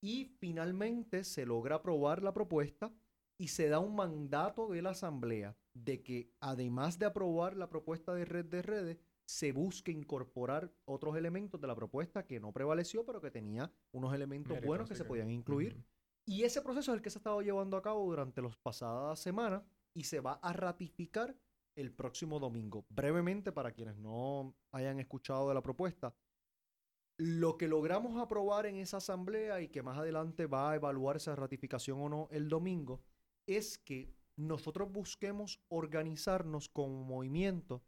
y 0.00 0.26
finalmente 0.38 1.24
se 1.24 1.46
logra 1.46 1.76
aprobar 1.76 2.22
la 2.22 2.32
propuesta 2.32 2.92
y 3.38 3.48
se 3.48 3.68
da 3.68 3.78
un 3.78 3.94
mandato 3.94 4.68
de 4.68 4.82
la 4.82 4.90
Asamblea 4.90 5.56
de 5.74 6.02
que 6.02 6.32
además 6.40 6.98
de 6.98 7.06
aprobar 7.06 7.56
la 7.56 7.68
propuesta 7.68 8.14
de 8.14 8.24
red 8.24 8.46
de 8.46 8.62
redes, 8.62 8.98
se 9.26 9.52
busque 9.52 9.90
incorporar 9.90 10.72
otros 10.84 11.16
elementos 11.16 11.60
de 11.60 11.66
la 11.66 11.74
propuesta 11.74 12.26
que 12.26 12.40
no 12.40 12.52
prevaleció, 12.52 13.04
pero 13.04 13.20
que 13.20 13.30
tenía 13.30 13.72
unos 13.92 14.14
elementos 14.14 14.58
buenos 14.64 14.88
que 14.88 14.94
se 14.94 15.04
podían 15.04 15.30
incluir. 15.30 15.84
Y 16.24 16.44
ese 16.44 16.62
proceso 16.62 16.92
es 16.92 16.96
el 16.96 17.02
que 17.02 17.10
se 17.10 17.18
ha 17.18 17.20
estado 17.20 17.42
llevando 17.42 17.76
a 17.76 17.82
cabo 17.82 18.04
durante 18.04 18.40
las 18.40 18.56
pasadas 18.56 19.18
semanas 19.18 19.62
y 19.94 20.04
se 20.04 20.20
va 20.20 20.34
a 20.34 20.52
ratificar 20.52 21.36
el 21.76 21.92
próximo 21.92 22.38
domingo. 22.40 22.86
Brevemente, 22.88 23.52
para 23.52 23.72
quienes 23.72 23.96
no 23.96 24.56
hayan 24.72 24.98
escuchado 24.98 25.48
de 25.48 25.54
la 25.54 25.62
propuesta, 25.62 26.14
lo 27.18 27.56
que 27.56 27.68
logramos 27.68 28.20
aprobar 28.20 28.66
en 28.66 28.76
esa 28.76 28.98
asamblea 28.98 29.60
y 29.60 29.68
que 29.68 29.82
más 29.82 29.98
adelante 29.98 30.46
va 30.46 30.70
a 30.70 30.76
evaluar 30.76 31.16
esa 31.16 31.34
ratificación 31.34 32.00
o 32.00 32.08
no 32.08 32.28
el 32.30 32.48
domingo, 32.48 33.02
es 33.46 33.78
que 33.78 34.14
nosotros 34.36 34.92
busquemos 34.92 35.62
organizarnos 35.68 36.68
como 36.68 37.04
movimiento 37.04 37.82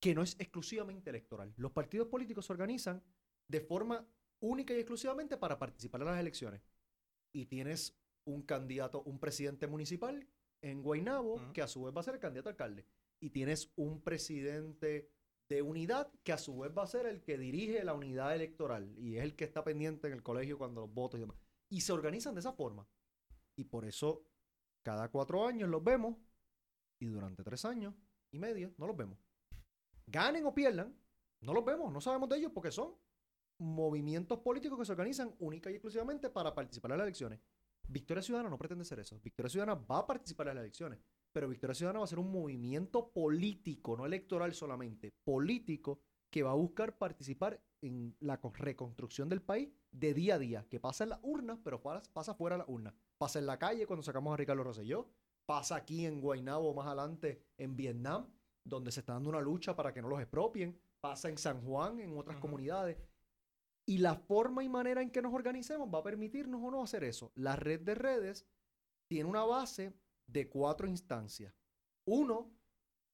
que 0.00 0.14
no 0.14 0.22
es 0.22 0.36
exclusivamente 0.38 1.10
electoral. 1.10 1.52
Los 1.56 1.72
partidos 1.72 2.06
políticos 2.06 2.46
se 2.46 2.52
organizan 2.52 3.02
de 3.48 3.60
forma 3.60 4.06
única 4.40 4.74
y 4.74 4.78
exclusivamente 4.78 5.36
para 5.36 5.58
participar 5.58 6.02
en 6.02 6.06
las 6.06 6.20
elecciones. 6.20 6.62
Y 7.32 7.46
tienes 7.46 7.98
un 8.24 8.42
candidato, 8.42 9.02
un 9.02 9.18
presidente 9.18 9.66
municipal 9.66 10.28
en 10.62 10.82
Guaynabo, 10.82 11.52
que 11.52 11.62
a 11.62 11.68
su 11.68 11.82
vez 11.82 11.94
va 11.96 12.00
a 12.00 12.04
ser 12.04 12.14
el 12.14 12.20
candidato 12.20 12.48
alcalde. 12.48 12.86
Y 13.20 13.30
tienes 13.30 13.72
un 13.74 14.02
presidente 14.02 15.10
de 15.48 15.62
unidad 15.62 16.12
que 16.22 16.32
a 16.32 16.38
su 16.38 16.58
vez 16.58 16.72
va 16.76 16.82
a 16.82 16.86
ser 16.86 17.06
el 17.06 17.22
que 17.22 17.38
dirige 17.38 17.82
la 17.82 17.94
unidad 17.94 18.34
electoral 18.34 18.94
y 18.98 19.16
es 19.16 19.24
el 19.24 19.34
que 19.34 19.44
está 19.44 19.64
pendiente 19.64 20.06
en 20.06 20.12
el 20.12 20.22
colegio 20.22 20.58
cuando 20.58 20.82
los 20.82 20.92
votos 20.92 21.18
y 21.18 21.22
demás. 21.22 21.38
Y 21.70 21.80
se 21.80 21.92
organizan 21.92 22.34
de 22.34 22.40
esa 22.40 22.52
forma. 22.52 22.86
Y 23.56 23.64
por 23.64 23.84
eso 23.84 24.24
cada 24.82 25.10
cuatro 25.10 25.46
años 25.46 25.68
los 25.68 25.82
vemos 25.82 26.16
y 26.98 27.06
durante 27.06 27.42
tres 27.42 27.64
años 27.64 27.94
y 28.30 28.38
medio 28.38 28.74
no 28.76 28.86
los 28.86 28.96
vemos. 28.96 29.18
Ganen 30.06 30.46
o 30.46 30.54
pierdan, 30.54 30.94
no 31.40 31.54
los 31.54 31.64
vemos, 31.64 31.92
no 31.92 32.00
sabemos 32.00 32.28
de 32.28 32.38
ellos 32.38 32.52
porque 32.52 32.70
son 32.70 32.94
movimientos 33.58 34.38
políticos 34.40 34.78
que 34.78 34.84
se 34.84 34.92
organizan 34.92 35.34
única 35.40 35.70
y 35.70 35.74
exclusivamente 35.74 36.30
para 36.30 36.54
participar 36.54 36.92
en 36.92 36.98
las 36.98 37.06
elecciones. 37.06 37.40
Victoria 37.88 38.22
Ciudadana 38.22 38.50
no 38.50 38.58
pretende 38.58 38.84
ser 38.84 39.00
eso. 39.00 39.18
Victoria 39.20 39.48
Ciudadana 39.48 39.74
va 39.74 40.00
a 40.00 40.06
participar 40.06 40.48
en 40.48 40.56
las 40.56 40.62
elecciones 40.62 40.98
pero 41.38 41.50
Victoria 41.50 41.72
Ciudadana 41.72 42.00
va 42.00 42.04
a 42.04 42.08
ser 42.08 42.18
un 42.18 42.32
movimiento 42.32 43.12
político, 43.12 43.96
no 43.96 44.04
electoral 44.04 44.52
solamente, 44.54 45.12
político, 45.22 46.00
que 46.32 46.42
va 46.42 46.50
a 46.50 46.54
buscar 46.54 46.98
participar 46.98 47.62
en 47.80 48.16
la 48.18 48.40
reconstrucción 48.42 49.28
del 49.28 49.40
país 49.40 49.68
de 49.92 50.14
día 50.14 50.34
a 50.34 50.38
día, 50.40 50.66
que 50.68 50.80
pasa 50.80 51.04
en 51.04 51.10
las 51.10 51.20
urnas, 51.22 51.60
pero 51.62 51.80
pasa 51.80 52.34
fuera 52.34 52.56
de 52.56 52.58
las 52.58 52.68
urnas. 52.68 52.92
Pasa 53.18 53.38
en 53.38 53.46
la 53.46 53.56
calle 53.56 53.86
cuando 53.86 54.02
sacamos 54.02 54.34
a 54.34 54.36
Ricardo 54.36 54.64
Rosselló, 54.64 55.06
pasa 55.46 55.76
aquí 55.76 56.06
en 56.06 56.20
Guaynabo 56.20 56.74
más 56.74 56.88
adelante 56.88 57.40
en 57.56 57.76
Vietnam, 57.76 58.26
donde 58.64 58.90
se 58.90 58.98
está 58.98 59.12
dando 59.12 59.30
una 59.30 59.40
lucha 59.40 59.76
para 59.76 59.94
que 59.94 60.02
no 60.02 60.08
los 60.08 60.20
expropien, 60.20 60.76
pasa 61.00 61.28
en 61.28 61.38
San 61.38 61.62
Juan, 61.62 62.00
en 62.00 62.18
otras 62.18 62.38
comunidades. 62.38 62.96
Y 63.86 63.98
la 63.98 64.16
forma 64.16 64.64
y 64.64 64.68
manera 64.68 65.02
en 65.02 65.12
que 65.12 65.22
nos 65.22 65.32
organicemos 65.32 65.88
va 65.88 66.00
a 66.00 66.02
permitirnos 66.02 66.60
o 66.64 66.72
no 66.72 66.82
hacer 66.82 67.04
eso. 67.04 67.30
La 67.36 67.54
red 67.54 67.82
de 67.82 67.94
redes 67.94 68.44
tiene 69.06 69.30
una 69.30 69.44
base 69.44 69.94
de 70.28 70.48
cuatro 70.48 70.86
instancias. 70.86 71.52
Uno, 72.04 72.52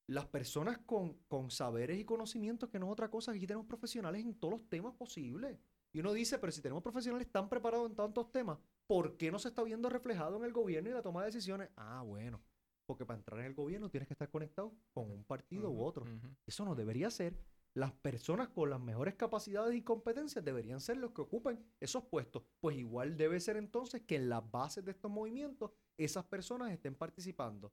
las 0.07 0.27
personas 0.27 0.79
con, 0.79 1.15
con 1.27 1.51
saberes 1.51 1.99
y 1.99 2.05
conocimientos, 2.05 2.69
que 2.69 2.79
no 2.79 2.87
es 2.87 2.93
otra 2.93 3.11
cosa, 3.11 3.33
aquí 3.33 3.47
tenemos 3.47 3.67
profesionales 3.67 4.23
en 4.23 4.35
todos 4.35 4.53
los 4.53 4.69
temas 4.69 4.95
posibles. 4.95 5.59
Y 5.93 6.01
uno 6.01 6.13
dice, 6.13 6.39
pero 6.39 6.53
si 6.53 6.61
tenemos 6.61 6.83
profesionales 6.83 7.31
tan 7.31 7.49
preparados 7.49 7.89
en 7.89 7.97
tantos 7.97 8.31
temas, 8.33 8.59
¿por 8.87 9.17
qué 9.17 9.31
no 9.31 9.39
se 9.39 9.49
está 9.49 9.63
viendo 9.63 9.89
reflejado 9.89 10.37
en 10.37 10.45
el 10.45 10.53
gobierno 10.53 10.91
y 10.91 10.93
la 10.93 11.03
toma 11.03 11.21
de 11.21 11.27
decisiones? 11.27 11.71
Ah, 11.77 12.03
bueno, 12.03 12.43
porque 12.85 13.07
para 13.07 13.19
entrar 13.19 13.41
en 13.41 13.47
el 13.47 13.55
gobierno 13.55 13.89
tienes 13.89 14.09
que 14.09 14.15
estar 14.15 14.29
conectado 14.29 14.75
con 14.93 15.09
un 15.11 15.25
partido 15.25 15.71
u 15.71 15.83
otro. 15.83 16.05
Eso 16.47 16.65
no 16.65 16.75
debería 16.75 17.11
ser. 17.11 17.39
Las 17.77 17.93
personas 17.93 18.51
con 18.51 18.71
las 18.71 18.81
mejores 18.81 19.17
capacidades 19.17 19.75
y 19.75 19.83
competencias 19.83 20.45
deberían 20.45 20.81
ser 20.81 20.97
los 20.97 21.11
que 21.11 21.23
ocupen 21.23 21.59
esos 21.81 22.05
puestos. 22.05 22.45
Pues 22.61 22.77
igual 22.77 23.17
debe 23.17 23.41
ser 23.41 23.57
entonces 23.57 24.03
que 24.03 24.15
en 24.15 24.29
las 24.29 24.49
bases 24.49 24.85
de 24.85 24.93
estos 24.93 25.11
movimientos 25.11 25.73
esas 25.99 26.25
personas 26.25 26.71
estén 26.71 26.95
participando. 26.95 27.73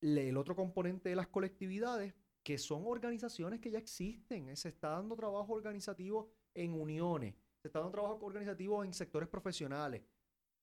El 0.00 0.36
otro 0.36 0.56
componente 0.56 1.08
de 1.08 1.14
las 1.14 1.28
colectividades, 1.28 2.14
que 2.42 2.58
son 2.58 2.82
organizaciones 2.84 3.60
que 3.60 3.70
ya 3.70 3.78
existen, 3.78 4.56
se 4.56 4.70
está 4.70 4.88
dando 4.88 5.14
trabajo 5.14 5.52
organizativo 5.52 6.32
en 6.52 6.72
uniones, 6.72 7.36
se 7.60 7.68
está 7.68 7.78
dando 7.78 7.92
trabajo 7.92 8.18
organizativo 8.26 8.82
en 8.82 8.92
sectores 8.92 9.28
profesionales. 9.28 10.02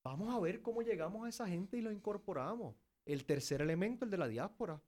Vamos 0.04 0.36
a 0.36 0.40
ver 0.40 0.62
cómo 0.62 0.82
llegamos 0.82 1.26
a 1.26 1.30
esa 1.30 1.48
gente 1.48 1.78
y 1.78 1.82
lo 1.82 1.94
incorporamos. 1.94 2.76
El 3.06 3.26
tercer 3.26 3.62
elemento, 3.62 4.04
el 4.04 4.12
de 4.12 4.18
la 4.18 4.28
diáspora. 4.28 4.82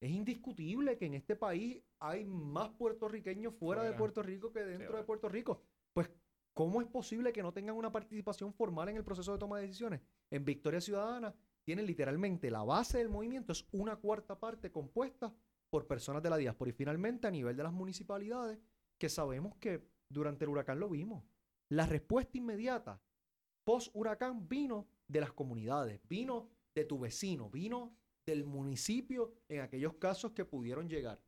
Es 0.00 0.10
indiscutible 0.10 0.96
que 0.98 1.06
en 1.06 1.14
este 1.14 1.36
país 1.36 1.82
hay 1.98 2.24
más 2.24 2.70
puertorriqueños 2.70 3.54
fuera, 3.54 3.82
de 3.82 3.92
Puerto 3.92 4.22
Rico 4.22 4.52
que 4.52 4.60
dentro 4.60 4.96
de 4.96 5.04
Puerto 5.04 5.28
Rico. 5.28 5.62
Pues 5.92 6.10
¿Cómo 6.54 6.80
es 6.80 6.86
posible 6.86 7.32
que 7.32 7.42
no 7.42 7.52
tengan 7.52 7.74
una 7.74 7.90
participación 7.90 8.54
formal 8.54 8.88
en 8.88 8.96
el 8.96 9.04
proceso 9.04 9.32
de 9.32 9.38
toma 9.38 9.58
de 9.58 9.66
decisiones? 9.66 10.00
En 10.30 10.44
Victoria 10.44 10.80
Ciudadana 10.80 11.34
tienen 11.64 11.84
literalmente 11.84 12.48
la 12.48 12.62
base 12.62 12.98
del 12.98 13.08
movimiento, 13.08 13.52
es 13.52 13.66
una 13.72 13.96
cuarta 13.96 14.38
parte 14.38 14.70
compuesta 14.70 15.34
por 15.68 15.88
personas 15.88 16.22
de 16.22 16.30
la 16.30 16.36
diáspora. 16.36 16.70
Y 16.70 16.72
finalmente, 16.72 17.26
a 17.26 17.32
nivel 17.32 17.56
de 17.56 17.64
las 17.64 17.72
municipalidades, 17.72 18.60
que 18.96 19.08
sabemos 19.08 19.56
que 19.56 19.88
durante 20.08 20.44
el 20.44 20.50
huracán 20.50 20.78
lo 20.78 20.88
vimos, 20.88 21.24
la 21.70 21.86
respuesta 21.86 22.38
inmediata 22.38 23.02
post 23.64 23.90
huracán 23.92 24.48
vino 24.48 24.86
de 25.08 25.22
las 25.22 25.32
comunidades, 25.32 26.00
vino 26.08 26.50
de 26.72 26.84
tu 26.84 27.00
vecino, 27.00 27.50
vino 27.50 27.96
del 28.26 28.44
municipio 28.44 29.34
en 29.48 29.60
aquellos 29.60 29.94
casos 29.94 30.32
que 30.32 30.44
pudieron 30.44 30.88
llegar 30.88 31.20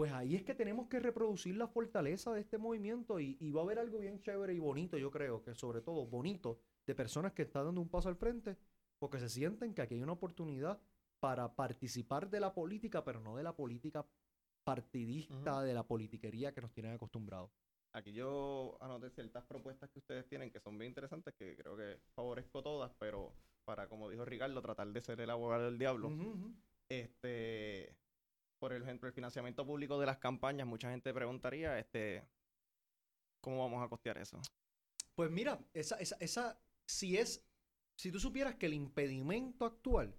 pues 0.00 0.12
ahí 0.12 0.34
es 0.34 0.42
que 0.42 0.54
tenemos 0.54 0.88
que 0.88 0.98
reproducir 0.98 1.56
la 1.56 1.68
fortaleza 1.68 2.32
de 2.32 2.40
este 2.40 2.56
movimiento 2.56 3.20
y, 3.20 3.50
va 3.50 3.60
a 3.60 3.64
haber 3.64 3.78
algo 3.78 3.98
bien 3.98 4.18
chévere 4.18 4.54
y 4.54 4.58
bonito, 4.58 4.96
yo 4.96 5.10
creo, 5.10 5.42
que 5.42 5.54
sobre 5.54 5.82
todo 5.82 6.06
bonito, 6.06 6.58
de 6.86 6.94
personas 6.94 7.34
que 7.34 7.42
están 7.42 7.66
dando 7.66 7.82
un 7.82 7.90
paso 7.90 8.08
al 8.08 8.16
frente 8.16 8.56
porque 8.98 9.18
se 9.18 9.28
sienten 9.28 9.74
que 9.74 9.82
aquí 9.82 9.96
hay 9.96 10.02
una 10.02 10.14
oportunidad 10.14 10.80
para 11.20 11.54
participar 11.54 12.30
de 12.30 12.40
la 12.40 12.54
política, 12.54 13.04
pero 13.04 13.20
no 13.20 13.36
de 13.36 13.42
la 13.42 13.54
política 13.54 14.06
partidista, 14.64 15.60
de 15.60 15.74
la 15.74 15.86
politiquería 15.86 16.54
que 16.54 16.62
nos 16.62 16.72
tienen 16.72 16.94
acostumbrados. 16.94 17.50
Aquí 17.92 18.12
yo 18.14 18.78
anoté 18.80 19.10
ciertas 19.10 19.44
propuestas 19.44 19.90
que 19.90 19.98
ustedes 19.98 20.26
tienen 20.26 20.50
que 20.50 20.60
son 20.60 20.78
bien 20.78 20.92
interesantes, 20.92 21.34
que 21.34 21.54
creo 21.56 21.76
que 21.76 22.00
favorezco 22.14 22.62
todas, 22.62 22.90
pero 22.98 23.34
para, 23.70 23.88
como 23.88 24.10
dijo 24.10 24.24
Ricardo, 24.24 24.60
tratar 24.60 24.88
de 24.88 25.00
ser 25.00 25.20
el 25.20 25.30
abogado 25.30 25.66
del 25.66 25.78
diablo. 25.78 26.10
Este, 26.88 27.96
por 28.58 28.72
ejemplo, 28.72 29.06
el 29.06 29.14
financiamiento 29.14 29.64
público 29.64 30.00
de 30.00 30.06
las 30.06 30.18
campañas, 30.18 30.66
mucha 30.66 30.90
gente 30.90 31.14
preguntaría, 31.14 31.78
este, 31.78 32.26
¿cómo 33.40 33.60
vamos 33.60 33.80
a 33.80 33.88
costear 33.88 34.18
eso? 34.18 34.40
Pues 35.14 35.30
mira, 35.30 35.64
esa, 35.72 35.94
esa, 35.98 36.16
esa, 36.18 36.60
si 36.84 37.16
es, 37.16 37.48
si 37.96 38.10
tú 38.10 38.18
supieras 38.18 38.56
que 38.56 38.66
el 38.66 38.74
impedimento 38.74 39.64
actual, 39.64 40.18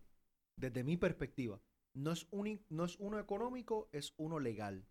desde 0.55 0.85
mi 0.85 0.95
perspectiva, 0.95 1.61
no 1.93 2.13
es, 2.13 2.25
un, 2.31 2.65
no 2.69 2.85
es 2.85 2.95
uno 2.99 3.19
económico, 3.19 3.89
es 3.91 4.13
uno 4.15 4.39
legal. 4.39 4.87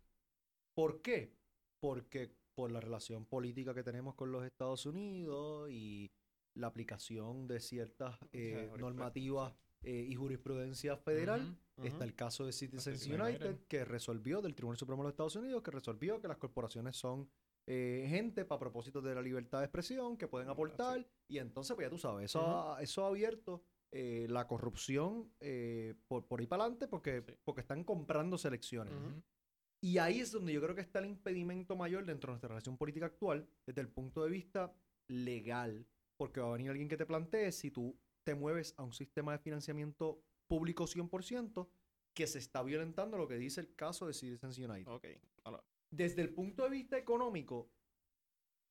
¿Por 0.75 1.01
qué? 1.01 1.35
Porque 1.79 2.37
por 2.53 2.71
la 2.71 2.79
relación 2.79 3.25
política 3.25 3.73
que 3.73 3.81
tenemos 3.81 4.13
con 4.13 4.31
los 4.31 4.45
Estados 4.45 4.85
Unidos 4.85 5.71
y 5.71 6.11
la 6.53 6.67
aplicación 6.67 7.47
de 7.47 7.59
ciertas 7.59 8.17
eh, 8.33 8.69
normativas 8.77 9.53
eh, 9.83 10.05
y 10.07 10.15
jurisprudencia 10.15 10.97
federal. 10.97 11.57
Está 11.83 12.03
el 12.03 12.13
caso 12.13 12.45
de 12.45 12.51
Citizens 12.51 13.07
United, 13.07 13.21
United. 13.25 13.59
que 13.67 13.83
resolvió, 13.85 14.41
del 14.41 14.53
Tribunal 14.53 14.77
Supremo 14.77 15.01
de 15.01 15.07
los 15.07 15.13
Estados 15.13 15.35
Unidos, 15.35 15.63
que 15.63 15.71
resolvió 15.71 16.21
que 16.21 16.27
las 16.27 16.37
corporaciones 16.37 16.95
son 16.95 17.27
eh, 17.65 18.05
gente 18.07 18.45
para 18.45 18.59
propósitos 18.59 19.03
de 19.03 19.15
la 19.15 19.21
libertad 19.21 19.59
de 19.59 19.65
expresión, 19.65 20.17
que 20.17 20.27
pueden 20.27 20.47
Mm, 20.47 20.51
aportar, 20.51 21.07
y 21.27 21.39
entonces, 21.39 21.73
pues 21.75 21.85
ya 21.85 21.89
tú 21.89 21.97
sabes, 21.97 22.25
eso, 22.25 22.41
ha, 22.75 22.81
eso 22.83 23.03
ha 23.03 23.07
abierto 23.07 23.63
eh, 23.91 24.27
la 24.29 24.47
corrupción 24.47 25.31
por, 26.07 26.27
por 26.27 26.39
ahí 26.39 26.47
para 26.47 26.63
adelante 26.63 26.87
porque, 26.87 27.23
Sí. 27.27 27.33
porque 27.43 27.61
están 27.61 27.83
comprando 27.83 28.37
selecciones. 28.37 28.93
Y 29.83 29.97
ahí 29.97 30.19
es 30.19 30.31
donde 30.31 30.53
yo 30.53 30.61
creo 30.61 30.75
que 30.75 30.81
está 30.81 30.99
el 30.99 31.07
impedimento 31.07 31.75
mayor 31.75 32.05
dentro 32.05 32.27
de 32.27 32.33
nuestra 32.33 32.49
relación 32.49 32.77
política 32.77 33.07
actual, 33.07 33.47
desde 33.65 33.81
el 33.81 33.89
punto 33.89 34.23
de 34.23 34.29
vista 34.29 34.71
legal, 35.07 35.87
porque 36.21 36.39
va 36.39 36.49
a 36.49 36.51
venir 36.51 36.69
alguien 36.69 36.87
que 36.87 36.97
te 36.97 37.07
plantee 37.07 37.51
si 37.51 37.71
tú 37.71 37.99
te 38.23 38.35
mueves 38.35 38.75
a 38.77 38.83
un 38.83 38.93
sistema 38.93 39.31
de 39.31 39.39
financiamiento 39.39 40.23
público 40.45 40.83
100%, 40.83 41.67
que 42.13 42.27
se 42.27 42.37
está 42.37 42.61
violentando 42.61 43.17
lo 43.17 43.27
que 43.27 43.39
dice 43.39 43.59
el 43.59 43.73
caso 43.73 44.05
de 44.05 44.13
Citizens 44.13 44.59
United. 44.59 44.87
Ok. 44.91 45.07
Ahora, 45.45 45.63
Desde 45.89 46.21
el 46.21 46.31
punto 46.31 46.61
de 46.61 46.69
vista 46.69 46.95
económico, 46.95 47.71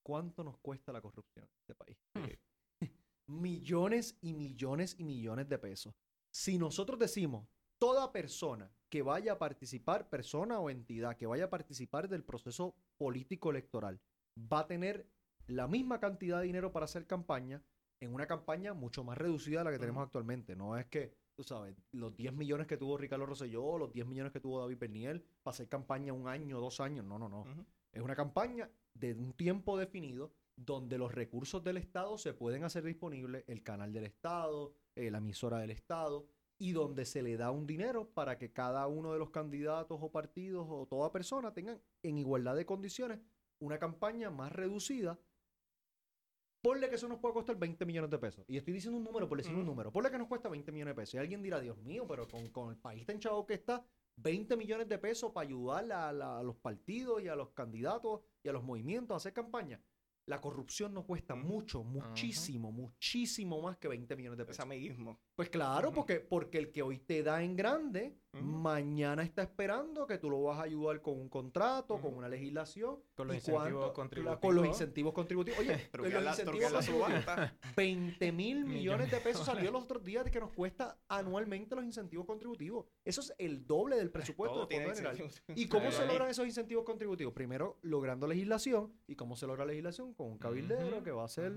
¿cuánto 0.05 0.45
nos 0.45 0.59
cuesta 0.59 0.93
la 0.93 1.01
corrupción 1.01 1.45
en 1.45 1.51
este 1.59 1.75
país? 1.75 1.99
millones 3.27 4.17
y 4.21 4.33
millones 4.33 4.95
y 4.97 5.03
millones 5.03 5.49
de 5.49 5.59
pesos. 5.59 5.93
Si 6.33 6.57
nosotros 6.57 7.01
decimos, 7.01 7.49
toda 7.81 8.13
persona 8.13 8.73
que 8.89 9.03
vaya 9.03 9.33
a 9.33 9.39
participar, 9.41 10.09
persona 10.09 10.61
o 10.61 10.71
entidad 10.71 11.17
que 11.17 11.27
vaya 11.27 11.47
a 11.47 11.51
participar 11.51 12.09
del 12.09 12.23
proceso 12.23 12.77
político 12.97 13.51
electoral, 13.51 14.01
va 14.39 14.61
a 14.61 14.67
tener 14.69 15.11
la 15.51 15.67
misma 15.69 16.01
cantidad 16.01 16.39
de 16.39 16.47
dinero 16.47 16.73
para 16.73 16.85
hacer 16.85 17.07
campaña 17.07 17.63
en 18.01 18.15
una 18.15 18.27
campaña 18.27 18.73
mucho 18.73 19.05
más 19.05 19.19
reducida 19.19 19.61
a 19.61 19.65
la 19.65 19.71
que 19.71 19.79
tenemos 19.79 20.03
actualmente. 20.03 20.57
No 20.57 20.77
es 20.77 20.87
que, 20.87 21.15
tú 21.35 21.45
sabes, 21.45 21.77
los 21.93 22.17
10 22.17 22.33
millones 22.33 22.67
que 22.67 22.79
tuvo 22.79 22.97
Ricardo 22.97 23.27
Rosselló, 23.27 23.77
los 23.79 23.93
10 23.93 24.07
millones 24.07 24.33
que 24.33 24.41
tuvo 24.41 24.61
David 24.61 24.79
Berniel, 24.79 25.23
para 25.43 25.55
hacer 25.55 25.69
campaña 25.69 26.13
un 26.13 26.27
año, 26.27 26.61
dos 26.61 26.81
años. 26.81 27.05
No, 27.05 27.19
no, 27.19 27.29
no. 27.29 27.45
Es 27.93 28.03
una 28.03 28.17
campaña 28.17 28.71
de 28.95 29.13
un 29.15 29.35
tiempo 29.35 29.77
definido 29.77 30.33
donde 30.57 30.99
los 30.99 31.13
recursos 31.13 31.63
del 31.63 31.77
Estado 31.77 32.17
se 32.19 32.33
pueden 32.35 32.65
hacer 32.65 32.85
disponibles, 32.85 33.45
el 33.47 33.63
canal 33.63 33.93
del 33.93 34.05
Estado, 34.05 34.73
eh, 34.95 35.11
la 35.11 35.19
emisora 35.19 35.59
del 35.59 35.71
Estado, 35.71 36.27
y 36.59 36.73
donde 36.73 37.07
se 37.07 37.23
le 37.23 37.37
da 37.37 37.51
un 37.51 37.67
dinero 37.67 38.11
para 38.11 38.37
que 38.37 38.53
cada 38.53 38.87
uno 38.87 39.13
de 39.13 39.19
los 39.19 39.31
candidatos 39.31 39.99
o 40.01 40.13
partidos 40.13 40.67
o 40.69 40.87
toda 40.87 41.11
persona 41.11 41.55
tengan 41.55 41.81
en 42.03 42.19
igualdad 42.19 42.55
de 42.55 42.67
condiciones 42.67 43.21
una 43.61 43.79
campaña 43.79 44.31
más 44.31 44.53
reducida. 44.53 45.19
Ponle 46.63 46.89
que 46.91 46.97
eso 46.97 47.09
nos 47.09 47.19
puede 47.19 47.33
costar 47.35 47.57
20 47.59 47.87
millones 47.87 48.11
de 48.11 48.19
pesos. 48.19 48.45
Y 48.47 48.57
estoy 48.59 48.75
diciendo 48.75 48.99
un 48.99 49.05
número 49.05 49.27
por 49.29 49.39
decir 49.39 49.53
un 49.55 49.61
Ujú. 49.61 49.71
número. 49.71 49.91
Ponle 49.93 50.11
que 50.11 50.19
nos 50.19 50.29
cuesta 50.29 50.49
20 50.51 50.71
millones 50.73 50.93
de 50.95 51.01
pesos. 51.01 51.15
Y 51.15 51.19
alguien 51.19 51.43
dirá, 51.43 51.59
Dios 51.59 51.79
mío, 51.79 52.07
pero 52.07 52.29
con, 52.29 52.49
con 52.51 52.69
el 52.71 52.77
país 52.77 53.07
tan 53.07 53.19
chavo 53.19 53.47
que 53.47 53.55
está, 53.55 53.83
20 54.17 54.57
millones 54.59 54.87
de 54.89 54.99
pesos 54.99 55.33
para 55.33 55.47
ayudar 55.47 55.91
a, 55.91 56.13
la- 56.13 56.39
a 56.39 56.43
los 56.43 56.57
partidos 56.57 57.23
y 57.23 57.29
a 57.29 57.35
los 57.35 57.51
candidatos 57.53 58.21
y 58.43 58.49
a 58.51 58.53
los 58.53 58.63
movimientos 58.63 59.15
a 59.15 59.17
hacer 59.17 59.33
campaña. 59.33 59.83
La 60.27 60.39
corrupción 60.41 60.93
nos 60.93 61.07
cuesta 61.07 61.35
mucho, 61.35 61.83
muchísimo, 61.83 62.71
muchísimo 62.71 63.61
más 63.63 63.79
que 63.79 63.89
20 63.89 64.15
millones 64.17 64.39
de 64.39 64.45
pesos. 64.45 64.61
amiguismo. 64.61 65.19
Pues 65.41 65.49
claro, 65.49 65.91
porque, 65.91 66.21
porque 66.21 66.59
el 66.59 66.71
que 66.71 66.83
hoy 66.83 66.99
te 66.99 67.23
da 67.23 67.43
en 67.43 67.57
grande, 67.57 68.15
mañana 68.43 69.23
está 69.23 69.41
esperando 69.41 70.07
que 70.07 70.19
tú 70.19 70.29
lo 70.29 70.43
vas 70.43 70.59
a 70.59 70.65
ayudar 70.65 71.01
con 71.01 71.19
un 71.19 71.31
contrato, 71.31 71.99
con 71.99 72.13
una 72.15 72.29
legislación. 72.29 72.99
Con 73.15 73.29
los 73.29 73.37
¿Y 73.37 73.39
incentivos 73.39 73.93
contributivos. 73.93 74.39
Con 74.39 74.55
los 74.55 74.67
incentivos 74.67 75.15
contributivos. 75.15 75.61
Oye, 75.61 75.79
Truquear 75.93 76.23
los 76.23 76.25
la, 76.25 76.31
incentivos 76.43 76.85
subasta. 76.85 77.57
20 77.75 78.33
mil 78.33 78.67
millones 78.67 79.11
de 79.11 79.17
pesos 79.21 79.47
salió 79.47 79.71
los 79.71 79.83
otros 79.85 80.05
días 80.05 80.27
de 80.27 80.31
que 80.31 80.41
nos 80.41 80.53
cuesta 80.53 80.99
anualmente 81.09 81.75
los 81.75 81.87
incentivos 81.87 82.27
contributivos. 82.27 82.85
Eso 83.03 83.23
es 83.23 83.35
el 83.39 83.67
doble 83.67 83.97
del 83.97 84.11
presupuesto 84.11 84.67
Todo 84.67 84.67
del 84.67 84.95
Fondo 84.95 84.95
General. 84.95 85.31
¿Y 85.55 85.69
cómo 85.69 85.91
se 85.91 86.05
logran 86.05 86.29
esos 86.29 86.45
incentivos 86.45 86.85
contributivos? 86.85 87.33
Primero, 87.33 87.79
logrando 87.81 88.27
legislación. 88.27 88.93
¿Y 89.07 89.17
cómo 89.17 89.37
se 89.37 89.47
logra 89.47 89.65
legislación? 89.65 90.13
Con 90.13 90.33
un 90.33 90.37
cabildero 90.37 90.97
Ujú, 90.97 91.03
que 91.03 91.13
va 91.13 91.25
a 91.25 91.29
ser... 91.29 91.55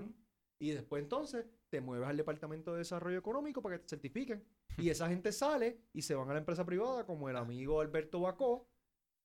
Y 0.58 0.70
después 0.70 1.04
entonces 1.04 1.46
te 1.74 1.82
mueves 1.82 2.08
al 2.08 2.18
Departamento 2.18 2.74
de 2.74 2.78
Desarrollo 2.78 3.18
Económico 3.18 3.60
para 3.64 3.78
que 3.78 3.82
te 3.82 3.90
certifiquen. 3.90 4.44
Y 4.78 4.92
esa 4.92 5.10
gente 5.10 5.32
sale 5.32 5.80
y 5.92 6.04
se 6.04 6.14
van 6.14 6.30
a 6.30 6.34
la 6.34 6.38
empresa 6.38 6.64
privada, 6.68 7.04
como 7.08 7.30
el 7.30 7.36
amigo 7.36 7.82
Alberto 7.82 8.20
Bacó, 8.20 8.68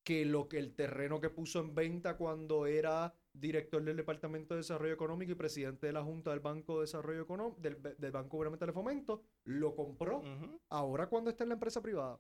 que 0.03 0.25
lo 0.25 0.49
que 0.49 0.59
el 0.59 0.75
terreno 0.75 1.21
que 1.21 1.29
puso 1.29 1.61
en 1.61 1.75
venta 1.75 2.17
cuando 2.17 2.65
era 2.65 3.15
director 3.35 3.85
del 3.85 3.99
Departamento 3.99 4.55
de 4.55 4.61
Desarrollo 4.61 4.95
Económico 4.95 5.33
y 5.33 5.35
presidente 5.35 5.89
de 5.89 5.93
la 5.93 6.03
Junta 6.03 6.31
del 6.31 6.41
Banco 6.41 6.77
de 6.77 6.81
Desarrollo 6.85 7.21
Económico, 7.21 7.61
del, 7.61 7.83
del 7.83 8.13
Banco 8.13 8.39
Gubernamental 8.39 8.69
de 8.69 8.73
Fomento, 8.73 9.23
lo 9.45 9.77
compró. 9.77 10.23
Ahora 10.71 11.07
cuando 11.11 11.29
está 11.29 11.45
en 11.45 11.51
la 11.51 11.57
empresa 11.57 11.83
privada. 11.83 12.19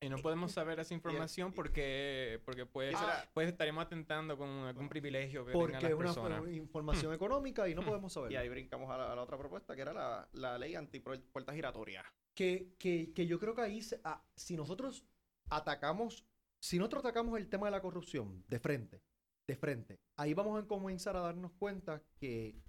Y 0.00 0.08
no 0.10 0.18
podemos 0.18 0.52
saber 0.52 0.78
esa 0.78 0.92
información 0.94 1.52
porque, 1.54 2.40
porque 2.44 2.66
pues, 2.66 2.98
será- 2.98 3.28
pues 3.32 3.48
estaríamos 3.48 3.84
atentando 3.86 4.36
con 4.36 4.48
algún 4.48 4.88
privilegio 4.88 5.44
que 5.46 5.52
Porque 5.52 5.72
tengan 5.78 5.90
es 5.92 6.16
una 6.18 6.50
información 6.52 7.14
económica 7.14 7.68
y 7.68 7.74
no 7.74 7.82
Hmm. 7.82 7.86
podemos 7.86 8.12
saber. 8.12 8.32
Y 8.32 8.36
ahí 8.36 8.48
brincamos 8.48 8.90
a 8.90 8.98
la, 8.98 9.12
a 9.12 9.16
la 9.16 9.22
otra 9.22 9.38
propuesta, 9.38 9.74
que 9.74 9.82
era 9.82 9.92
la, 9.94 10.28
la 10.32 10.58
ley 10.58 10.74
anti 10.74 11.00
puertas 11.00 11.54
giratorias. 11.54 12.04
que, 12.34 12.74
que, 12.78 13.12
que 13.14 13.26
yo 13.26 13.38
creo 13.40 13.54
que 13.54 13.62
ahí, 13.62 13.80
se- 13.80 14.00
ah, 14.04 14.22
si 14.36 14.56
nosotros 14.56 15.06
atacamos, 15.48 16.26
si 16.60 16.78
nosotros 16.78 17.04
atacamos 17.04 17.38
el 17.38 17.48
tema 17.48 17.66
de 17.68 17.70
la 17.70 17.80
corrupción 17.80 18.44
de 18.48 18.58
frente, 18.58 19.00
de 19.48 19.56
frente, 19.56 20.00
ahí 20.16 20.34
vamos 20.34 20.62
a 20.62 20.66
comenzar 20.66 21.16
a 21.16 21.20
darnos 21.20 21.52
cuenta 21.52 22.02
que, 22.16 22.60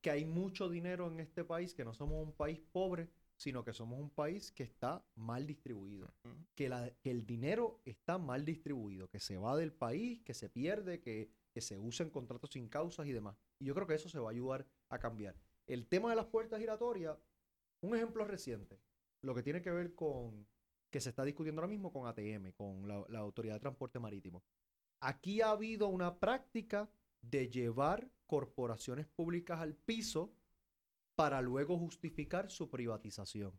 que 0.00 0.10
hay 0.12 0.24
mucho 0.24 0.68
dinero 0.68 1.08
en 1.08 1.18
este 1.18 1.42
país, 1.44 1.74
que 1.74 1.84
no 1.84 1.92
somos 1.94 2.22
un 2.24 2.32
país 2.32 2.60
pobre, 2.70 3.08
sino 3.38 3.64
que 3.64 3.72
somos 3.72 4.00
un 4.00 4.10
país 4.10 4.50
que 4.50 4.64
está 4.64 5.06
mal 5.14 5.46
distribuido, 5.46 6.12
que, 6.56 6.68
la, 6.68 6.90
que 7.00 7.12
el 7.12 7.24
dinero 7.24 7.80
está 7.84 8.18
mal 8.18 8.44
distribuido, 8.44 9.08
que 9.08 9.20
se 9.20 9.38
va 9.38 9.56
del 9.56 9.72
país, 9.72 10.20
que 10.22 10.34
se 10.34 10.48
pierde, 10.48 11.00
que, 11.00 11.30
que 11.54 11.60
se 11.60 11.78
usa 11.78 12.04
en 12.04 12.10
contratos 12.10 12.50
sin 12.50 12.68
causas 12.68 13.06
y 13.06 13.12
demás. 13.12 13.36
Y 13.60 13.66
yo 13.66 13.74
creo 13.74 13.86
que 13.86 13.94
eso 13.94 14.08
se 14.08 14.18
va 14.18 14.30
a 14.30 14.32
ayudar 14.32 14.66
a 14.88 14.98
cambiar. 14.98 15.36
El 15.68 15.86
tema 15.86 16.10
de 16.10 16.16
las 16.16 16.26
puertas 16.26 16.58
giratorias, 16.58 17.16
un 17.80 17.94
ejemplo 17.94 18.24
reciente, 18.24 18.80
lo 19.22 19.36
que 19.36 19.44
tiene 19.44 19.62
que 19.62 19.70
ver 19.70 19.94
con, 19.94 20.44
que 20.90 21.00
se 21.00 21.10
está 21.10 21.24
discutiendo 21.24 21.60
ahora 21.60 21.70
mismo 21.70 21.92
con 21.92 22.08
ATM, 22.08 22.50
con 22.56 22.88
la, 22.88 23.04
la 23.08 23.20
Autoridad 23.20 23.54
de 23.54 23.60
Transporte 23.60 24.00
Marítimo. 24.00 24.42
Aquí 25.00 25.42
ha 25.42 25.50
habido 25.50 25.86
una 25.86 26.18
práctica 26.18 26.90
de 27.22 27.48
llevar 27.48 28.10
corporaciones 28.26 29.06
públicas 29.06 29.60
al 29.60 29.74
piso 29.74 30.32
para 31.18 31.42
luego 31.42 31.76
justificar 31.76 32.48
su 32.48 32.70
privatización. 32.70 33.58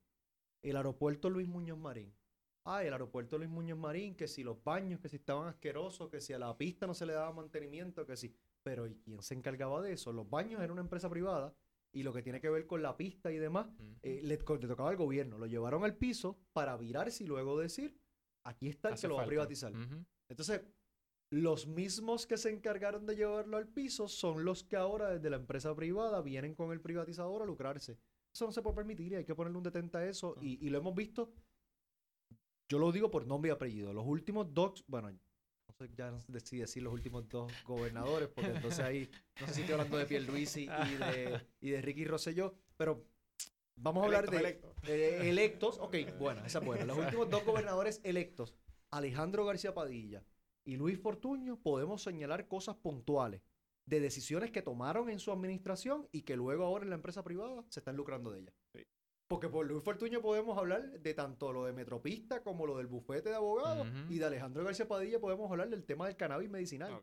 El 0.61 0.77
aeropuerto 0.77 1.29
Luis 1.29 1.49
Muñoz 1.49 1.77
Marín. 1.77 2.15
Ah, 2.63 2.85
el 2.85 2.93
aeropuerto 2.93 3.37
Luis 3.37 3.49
Muñoz 3.49 3.77
Marín, 3.77 4.15
que 4.15 4.29
si 4.29 4.43
los 4.45 4.63
baños, 4.63 5.01
que 5.01 5.09
si 5.09 5.17
estaban 5.17 5.49
asquerosos, 5.49 6.09
que 6.09 6.21
si 6.21 6.31
a 6.31 6.39
la 6.39 6.57
pista 6.57 6.87
no 6.87 6.93
se 6.93 7.05
le 7.05 7.11
daba 7.11 7.33
mantenimiento, 7.33 8.05
que 8.05 8.15
si... 8.15 8.33
Pero 8.63 8.87
¿y 8.87 8.95
quién 8.95 9.21
se 9.21 9.33
encargaba 9.33 9.81
de 9.81 9.91
eso? 9.91 10.13
Los 10.13 10.29
baños 10.29 10.61
era 10.61 10.71
una 10.71 10.81
empresa 10.81 11.09
privada 11.09 11.53
y 11.91 12.03
lo 12.03 12.13
que 12.13 12.21
tiene 12.21 12.39
que 12.39 12.49
ver 12.49 12.65
con 12.65 12.81
la 12.81 12.95
pista 12.95 13.29
y 13.29 13.37
demás, 13.37 13.67
eh, 14.03 14.21
le, 14.23 14.37
tocaba 14.37 14.89
al 14.89 14.95
gobierno. 14.95 15.37
Lo 15.37 15.45
llevaron 15.45 15.83
al 15.83 15.97
piso 15.97 16.39
para 16.53 16.77
virarse 16.77 17.25
y 17.25 17.27
luego 17.27 17.59
decir, 17.59 17.99
aquí 18.45 18.69
está 18.69 18.87
el 18.87 18.93
Hace 18.93 19.01
que 19.01 19.07
lo 19.09 19.15
va 19.15 19.23
a 19.23 19.27
privatizar. 19.27 19.73
Entonces, 20.29 20.61
los 21.31 21.67
mismos 21.67 22.25
que 22.25 22.37
se 22.37 22.49
encargaron 22.49 23.05
de 23.05 23.15
llevarlo 23.15 23.57
al 23.57 23.67
piso 23.67 24.07
son 24.07 24.43
los 24.43 24.63
que 24.63 24.75
ahora 24.75 25.09
desde 25.09 25.29
la 25.29 25.35
empresa 25.35 25.75
privada 25.75 26.21
vienen 26.21 26.55
con 26.55 26.71
el 26.71 26.81
privatizador 26.81 27.41
a 27.43 27.45
lucrarse. 27.45 27.99
Eso 28.33 28.45
no 28.45 28.51
se 28.51 28.61
puede 28.61 28.77
permitir 28.77 29.11
y 29.11 29.15
hay 29.15 29.25
que 29.25 29.35
ponerle 29.35 29.57
un 29.57 29.63
detente 29.63 29.97
a 29.97 30.05
eso. 30.07 30.35
Y, 30.41 30.65
y 30.65 30.69
lo 30.69 30.79
hemos 30.79 30.95
visto, 30.95 31.31
yo 32.67 32.79
lo 32.79 32.91
digo 32.91 33.11
por 33.11 33.27
nombre 33.27 33.49
y 33.49 33.51
apellido. 33.51 33.93
Los 33.93 34.05
últimos 34.07 34.53
dos, 34.53 34.83
bueno, 34.87 35.11
no 35.11 35.73
sé 35.77 35.89
ya 35.95 36.19
si 36.43 36.57
decir 36.57 36.83
los 36.83 36.93
últimos 36.93 37.27
dos 37.29 37.51
gobernadores, 37.63 38.29
porque 38.29 38.51
entonces 38.51 38.79
ahí, 38.79 39.09
no 39.39 39.47
sé 39.47 39.53
si 39.53 39.61
estoy 39.61 39.73
hablando 39.73 39.97
de 39.97 40.05
Pierluisi 40.05 40.63
y 40.63 40.95
de, 40.95 41.41
y 41.61 41.69
de 41.69 41.81
Ricky 41.81 42.05
Rosselló, 42.05 42.55
pero 42.75 43.05
vamos 43.75 44.01
a 44.01 44.05
hablar 44.05 44.25
Electos, 44.33 44.33
de 44.33 44.39
electos. 44.39 44.81
de 44.83 45.29
electos. 45.29 45.77
Ok, 45.79 45.95
bueno, 46.19 46.43
esa 46.45 46.59
es 46.59 46.65
buena. 46.65 46.85
Los 46.85 46.97
últimos 46.97 47.29
dos 47.29 47.45
gobernadores 47.45 48.01
electos 48.03 48.55
Alejandro 48.91 49.45
García 49.45 49.73
Padilla 49.73 50.23
y 50.69 50.77
Luis 50.77 50.99
Fortuño 50.99 51.59
podemos 51.59 52.03
señalar 52.03 52.47
cosas 52.47 52.75
puntuales 52.75 53.41
de 53.87 53.99
decisiones 53.99 54.51
que 54.51 54.61
tomaron 54.61 55.09
en 55.09 55.17
su 55.17 55.31
administración 55.31 56.07
y 56.11 56.21
que 56.21 56.35
luego 56.35 56.63
ahora 56.63 56.83
en 56.83 56.91
la 56.91 56.95
empresa 56.95 57.23
privada 57.23 57.65
se 57.69 57.79
están 57.79 57.95
lucrando 57.95 58.29
de 58.29 58.41
ellas. 58.41 58.53
Sí. 58.75 58.85
Porque 59.27 59.49
por 59.49 59.65
Luis 59.65 59.83
Fortuño 59.83 60.21
podemos 60.21 60.55
hablar 60.59 60.99
de 60.99 61.13
tanto 61.15 61.51
lo 61.51 61.65
de 61.65 61.73
Metropista 61.73 62.43
como 62.43 62.67
lo 62.67 62.77
del 62.77 62.85
bufete 62.85 63.29
de 63.29 63.35
abogados 63.35 63.87
y 64.09 64.19
de 64.19 64.25
Alejandro 64.25 64.63
García 64.63 64.87
Padilla 64.87 65.19
podemos 65.19 65.49
hablar 65.49 65.69
del 65.69 65.85
tema 65.85 66.05
del 66.05 66.15
cannabis 66.15 66.51
medicinal 66.51 67.01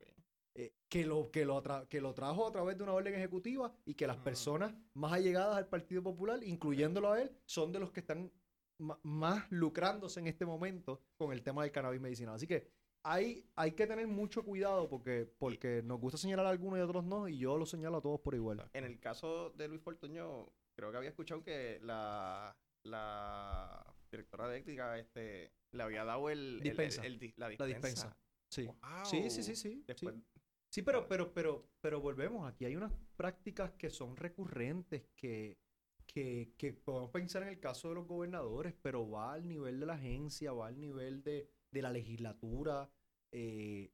eh, 0.55 0.73
que, 0.89 1.05
lo, 1.05 1.33
que, 1.33 1.45
lo 1.45 1.61
que 1.89 2.01
lo 2.01 2.15
trajo 2.15 2.47
a 2.47 2.53
través 2.53 2.79
de 2.79 2.85
una 2.85 2.93
orden 2.93 3.15
ejecutiva 3.15 3.75
y 3.85 3.95
que 3.95 4.07
las 4.07 4.19
Ah. 4.19 4.25
personas 4.25 4.75
más 4.95 5.13
allegadas 5.13 5.57
al 5.57 5.69
Partido 5.69 6.05
Popular, 6.05 6.43
incluyéndolo 6.45 7.13
a 7.13 7.21
él, 7.21 7.33
son 7.47 7.73
de 7.73 7.81
los 7.81 7.91
que 7.91 8.01
están 8.01 8.31
más 8.79 9.51
lucrándose 9.51 10.21
en 10.21 10.27
este 10.29 10.45
momento 10.47 11.01
con 11.17 11.33
el 11.33 11.43
tema 11.43 11.63
del 11.63 11.73
cannabis 11.73 12.01
medicinal. 12.01 12.35
Así 12.37 12.47
que 12.47 12.76
hay, 13.09 13.49
hay 13.55 13.73
que 13.73 13.87
tener 13.87 14.07
mucho 14.09 14.45
cuidado 14.45 14.89
porque, 14.89 15.33
porque 15.39 15.83
nos 15.85 16.01
gusta 16.01 16.19
señalar 16.19 16.47
a 16.47 16.51
algunos 16.51 16.79
y 16.79 16.83
a 16.83 16.85
otros 16.87 17.05
no, 17.05 17.29
y 17.29 17.39
yo 17.39 17.57
lo 17.57 17.67
señalo 17.67 17.99
a 17.99 18.03
todos 18.03 18.21
por 18.21 18.35
igual. 18.35 18.69
En 18.73 18.85
el 18.85 18.99
caso 18.99 19.51
de 19.51 19.69
Luis 19.69 19.81
Fortuño, 19.83 20.47
creo 20.75 20.91
que 20.91 20.97
había 20.97 21.11
escuchado 21.11 21.43
que 21.43 21.79
la, 21.83 22.57
la 22.85 23.95
directora 24.11 24.49
de 24.49 24.59
ética 24.59 24.99
este, 24.99 25.53
le 25.73 25.83
había 25.83 26.05
dado 26.05 26.31
el, 26.31 26.39
el- 26.39 26.55
el- 26.57 26.63
Dispensa. 26.63 27.07
el 27.07 27.19
di- 27.19 27.35
la 27.37 27.47
La 27.47 27.67
dispensa. 27.67 27.89
dispensa. 27.89 28.17
Sí. 28.51 28.67
Wow. 28.67 29.05
Sí, 29.05 29.31
sí, 29.31 29.43
sí, 29.43 29.57
sí. 29.57 29.85
Después, 29.87 30.15
sí. 30.15 30.23
Sí, 30.69 30.83
pero, 30.83 31.07
pero, 31.09 31.33
pero, 31.33 31.69
pero 31.81 32.01
volvemos. 32.01 32.47
Aquí 32.51 32.65
hay 32.65 32.77
unas 32.77 32.93
prácticas 33.17 33.73
que 33.73 33.89
son 33.89 34.17
recurrentes 34.17 35.05
que, 35.17 35.59
que, 36.07 36.53
que 36.59 36.73
podemos 36.75 37.11
pensar 37.11 37.43
en 37.43 37.49
el 37.49 37.61
caso 37.61 37.89
de 37.89 37.95
los 37.95 38.07
gobernadores, 38.07 38.75
pero 38.83 39.09
va 39.09 39.33
al 39.33 39.47
nivel 39.47 39.81
de 39.81 39.87
la 39.87 39.95
agencia, 39.95 40.53
va 40.53 40.67
al 40.69 40.79
nivel 40.79 41.23
de, 41.23 41.49
de 41.71 41.83
la 41.83 41.91
legislatura 41.91 42.91
eh, 43.33 43.91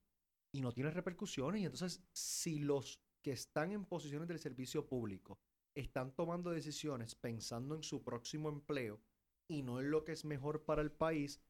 y 0.55 0.61
no 0.61 0.73
tiene 0.73 0.91
repercusiones. 0.91 1.63
Y 1.63 1.65
entonces, 1.65 2.03
si 2.13 2.59
los 2.61 3.01
que 3.23 3.33
están 3.33 3.73
en 3.73 3.85
posiciones 3.85 4.29
del 4.29 4.39
servicio 4.39 4.87
público 4.87 5.39
están 5.75 6.13
tomando 6.15 6.51
decisiones 6.51 7.15
pensando 7.15 7.75
en 7.75 7.83
su 7.83 8.03
próximo 8.03 8.49
empleo 8.49 9.01
y 9.49 9.63
no 9.63 9.81
en 9.81 9.91
lo 9.91 10.05
que 10.05 10.13
es 10.13 10.25
mejor 10.25 10.65
para 10.65 10.83
el 10.83 10.91
país, 10.93 11.41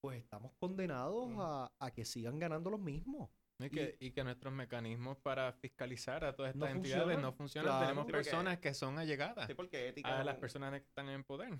pues 0.00 0.18
estamos 0.22 0.52
condenados 0.58 1.26
Ujú. 1.32 1.42
a, 1.42 1.72
a 1.78 1.90
que 1.90 2.04
sigan 2.04 2.38
ganando 2.38 2.70
los 2.70 2.80
mismos. 2.80 3.30
Y 3.58 3.70
que, 3.70 3.96
y 4.00 4.10
que 4.10 4.22
nuestros 4.22 4.52
mecanismos 4.52 5.16
para 5.16 5.50
fiscalizar 5.54 6.22
a 6.26 6.36
todas 6.36 6.54
No 6.54 6.66
estas 6.66 6.76
entidades 6.76 7.02
funcionan. 7.04 7.22
no 7.22 7.32
funcionan. 7.32 7.68
Claro. 7.70 7.84
Tenemos 7.86 8.02
Sí, 8.06 8.12
porque- 8.12 8.24
personas 8.30 8.58
que 8.58 8.74
son 8.74 8.98
allegadas 8.98 9.46
sí, 9.46 9.54
porque 9.54 9.88
ética 9.88 10.20
a 10.20 10.24
las 10.24 10.36
personas 10.36 10.78
que 10.80 10.86
están 10.86 11.08
en 11.08 11.24
poder. 11.24 11.58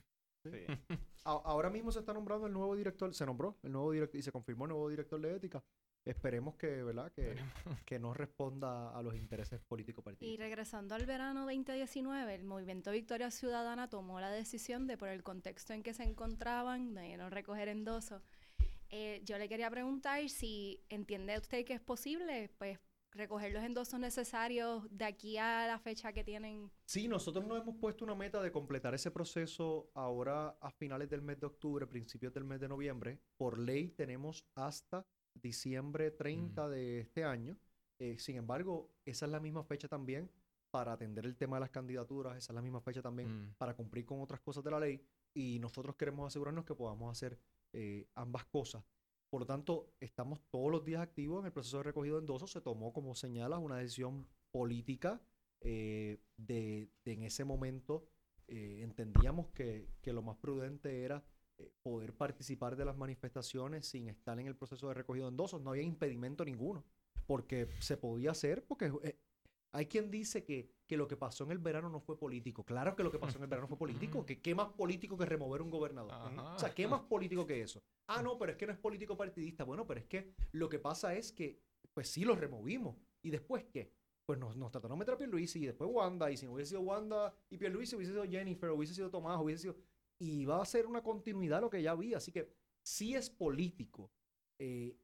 Sí. 0.50 0.64
Ahora 1.24 1.70
mismo 1.70 1.90
se 1.90 1.98
está 1.98 2.12
nombrando 2.14 2.46
el 2.46 2.52
nuevo 2.52 2.76
director, 2.76 3.12
se 3.12 3.26
nombró 3.26 3.58
el 3.62 3.72
nuevo 3.72 3.90
director 3.90 4.18
y 4.18 4.22
se 4.22 4.30
confirmó 4.30 4.64
el 4.66 4.70
nuevo 4.70 4.88
director 4.88 5.20
de 5.20 5.34
ética. 5.34 5.62
Esperemos 6.04 6.54
que, 6.54 6.84
¿verdad? 6.84 7.10
Que, 7.12 7.34
que 7.84 7.98
no 7.98 8.14
responda 8.14 8.96
a 8.96 9.02
los 9.02 9.16
intereses 9.16 9.60
políticos 9.60 10.02
Y 10.02 10.04
partidistas. 10.04 10.38
regresando 10.38 10.94
al 10.94 11.04
verano 11.04 11.40
2019, 11.46 12.32
el 12.34 12.44
movimiento 12.44 12.92
Victoria 12.92 13.32
Ciudadana 13.32 13.88
tomó 13.88 14.20
la 14.20 14.30
decisión 14.30 14.86
de, 14.86 14.96
por 14.96 15.08
el 15.08 15.24
contexto 15.24 15.72
en 15.72 15.82
que 15.82 15.94
se 15.94 16.04
encontraban, 16.04 16.94
de 16.94 17.16
no 17.16 17.28
recoger 17.28 17.66
endosos. 17.68 18.22
Eh, 18.90 19.20
yo 19.24 19.36
le 19.36 19.48
quería 19.48 19.68
preguntar 19.68 20.28
si 20.28 20.80
entiende 20.88 21.36
usted 21.38 21.64
que 21.64 21.74
es 21.74 21.80
posible, 21.80 22.50
pues, 22.58 22.78
recoger 23.16 23.52
los 23.52 23.62
endosos 23.64 23.98
necesarios 23.98 24.84
de 24.90 25.04
aquí 25.04 25.38
a 25.38 25.66
la 25.66 25.78
fecha 25.78 26.12
que 26.12 26.22
tienen. 26.24 26.70
Sí, 26.84 27.08
nosotros 27.08 27.44
nos 27.46 27.60
hemos 27.60 27.76
puesto 27.76 28.04
una 28.04 28.14
meta 28.14 28.40
de 28.42 28.52
completar 28.52 28.94
ese 28.94 29.10
proceso 29.10 29.90
ahora 29.94 30.50
a 30.60 30.70
finales 30.70 31.08
del 31.08 31.22
mes 31.22 31.40
de 31.40 31.46
octubre, 31.46 31.86
principios 31.86 32.32
del 32.32 32.44
mes 32.44 32.60
de 32.60 32.68
noviembre. 32.68 33.18
Por 33.36 33.58
ley 33.58 33.88
tenemos 33.90 34.44
hasta 34.54 35.04
diciembre 35.34 36.10
30 36.10 36.68
de 36.68 37.00
este 37.00 37.24
año. 37.24 37.56
Eh, 37.98 38.18
sin 38.18 38.36
embargo, 38.36 38.90
esa 39.04 39.26
es 39.26 39.32
la 39.32 39.40
misma 39.40 39.64
fecha 39.64 39.88
también 39.88 40.30
para 40.70 40.92
atender 40.92 41.24
el 41.24 41.36
tema 41.36 41.56
de 41.56 41.60
las 41.60 41.70
candidaturas, 41.70 42.36
esa 42.36 42.52
es 42.52 42.54
la 42.54 42.60
misma 42.62 42.80
fecha 42.80 43.00
también 43.00 43.28
Mm. 43.50 43.54
para 43.56 43.74
cumplir 43.74 44.04
con 44.04 44.20
otras 44.20 44.40
cosas 44.40 44.62
de 44.62 44.70
la 44.70 44.78
ley 44.80 45.00
y 45.32 45.58
nosotros 45.58 45.96
queremos 45.96 46.26
asegurarnos 46.26 46.64
que 46.64 46.74
podamos 46.74 47.10
hacer 47.10 47.38
eh, 47.72 48.06
ambas 48.14 48.44
cosas. 48.46 48.84
Por 49.30 49.40
lo 49.40 49.46
tanto, 49.46 49.92
estamos 50.00 50.40
todos 50.50 50.70
los 50.70 50.84
días 50.84 51.02
activos 51.02 51.40
en 51.40 51.46
el 51.46 51.52
proceso 51.52 51.78
de 51.78 51.84
recogido 51.84 52.16
de 52.16 52.20
endosos. 52.20 52.52
Se 52.52 52.60
tomó, 52.60 52.92
como 52.92 53.14
señalas, 53.14 53.60
una 53.60 53.78
decisión 53.78 54.26
política 54.50 55.20
eh, 55.60 56.18
de, 56.36 56.90
en 57.04 57.22
ese 57.22 57.44
momento 57.44 58.08
eh, 58.46 58.80
entendíamos 58.82 59.48
que, 59.48 59.88
que 60.00 60.12
lo 60.12 60.22
más 60.22 60.36
prudente 60.36 61.02
era 61.02 61.24
eh, 61.58 61.72
poder 61.82 62.14
participar 62.14 62.76
de 62.76 62.84
las 62.84 62.96
manifestaciones 62.96 63.86
sin 63.86 64.08
estar 64.08 64.38
en 64.38 64.46
el 64.46 64.56
proceso 64.56 64.88
de 64.88 64.94
recogido 64.94 65.26
de 65.26 65.30
endosos. 65.30 65.60
No 65.60 65.70
había 65.70 65.82
impedimento 65.82 66.44
ninguno, 66.44 66.84
porque 67.26 67.68
se 67.80 67.96
podía 67.96 68.30
hacer, 68.30 68.64
porque 68.64 68.92
hay 69.76 69.86
quien 69.86 70.10
dice 70.10 70.42
que, 70.42 70.70
que 70.86 70.96
lo 70.96 71.06
que 71.06 71.18
pasó 71.18 71.44
en 71.44 71.50
el 71.50 71.58
verano 71.58 71.90
no 71.90 72.00
fue 72.00 72.18
político. 72.18 72.64
Claro 72.64 72.96
que 72.96 73.04
lo 73.04 73.10
que 73.10 73.18
pasó 73.18 73.36
en 73.36 73.44
el 73.44 73.50
verano 73.50 73.68
fue 73.68 73.76
político. 73.78 74.24
que 74.24 74.40
¿Qué 74.40 74.54
más 74.54 74.68
político 74.68 75.18
que 75.18 75.26
remover 75.26 75.60
un 75.60 75.70
gobernador? 75.70 76.12
Ajá. 76.12 76.54
O 76.54 76.58
sea, 76.58 76.74
¿qué 76.74 76.88
más 76.88 77.02
político 77.02 77.46
que 77.46 77.60
eso? 77.60 77.82
Ah, 78.06 78.22
no, 78.22 78.38
pero 78.38 78.52
es 78.52 78.58
que 78.58 78.66
no 78.66 78.72
es 78.72 78.78
político 78.78 79.18
partidista. 79.18 79.64
Bueno, 79.64 79.86
pero 79.86 80.00
es 80.00 80.06
que 80.06 80.32
lo 80.52 80.70
que 80.70 80.78
pasa 80.78 81.14
es 81.14 81.30
que, 81.30 81.60
pues 81.92 82.08
sí, 82.08 82.24
lo 82.24 82.34
removimos. 82.34 82.96
¿Y 83.22 83.30
después 83.30 83.64
qué? 83.64 83.92
Pues 84.24 84.38
nos, 84.38 84.56
nos 84.56 84.72
trataron 84.72 84.96
de 84.96 85.00
meter 85.00 85.14
a 85.14 85.18
Pierluisi 85.18 85.62
y 85.62 85.66
después 85.66 85.90
Wanda. 85.92 86.30
Y 86.30 86.38
si 86.38 86.46
no 86.46 86.54
hubiese 86.54 86.70
sido 86.70 86.80
Wanda 86.80 87.34
y 87.50 87.58
Pierluisi, 87.58 87.96
hubiese 87.96 88.12
sido 88.12 88.24
Jennifer, 88.24 88.70
hubiese 88.70 88.94
sido 88.94 89.10
Tomás, 89.10 89.38
hubiese 89.38 89.62
sido... 89.62 89.76
Y 90.18 90.46
va 90.46 90.62
a 90.62 90.64
ser 90.64 90.86
una 90.86 91.02
continuidad 91.02 91.60
lo 91.60 91.68
que 91.68 91.82
ya 91.82 91.90
había. 91.90 92.16
Así 92.16 92.32
que 92.32 92.50
sí 92.82 93.14
es 93.14 93.28
político. 93.28 94.10
Eh, 94.58 94.96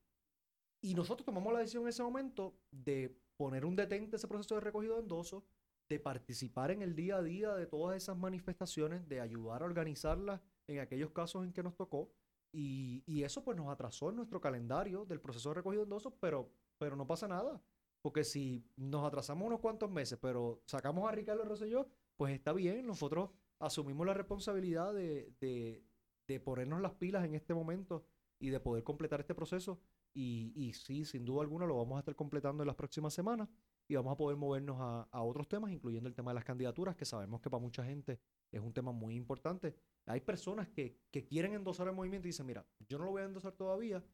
y 0.81 0.95
nosotros 0.95 1.27
tomamos 1.27 1.53
la 1.53 1.59
decisión 1.59 1.83
en 1.83 1.91
ese 1.91 2.03
momento 2.03 2.57
de 2.71 3.22
poner 3.43 3.65
un 3.65 3.75
detente 3.75 4.15
a 4.15 4.19
ese 4.19 4.29
proceso 4.29 4.55
de 4.55 4.61
recogido 4.61 4.95
de 4.95 5.01
endosos, 5.01 5.43
de 5.89 5.99
participar 5.99 6.71
en 6.71 6.81
el 6.81 6.95
día 6.95 7.17
a 7.17 7.23
día 7.23 7.57
de 7.57 7.67
todas 7.67 7.97
esas 7.97 8.17
manifestaciones, 8.17 9.09
de 9.09 9.21
ayudar 9.21 9.63
a 9.63 9.65
organizarlas 9.65 10.41
en 10.69 10.79
aquellos 10.79 11.11
casos 11.11 11.45
en 11.45 11.53
que 11.53 11.65
nos 11.65 11.75
tocó. 11.75 12.13
Y, 12.53 13.03
y 13.05 13.25
eso 13.25 13.43
pues 13.43 13.57
nos 13.57 13.69
atrasó 13.69 14.11
en 14.11 14.17
nuestro 14.17 14.41
calendario 14.41 15.05
del 15.07 15.21
proceso 15.21 15.49
de 15.49 15.57
recogido 15.57 15.83
de 15.83 15.87
endosos, 15.87 16.13
pero, 16.21 16.53
pero 16.79 16.95
no 16.95 17.05
pasa 17.05 17.27
nada. 17.27 17.61
Porque 18.01 18.23
si 18.23 18.65
nos 18.77 19.05
atrasamos 19.05 19.45
unos 19.45 19.59
cuantos 19.59 19.91
meses, 19.91 20.21
pero 20.23 20.63
sacamos 20.65 21.09
a 21.09 21.13
Ricardo 21.13 21.45
Rosselló, 21.45 21.89
pues 22.17 22.33
está 22.33 22.53
bien. 22.53 22.87
Nosotros 22.87 23.31
asumimos 23.59 24.07
la 24.07 24.15
responsabilidad 24.15 24.95
de, 24.95 25.33
de, 25.41 25.83
de 26.29 26.39
ponernos 26.39 26.81
las 26.81 26.93
pilas 26.93 27.25
en 27.25 27.35
este 27.35 27.55
momento 27.55 28.05
y 28.39 28.51
de 28.51 28.61
poder 28.61 28.85
completar 28.85 29.19
este 29.19 29.35
proceso. 29.35 29.81
Y, 30.15 30.53
y 30.55 30.73
sí, 30.75 31.05
sin 31.05 31.25
duda 31.25 31.43
alguna 31.43 31.67
lo 31.67 31.77
vamos 31.77 31.97
a 31.97 32.01
estar 32.01 32.15
completando 32.15 32.63
en 32.63 32.67
las 32.67 32.77
próximas 32.77 33.15
semanas 33.15 33.49
y 33.89 33.95
vamos 33.95 34.13
a 34.13 34.17
poder 34.17 34.37
movernos 34.37 34.77
a, 34.79 35.03
a 35.11 35.23
otros 35.23 35.49
temas, 35.49 35.73
incluyendo 35.73 36.09
el 36.09 36.15
tema 36.15 36.31
de 36.31 36.37
las 36.37 36.45
candidaturas, 36.45 36.97
que 36.97 37.05
sabemos 37.05 37.41
que 37.41 37.51
para 37.51 37.63
mucha 37.63 37.85
gente 37.85 38.21
es 38.51 38.61
un 38.61 38.73
tema 38.73 38.93
muy 38.93 39.17
importante. 39.17 39.75
Hay 40.07 40.21
personas 40.21 40.69
que, 40.69 40.99
que 41.11 41.25
quieren 41.25 41.55
endosar 41.55 41.89
el 41.89 41.95
movimiento 41.95 42.29
y 42.29 42.31
dicen, 42.31 42.47
mira, 42.47 42.67
yo 42.89 42.99
no 42.99 43.05
lo 43.05 43.11
voy 43.13 43.23
a 43.23 43.25
endosar 43.27 43.53
todavía 43.53 44.05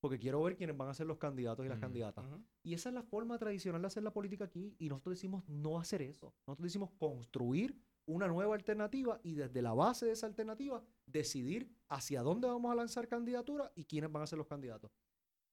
porque 0.00 0.18
quiero 0.18 0.42
ver 0.42 0.56
quiénes 0.56 0.76
van 0.76 0.88
a 0.88 0.94
ser 0.94 1.06
los 1.06 1.18
candidatos 1.18 1.64
y 1.64 1.68
las 1.68 1.78
Mm, 1.78 1.80
candidatas. 1.80 2.24
Y 2.62 2.74
esa 2.74 2.90
es 2.90 2.94
la 2.94 3.02
forma 3.02 3.38
tradicional 3.38 3.80
de 3.80 3.86
hacer 3.88 4.02
la 4.02 4.12
política 4.12 4.44
aquí 4.44 4.74
y 4.78 4.88
nosotros 4.88 5.16
decimos 5.16 5.42
no 5.48 5.78
hacer 5.78 6.02
eso. 6.02 6.34
Nosotros 6.46 6.64
decimos 6.64 6.90
construir 6.98 7.80
una 8.06 8.28
nueva 8.28 8.54
alternativa 8.54 9.18
y 9.22 9.34
desde 9.34 9.62
la 9.62 9.74
base 9.74 10.06
de 10.06 10.12
esa 10.12 10.26
alternativa 10.26 10.82
decidir 11.06 11.74
hacia 11.88 12.22
dónde 12.22 12.46
vamos 12.46 12.70
a 12.70 12.74
lanzar 12.76 13.08
candidaturas 13.08 13.72
y 13.74 13.84
quiénes 13.84 14.12
van 14.12 14.22
a 14.22 14.26
ser 14.26 14.38
los 14.38 14.46
candidatos. 14.46 14.92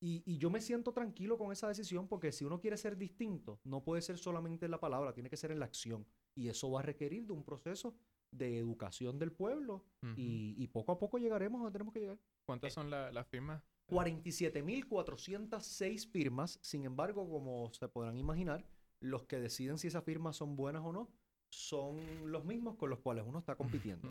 Y, 0.05 0.21
y 0.25 0.37
yo 0.37 0.49
me 0.49 0.59
siento 0.59 0.91
tranquilo 0.91 1.37
con 1.37 1.53
esa 1.53 1.69
decisión 1.69 2.09
porque 2.09 2.33
si 2.33 2.43
uno 2.43 2.59
quiere 2.59 2.75
ser 2.75 2.97
distinto, 2.97 3.61
no 3.63 3.85
puede 3.85 4.01
ser 4.01 4.17
solamente 4.17 4.65
en 4.65 4.71
la 4.71 4.79
palabra, 4.81 5.13
tiene 5.13 5.29
que 5.29 5.37
ser 5.37 5.51
en 5.51 5.59
la 5.59 5.65
acción. 5.65 6.05
Y 6.35 6.49
eso 6.49 6.69
va 6.69 6.81
a 6.81 6.83
requerir 6.83 7.25
de 7.25 7.31
un 7.31 7.41
proceso 7.43 7.95
de 8.31 8.57
educación 8.57 9.17
del 9.17 9.31
pueblo 9.31 9.85
y, 10.17 10.55
y 10.57 10.67
poco 10.67 10.91
a 10.91 10.99
poco 10.99 11.17
llegaremos 11.19 11.59
a 11.59 11.63
donde 11.63 11.77
tenemos 11.77 11.93
que 11.93 12.01
llegar. 12.01 12.19
¿Cuántas 12.45 12.73
son 12.73 12.89
la- 12.89 13.11
las 13.11 13.27
firmas? 13.27 13.63
47.406 13.87 16.07
firmas. 16.07 16.59
Sin 16.61 16.85
embargo, 16.85 17.29
como 17.29 17.71
se 17.73 17.87
podrán 17.87 18.17
imaginar, 18.17 18.65
los 18.99 19.23
que 19.23 19.39
deciden 19.39 19.77
si 19.77 19.87
esas 19.87 20.03
firmas 20.03 20.35
son 20.35 20.55
buenas 20.55 20.83
o 20.85 20.91
no 20.91 21.09
son 21.49 21.97
los 22.31 22.45
mismos 22.45 22.75
con 22.75 22.89
los 22.89 22.99
cuales 22.99 23.23
uno 23.27 23.39
está 23.39 23.55
compitiendo. 23.55 24.09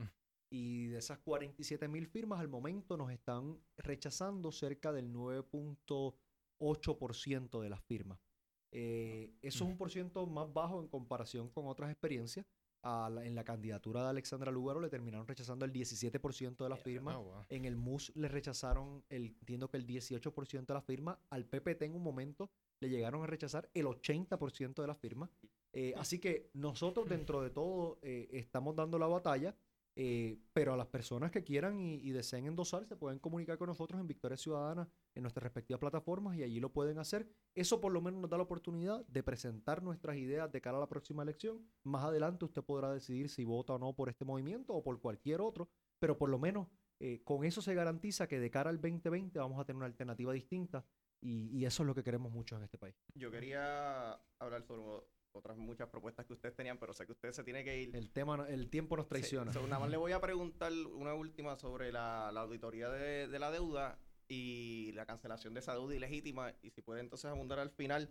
Y 0.54 0.88
de 0.88 0.98
esas 0.98 1.18
47.000 1.24 2.06
firmas, 2.06 2.38
al 2.40 2.48
momento 2.48 2.98
nos 2.98 3.10
están 3.10 3.58
rechazando 3.78 4.52
cerca 4.52 4.92
del 4.92 5.10
9.8% 5.10 7.60
de 7.60 7.70
las 7.70 7.80
firmas. 7.82 8.18
Eh, 8.70 9.34
eso 9.42 9.64
es 9.64 9.70
un 9.70 9.76
por 9.76 9.90
ciento 9.90 10.26
más 10.26 10.50
bajo 10.52 10.80
en 10.80 10.88
comparación 10.88 11.48
con 11.50 11.66
otras 11.68 11.90
experiencias. 11.90 12.46
La- 12.84 13.24
en 13.24 13.34
la 13.36 13.44
candidatura 13.44 14.02
de 14.02 14.08
Alexandra 14.10 14.50
Lugaro 14.50 14.80
le 14.80 14.88
terminaron 14.90 15.24
rechazando 15.26 15.64
el 15.64 15.72
17% 15.72 16.64
de 16.64 16.70
las 16.70 16.80
firmas. 16.80 17.16
Wow. 17.16 17.44
En 17.48 17.64
el 17.64 17.76
MUS 17.76 18.12
le 18.16 18.26
rechazaron, 18.28 19.04
el, 19.08 19.36
entiendo 19.40 19.70
que 19.70 19.76
el 19.76 19.86
18% 19.86 20.66
de 20.66 20.74
las 20.74 20.84
firmas. 20.84 21.16
Al 21.30 21.46
PPT 21.46 21.82
en 21.82 21.94
un 21.94 22.02
momento 22.02 22.50
le 22.80 22.88
llegaron 22.90 23.22
a 23.22 23.26
rechazar 23.26 23.70
el 23.72 23.86
80% 23.86 24.82
de 24.82 24.88
las 24.88 24.98
firmas. 24.98 25.30
Eh, 25.72 25.94
así 25.96 26.18
que 26.18 26.50
nosotros 26.54 27.08
dentro 27.08 27.40
de 27.40 27.50
todo 27.50 27.98
eh, 28.02 28.28
estamos 28.32 28.74
dando 28.74 28.98
la 28.98 29.06
batalla 29.06 29.54
Eh, 29.94 30.38
pero 30.54 30.72
a 30.72 30.76
las 30.76 30.86
personas 30.86 31.30
que 31.30 31.44
quieran 31.44 31.78
y, 31.78 32.10
deseen 32.12 32.46
endosar, 32.46 32.86
se 32.86 32.96
pueden 32.96 33.18
comunicar 33.18 33.58
con 33.58 33.68
nosotros 33.68 34.00
en 34.00 34.06
Victoria 34.06 34.36
Ciudadana 34.36 34.88
en 35.14 35.22
nuestras 35.22 35.42
respectivas 35.42 35.80
plataformas 35.80 36.36
y 36.36 36.42
allí 36.42 36.60
lo 36.60 36.72
pueden 36.72 36.98
hacer. 36.98 37.28
Eso 37.54 37.80
por 37.80 37.92
lo 37.92 38.00
menos 38.00 38.20
nos 38.20 38.30
da 38.30 38.38
la 38.38 38.44
oportunidad 38.44 39.06
de 39.06 39.22
presentar 39.22 39.82
nuestras 39.82 40.16
ideas 40.16 40.50
de 40.50 40.60
cara 40.60 40.78
a 40.78 40.80
la 40.80 40.88
próxima 40.88 41.22
elección. 41.22 41.66
Más 41.84 42.04
adelante 42.04 42.44
usted 42.46 42.62
podrá 42.62 42.92
decidir 42.92 43.28
si 43.28 43.44
vota 43.44 43.74
o 43.74 43.78
no 43.78 43.94
por 43.94 44.08
este 44.08 44.24
movimiento 44.24 44.72
o 44.72 44.82
por 44.82 44.98
cualquier 45.00 45.42
otro, 45.42 45.68
pero 45.98 46.16
por 46.16 46.30
lo 46.30 46.38
menos 46.38 46.68
eh, 46.98 47.22
con 47.24 47.44
eso 47.44 47.60
se 47.60 47.74
garantiza 47.74 48.26
que 48.26 48.40
de 48.40 48.50
cara 48.50 48.70
al 48.70 48.80
2020 48.80 49.38
vamos 49.38 49.60
a 49.60 49.64
tener 49.64 49.76
una 49.76 49.86
alternativa 49.86 50.32
distinta 50.32 50.86
y, 51.20 51.48
y 51.56 51.66
eso 51.66 51.82
es 51.82 51.86
lo 51.86 51.94
que 51.94 52.02
queremos 52.02 52.32
mucho 52.32 52.56
en 52.56 52.62
este 52.62 52.78
país. 52.78 52.96
Yo 53.14 53.30
quería 53.30 54.12
hablar 54.38 54.62
sobre 54.62 54.82
otras 55.32 55.56
muchas 55.56 55.88
propuestas 55.88 56.26
que 56.26 56.32
ustedes 56.32 56.54
tenían, 56.54 56.78
pero 56.78 56.92
sé 56.92 57.06
que 57.06 57.12
ustedes 57.12 57.36
se 57.36 57.44
tiene 57.44 57.64
que 57.64 57.82
ir. 57.82 57.96
El 57.96 58.10
tema, 58.10 58.46
el 58.48 58.68
tiempo 58.70 58.96
nos 58.96 59.08
traiciona. 59.08 59.52
Sí, 59.52 59.58
nada 59.60 59.78
más 59.78 59.90
le 59.90 59.96
voy 59.98 60.12
a 60.12 60.20
preguntar 60.20 60.72
una 60.94 61.14
última 61.14 61.56
sobre 61.56 61.92
la, 61.92 62.30
la 62.32 62.40
auditoría 62.42 62.88
de, 62.88 63.28
de, 63.28 63.38
la 63.38 63.50
deuda 63.50 63.98
y 64.28 64.92
la 64.92 65.06
cancelación 65.06 65.54
de 65.54 65.60
esa 65.60 65.74
deuda 65.74 65.94
ilegítima. 65.94 66.52
Y 66.62 66.70
si 66.70 66.82
puede 66.82 67.00
entonces 67.00 67.30
abundar 67.30 67.58
al 67.58 67.70
final 67.70 68.10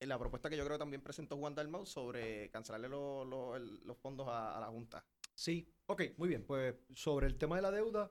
en 0.00 0.08
la 0.08 0.18
propuesta 0.18 0.50
que 0.50 0.56
yo 0.56 0.64
creo 0.64 0.76
que 0.76 0.82
también 0.82 1.02
presentó 1.02 1.36
Juan 1.36 1.54
Dalmau 1.54 1.86
sobre 1.86 2.50
cancelarle 2.50 2.88
lo, 2.88 3.24
lo, 3.24 3.56
el, 3.56 3.80
los 3.84 3.96
fondos 3.98 4.28
a, 4.28 4.56
a, 4.56 4.60
la 4.60 4.66
Junta. 4.68 5.04
Sí, 5.34 5.72
ok, 5.86 6.02
muy 6.16 6.28
bien. 6.28 6.44
Pues 6.44 6.74
sobre 6.94 7.26
el 7.26 7.38
tema 7.38 7.56
de 7.56 7.62
la 7.62 7.70
deuda, 7.70 8.10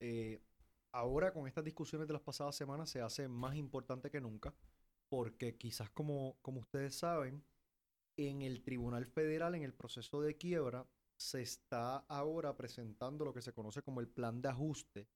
eh, 0.00 0.42
ahora 0.92 1.32
con 1.32 1.46
estas 1.46 1.64
discusiones 1.64 2.06
de 2.06 2.14
las 2.14 2.22
pasadas 2.22 2.56
semanas 2.56 2.90
se 2.90 3.00
hace 3.00 3.28
más 3.28 3.56
importante 3.56 4.10
que 4.10 4.20
nunca, 4.20 4.54
porque 5.08 5.56
quizás 5.56 5.90
como, 5.90 6.38
como 6.42 6.60
ustedes 6.60 6.94
saben, 6.94 7.44
en 8.16 8.42
el 8.42 8.62
Tribunal 8.62 9.06
Federal, 9.06 9.54
en 9.54 9.62
el 9.62 9.74
proceso 9.74 10.20
de 10.20 10.36
quiebra, 10.36 10.86
se 11.16 11.42
está 11.42 11.98
ahora 12.08 12.56
presentando 12.56 13.24
lo 13.24 13.32
que 13.32 13.42
se 13.42 13.52
conoce 13.52 13.82
como 13.82 14.00
el 14.00 14.08
plan 14.08 14.40
de 14.42 14.48
ajuste, 14.48 15.08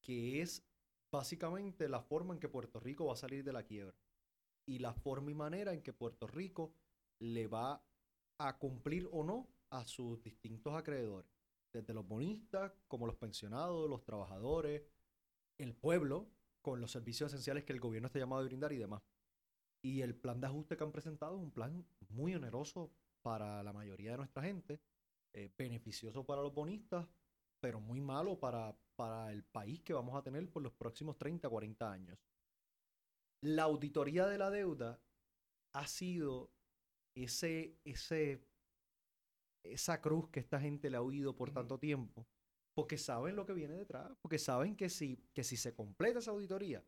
que 0.00 0.42
es 0.42 0.62
básicamente 1.10 1.88
la 1.88 2.00
forma 2.00 2.34
en 2.34 2.40
que 2.40 2.48
Puerto 2.48 2.80
Rico 2.80 3.06
va 3.06 3.14
a 3.14 3.16
salir 3.16 3.44
de 3.44 3.52
la 3.52 3.64
quiebra 3.64 3.96
y 4.66 4.78
la 4.78 4.92
forma 4.92 5.30
y 5.30 5.34
manera 5.34 5.72
en 5.72 5.82
que 5.82 5.92
Puerto 5.92 6.26
Rico 6.26 6.74
le 7.20 7.46
va 7.46 7.82
a 8.38 8.58
cumplir 8.58 9.08
o 9.12 9.24
no 9.24 9.48
a 9.70 9.84
sus 9.86 10.22
distintos 10.22 10.74
acreedores, 10.74 11.30
desde 11.72 11.94
los 11.94 12.06
bonistas 12.06 12.72
como 12.86 13.06
los 13.06 13.16
pensionados, 13.16 13.88
los 13.88 14.04
trabajadores, 14.04 14.82
el 15.58 15.74
pueblo, 15.74 16.28
con 16.60 16.80
los 16.80 16.90
servicios 16.90 17.32
esenciales 17.32 17.64
que 17.64 17.72
el 17.72 17.80
gobierno 17.80 18.06
está 18.06 18.18
llamado 18.18 18.42
a 18.42 18.44
brindar 18.44 18.72
y 18.72 18.78
demás. 18.78 19.02
Y 19.82 20.02
el 20.02 20.14
plan 20.14 20.40
de 20.40 20.48
ajuste 20.48 20.76
que 20.76 20.84
han 20.84 20.92
presentado 20.92 21.36
es 21.36 21.42
un 21.42 21.52
plan 21.52 21.86
muy 22.08 22.34
oneroso 22.34 22.90
para 23.22 23.62
la 23.62 23.72
mayoría 23.72 24.12
de 24.12 24.16
nuestra 24.18 24.42
gente, 24.42 24.80
eh, 25.34 25.52
beneficioso 25.56 26.24
para 26.24 26.42
los 26.42 26.54
bonistas, 26.54 27.06
pero 27.60 27.80
muy 27.80 28.00
malo 28.00 28.38
para, 28.38 28.76
para 28.96 29.32
el 29.32 29.44
país 29.44 29.82
que 29.82 29.92
vamos 29.92 30.16
a 30.16 30.22
tener 30.22 30.50
por 30.50 30.62
los 30.62 30.72
próximos 30.72 31.16
30, 31.18 31.48
40 31.48 31.90
años. 31.90 32.18
La 33.42 33.64
auditoría 33.64 34.26
de 34.26 34.38
la 34.38 34.50
deuda 34.50 35.00
ha 35.74 35.86
sido 35.86 36.50
ese, 37.14 37.78
ese, 37.84 38.44
esa 39.64 40.00
cruz 40.00 40.28
que 40.30 40.40
esta 40.40 40.60
gente 40.60 40.90
le 40.90 40.96
ha 40.96 41.02
oído 41.02 41.36
por 41.36 41.52
tanto 41.52 41.78
tiempo, 41.78 42.26
porque 42.74 42.96
saben 42.96 43.36
lo 43.36 43.46
que 43.46 43.52
viene 43.52 43.74
detrás, 43.74 44.16
porque 44.22 44.38
saben 44.38 44.76
que 44.76 44.88
si, 44.88 45.16
que 45.34 45.44
si 45.44 45.56
se 45.56 45.74
completa 45.74 46.20
esa 46.20 46.30
auditoría, 46.30 46.84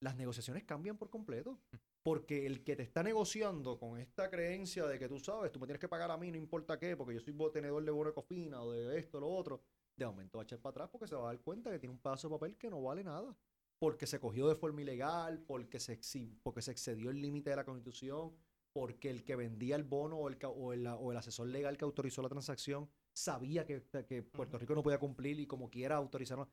las 0.00 0.16
negociaciones 0.16 0.64
cambian 0.64 0.96
por 0.96 1.10
completo. 1.10 1.60
Porque 2.02 2.46
el 2.46 2.64
que 2.64 2.76
te 2.76 2.82
está 2.82 3.02
negociando 3.02 3.78
con 3.78 3.98
esta 3.98 4.30
creencia 4.30 4.86
de 4.86 4.98
que 4.98 5.08
tú 5.08 5.18
sabes, 5.18 5.52
tú 5.52 5.60
me 5.60 5.66
tienes 5.66 5.80
que 5.80 5.88
pagar 5.88 6.10
a 6.10 6.16
mí, 6.16 6.30
no 6.30 6.38
importa 6.38 6.78
qué, 6.78 6.96
porque 6.96 7.14
yo 7.14 7.20
soy 7.20 7.34
tenedor 7.52 7.84
de 7.84 7.90
bono 7.90 8.08
de 8.08 8.14
cofina 8.14 8.62
o 8.62 8.72
de 8.72 8.98
esto, 8.98 9.20
lo 9.20 9.28
otro, 9.28 9.60
de 9.96 10.06
momento 10.06 10.38
va 10.38 10.42
a 10.42 10.44
echar 10.44 10.60
para 10.60 10.70
atrás 10.70 10.88
porque 10.90 11.06
se 11.06 11.14
va 11.14 11.22
a 11.22 11.32
dar 11.32 11.40
cuenta 11.40 11.70
que 11.70 11.78
tiene 11.78 11.94
un 11.94 12.00
pedazo 12.00 12.28
de 12.28 12.34
papel 12.34 12.56
que 12.56 12.70
no 12.70 12.82
vale 12.82 13.04
nada. 13.04 13.36
Porque 13.78 14.06
se 14.06 14.20
cogió 14.20 14.46
de 14.48 14.54
forma 14.54 14.82
ilegal, 14.82 15.42
porque 15.46 15.80
se, 15.80 15.98
porque 16.42 16.60
se 16.60 16.70
excedió 16.70 17.10
el 17.10 17.20
límite 17.20 17.50
de 17.50 17.56
la 17.56 17.64
constitución, 17.64 18.34
porque 18.72 19.10
el 19.10 19.24
que 19.24 19.36
vendía 19.36 19.76
el 19.76 19.84
bono 19.84 20.16
o 20.16 20.28
el, 20.28 20.38
o 20.42 20.72
el, 20.72 20.86
o 20.86 21.12
el 21.12 21.16
asesor 21.16 21.48
legal 21.48 21.76
que 21.76 21.84
autorizó 21.84 22.22
la 22.22 22.28
transacción 22.28 22.88
sabía 23.12 23.64
que, 23.64 23.82
que 24.06 24.22
Puerto 24.22 24.58
Rico 24.58 24.74
no 24.74 24.82
podía 24.82 24.98
cumplir 24.98 25.40
y 25.40 25.46
como 25.46 25.70
quiera 25.70 25.96
autorizaron. 25.96 26.48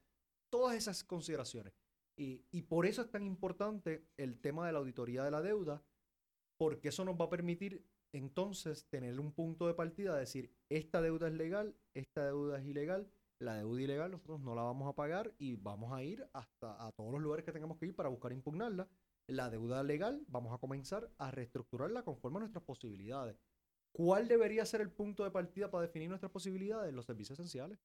Todas 0.50 0.76
esas 0.78 1.04
consideraciones. 1.04 1.74
Y, 2.20 2.64
por 2.64 2.88
eso 2.88 3.04
es 3.04 3.12
tan 3.12 3.22
importante 3.22 4.08
el 4.18 4.40
tema 4.40 4.66
de 4.66 4.74
la 4.74 4.80
auditoría 4.80 5.24
de 5.24 5.30
la 5.30 5.42
deuda, 5.42 5.84
porque 6.58 6.90
eso 6.90 7.06
nos 7.06 7.16
va 7.16 7.26
a 7.26 7.30
permitir 7.30 7.86
entonces 8.12 8.88
tener 8.90 9.20
un 9.20 9.32
punto 9.32 9.68
de 9.68 9.76
partida, 9.76 10.18
decir, 10.18 10.52
esta 10.70 11.02
deuda 11.02 11.28
es 11.28 11.36
legal, 11.36 11.76
esta 11.94 12.26
deuda 12.26 12.58
es 12.58 12.66
ilegal, 12.66 13.12
la 13.40 13.56
deuda 13.56 13.82
ilegal 13.82 14.12
nosotros 14.12 14.40
no 14.40 14.56
la 14.56 14.64
vamos 14.64 14.90
a 14.90 14.96
pagar 14.96 15.36
y 15.38 15.58
vamos 15.58 15.94
a 15.94 16.04
ir 16.04 16.28
hasta 16.34 16.84
a 16.84 16.92
todos 16.94 17.12
los 17.12 17.22
lugares 17.22 17.46
que 17.46 17.52
tengamos 17.52 17.78
que 17.78 17.86
ir 17.86 17.96
para 17.96 18.10
buscar 18.10 18.34
impugnarla. 18.34 18.90
La 19.28 19.52
deuda 19.52 19.84
legal 19.84 20.26
vamos 20.28 20.54
a 20.56 20.58
comenzar 20.58 21.12
a 21.20 21.30
reestructurarla 21.30 22.04
conforme 22.04 22.38
a 22.38 22.40
nuestras 22.42 22.64
posibilidades. 22.64 23.38
¿Cuál 23.92 24.28
debería 24.28 24.66
ser 24.66 24.82
el 24.82 24.92
punto 24.92 25.24
de 25.24 25.32
partida 25.32 25.70
para 25.70 25.84
definir 25.84 26.10
nuestras 26.10 26.32
posibilidades? 26.32 26.94
Los 26.94 27.06
servicios 27.06 27.38
esenciales. 27.38 27.80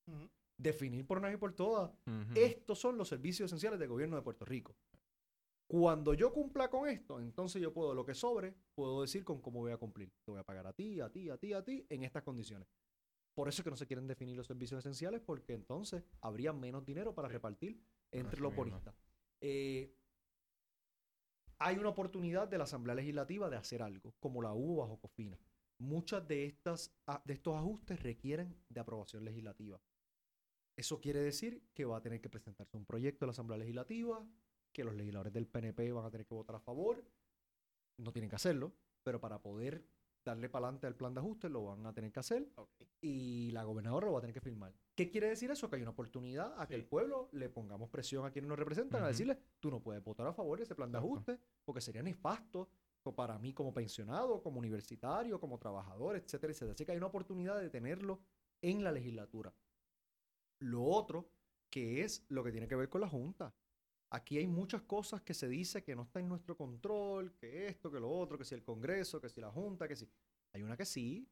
Definir 0.62 1.06
por 1.06 1.18
una 1.18 1.28
vez 1.28 1.36
y 1.36 1.40
por 1.40 1.54
todas. 1.54 1.90
Uh 2.06 2.10
-huh. 2.10 2.36
Estos 2.36 2.78
son 2.78 2.96
los 2.96 3.08
servicios 3.08 3.46
esenciales 3.46 3.78
del 3.80 3.88
gobierno 3.88 4.16
de 4.16 4.22
Puerto 4.22 4.44
Rico. 4.44 4.76
Cuando 5.66 6.12
yo 6.12 6.32
cumpla 6.32 6.68
con 6.68 6.88
esto, 6.88 7.18
entonces 7.18 7.62
yo 7.62 7.72
puedo, 7.72 7.94
lo 7.94 8.04
que 8.04 8.14
sobre, 8.14 8.54
puedo 8.74 9.00
decir 9.00 9.24
con 9.24 9.40
cómo 9.40 9.60
voy 9.60 9.72
a 9.72 9.78
cumplir. 9.78 10.12
Te 10.24 10.30
voy 10.30 10.40
a 10.40 10.44
pagar 10.44 10.66
a 10.66 10.72
ti, 10.72 11.00
a 11.00 11.10
ti, 11.10 11.30
a 11.30 11.38
ti, 11.38 11.52
a 11.54 11.64
ti, 11.64 11.86
en 11.88 12.02
estas 12.02 12.22
condiciones. 12.22 12.68
Por 13.34 13.48
eso 13.48 13.62
es 13.62 13.64
que 13.64 13.70
no 13.70 13.76
se 13.76 13.86
quieren 13.86 14.06
definir 14.06 14.36
los 14.36 14.46
servicios 14.46 14.80
esenciales, 14.80 15.22
porque 15.22 15.54
entonces 15.54 16.04
habría 16.20 16.52
menos 16.52 16.84
dinero 16.84 17.14
para 17.14 17.28
repartir 17.28 17.82
entre 18.10 18.40
los 18.40 18.54
bonistas. 18.54 18.94
Eh, 19.40 19.96
hay 21.58 21.78
una 21.78 21.88
oportunidad 21.88 22.48
de 22.48 22.58
la 22.58 22.64
Asamblea 22.64 22.94
Legislativa 22.94 23.48
de 23.48 23.56
hacer 23.56 23.82
algo, 23.82 24.14
como 24.20 24.42
la 24.42 24.52
hubo 24.52 24.82
bajo 24.82 25.00
Cofina. 25.00 25.38
Muchas 25.78 26.26
de, 26.28 26.44
estas, 26.44 26.94
de 27.24 27.32
estos 27.32 27.56
ajustes 27.56 28.02
requieren 28.02 28.62
de 28.68 28.80
aprobación 28.80 29.24
legislativa. 29.24 29.80
Eso 30.76 31.00
quiere 31.00 31.20
decir 31.20 31.68
que 31.74 31.84
va 31.84 31.98
a 31.98 32.02
tener 32.02 32.20
que 32.20 32.28
presentarse 32.28 32.76
un 32.76 32.86
proyecto 32.86 33.24
a 33.24 33.28
la 33.28 33.32
Asamblea 33.32 33.58
Legislativa, 33.58 34.26
que 34.72 34.84
los 34.84 34.94
legisladores 34.94 35.32
del 35.32 35.46
PNP 35.46 35.92
van 35.92 36.06
a 36.06 36.10
tener 36.10 36.26
que 36.26 36.34
votar 36.34 36.56
a 36.56 36.60
favor. 36.60 37.04
No 37.98 38.12
tienen 38.12 38.30
que 38.30 38.36
hacerlo, 38.36 38.72
pero 39.02 39.20
para 39.20 39.42
poder 39.42 39.86
darle 40.24 40.48
para 40.48 40.66
adelante 40.66 40.86
al 40.86 40.94
plan 40.94 41.12
de 41.14 41.20
ajuste 41.20 41.48
lo 41.48 41.64
van 41.64 41.84
a 41.84 41.92
tener 41.92 42.12
que 42.12 42.20
hacer 42.20 42.48
okay. 42.54 42.86
y 43.00 43.50
la 43.50 43.64
gobernadora 43.64 44.06
lo 44.06 44.12
va 44.12 44.18
a 44.18 44.20
tener 44.20 44.34
que 44.34 44.40
firmar. 44.40 44.72
¿Qué 44.94 45.10
quiere 45.10 45.28
decir 45.28 45.50
eso? 45.50 45.68
Que 45.68 45.76
hay 45.76 45.82
una 45.82 45.90
oportunidad 45.90 46.54
a 46.60 46.68
que 46.68 46.76
el 46.76 46.84
pueblo 46.84 47.28
le 47.32 47.48
pongamos 47.48 47.90
presión 47.90 48.24
a 48.24 48.30
quienes 48.30 48.48
nos 48.48 48.58
representan 48.58 49.00
uh 49.00 49.02
-huh. 49.02 49.06
a 49.06 49.08
decirle, 49.08 49.38
tú 49.58 49.70
no 49.70 49.82
puedes 49.82 50.02
votar 50.02 50.26
a 50.26 50.32
favor 50.32 50.58
de 50.58 50.64
ese 50.64 50.76
plan 50.76 50.92
de 50.92 50.98
ajuste 50.98 51.38
porque 51.64 51.80
sería 51.80 52.02
nefasto 52.02 52.68
para 53.10 53.36
mí 53.38 53.52
como 53.52 53.74
pensionado, 53.74 54.40
como 54.40 54.60
universitario, 54.60 55.40
como 55.40 55.58
trabajador, 55.58 56.14
etcétera, 56.14 56.52
etcétera. 56.52 56.74
Así 56.74 56.84
que 56.84 56.92
hay 56.92 56.98
una 56.98 57.08
oportunidad 57.08 57.60
de 57.60 57.68
tenerlo 57.68 58.20
en 58.60 58.84
la 58.84 58.92
legislatura. 58.92 59.52
Lo 60.62 60.84
otro, 60.84 61.28
que 61.70 62.02
es 62.02 62.24
lo 62.28 62.44
que 62.44 62.52
tiene 62.52 62.68
que 62.68 62.76
ver 62.76 62.88
con 62.88 63.00
la 63.00 63.08
Junta. 63.08 63.54
Aquí 64.10 64.36
hay 64.36 64.46
muchas 64.46 64.82
cosas 64.82 65.22
que 65.22 65.32
se 65.32 65.48
dice 65.48 65.82
que 65.82 65.96
no 65.96 66.02
está 66.02 66.20
en 66.20 66.28
nuestro 66.28 66.56
control, 66.56 67.34
que 67.34 67.66
esto, 67.66 67.90
que 67.90 67.98
lo 67.98 68.10
otro, 68.10 68.36
que 68.36 68.44
si 68.44 68.54
el 68.54 68.62
Congreso, 68.62 69.20
que 69.20 69.30
si 69.30 69.40
la 69.40 69.50
Junta, 69.50 69.88
que 69.88 69.96
si... 69.96 70.06
Hay 70.52 70.62
una 70.62 70.76
que 70.76 70.84
sí. 70.84 71.26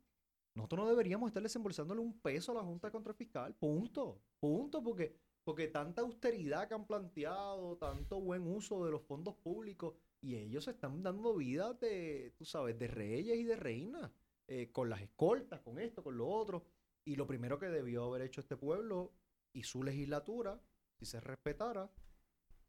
Nosotros 0.54 0.84
no 0.84 0.88
deberíamos 0.88 1.28
estar 1.28 1.42
desembolsándole 1.42 2.00
un 2.00 2.18
peso 2.20 2.52
a 2.52 2.54
la 2.54 2.62
Junta 2.62 2.88
de 2.88 2.92
Control 2.92 3.14
Fiscal. 3.14 3.54
Punto. 3.54 4.22
Punto. 4.40 4.82
Porque, 4.82 5.14
porque 5.44 5.68
tanta 5.68 6.00
austeridad 6.00 6.68
que 6.68 6.74
han 6.74 6.86
planteado, 6.86 7.76
tanto 7.76 8.18
buen 8.18 8.46
uso 8.46 8.82
de 8.84 8.92
los 8.92 9.02
fondos 9.02 9.36
públicos, 9.36 9.94
y 10.22 10.36
ellos 10.36 10.66
están 10.66 11.02
dando 11.02 11.34
vida 11.34 11.74
de, 11.74 12.32
tú 12.38 12.46
sabes, 12.46 12.78
de 12.78 12.88
reyes 12.88 13.36
y 13.36 13.44
de 13.44 13.56
reinas, 13.56 14.10
eh, 14.48 14.70
con 14.72 14.88
las 14.88 15.02
escoltas, 15.02 15.60
con 15.60 15.78
esto, 15.78 16.02
con 16.02 16.16
lo 16.16 16.28
otro. 16.28 16.64
Y 17.04 17.16
lo 17.16 17.26
primero 17.26 17.58
que 17.58 17.66
debió 17.66 18.04
haber 18.04 18.22
hecho 18.22 18.40
este 18.40 18.56
pueblo 18.56 19.12
y 19.53 19.62
su 19.62 19.82
legislatura, 19.82 20.61
si 20.98 21.07
se 21.07 21.20
respetara, 21.20 21.90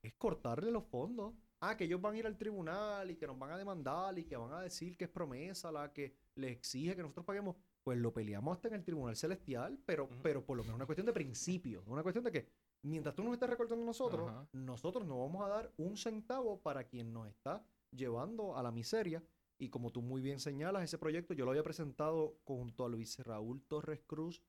es 0.02 0.14
cortarle 0.16 0.72
los 0.72 0.86
fondos. 0.86 1.34
Ah, 1.64 1.78
que 1.78 1.84
ellos 1.84 2.02
van 2.02 2.16
a 2.16 2.18
ir 2.18 2.26
al 2.26 2.38
tribunal 2.38 3.12
y 3.12 3.18
que 3.18 3.28
nos 3.28 3.38
van 3.38 3.52
a 3.52 3.58
demandar 3.58 4.18
y 4.18 4.24
que 4.24 4.36
van 4.36 4.52
a 4.52 4.62
decir 4.62 4.98
que 4.98 5.04
es 5.04 5.12
promesa 5.12 5.72
la 5.72 5.94
que 5.94 6.16
les 6.34 6.52
exige 6.52 6.96
que 6.96 7.04
nosotros 7.04 7.26
paguemos. 7.26 7.56
Pues 7.84 8.00
lo 8.00 8.12
peleamos 8.12 8.56
hasta 8.56 8.68
en 8.68 8.76
el 8.76 8.84
tribunal 8.84 9.16
celestial, 9.16 9.80
pero, 9.86 10.06
uh 10.06 10.10
-huh. 10.10 10.22
pero 10.24 10.44
por 10.44 10.58
lo 10.58 10.64
menos 10.64 10.76
una 10.76 10.88
cuestión 10.88 11.06
de 11.06 11.14
principio. 11.14 11.84
Una 11.86 12.02
cuestión 12.02 12.24
de 12.24 12.32
que 12.32 12.48
mientras 12.82 13.14
tú 13.16 13.24
nos 13.24 13.34
estás 13.34 13.50
recortando 13.50 13.86
nosotros, 13.86 14.32
nosotros 14.54 15.06
no 15.06 15.20
vamos 15.20 15.46
a 15.46 15.50
dar 15.50 15.72
un 15.78 15.98
centavo 15.98 16.60
para 16.62 16.84
quien 16.86 17.14
nos 17.14 17.28
está 17.28 17.64
llevando 17.92 18.58
a 18.58 18.64
la 18.64 18.72
miseria. 18.72 19.24
Y 19.60 19.70
como 19.70 19.92
tú 19.92 20.02
muy 20.02 20.22
bien 20.22 20.40
señalas, 20.40 20.84
ese 20.84 20.98
proyecto 20.98 21.36
yo 21.36 21.46
lo 21.46 21.52
había 21.52 21.62
presentado 21.62 22.40
junto 22.44 22.86
a 22.86 22.90
Luis 22.90 23.20
Raúl 23.20 23.62
Torres 23.68 24.02
Cruz 24.08 24.42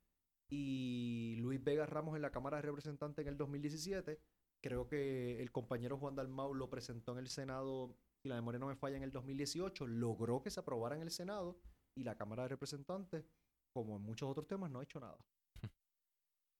y 0.54 1.36
Luis 1.36 1.62
Vega 1.64 1.86
Ramos 1.86 2.14
en 2.14 2.22
la 2.22 2.30
Cámara 2.30 2.58
de 2.58 2.62
Representantes 2.62 3.22
en 3.22 3.28
el 3.28 3.38
2017 3.38 4.20
Creo 4.62 4.86
que 4.86 5.42
el 5.42 5.50
compañero 5.50 5.98
Juan 5.98 6.14
Dalmau 6.14 6.54
lo 6.54 6.70
presentó 6.70 7.12
en 7.12 7.18
el 7.18 7.28
Senado, 7.28 7.96
si 8.22 8.28
la 8.28 8.36
memoria 8.36 8.60
no 8.60 8.68
me 8.68 8.76
falla, 8.76 8.96
en 8.96 9.02
el 9.02 9.10
2018. 9.10 9.88
Logró 9.88 10.40
que 10.40 10.50
se 10.50 10.60
aprobara 10.60 10.94
en 10.94 11.02
el 11.02 11.10
Senado 11.10 11.58
y 11.96 12.04
la 12.04 12.14
Cámara 12.14 12.44
de 12.44 12.50
Representantes, 12.50 13.24
como 13.72 13.96
en 13.96 14.02
muchos 14.02 14.30
otros 14.30 14.46
temas, 14.46 14.70
no 14.70 14.78
ha 14.78 14.84
hecho 14.84 15.00
nada. 15.00 15.18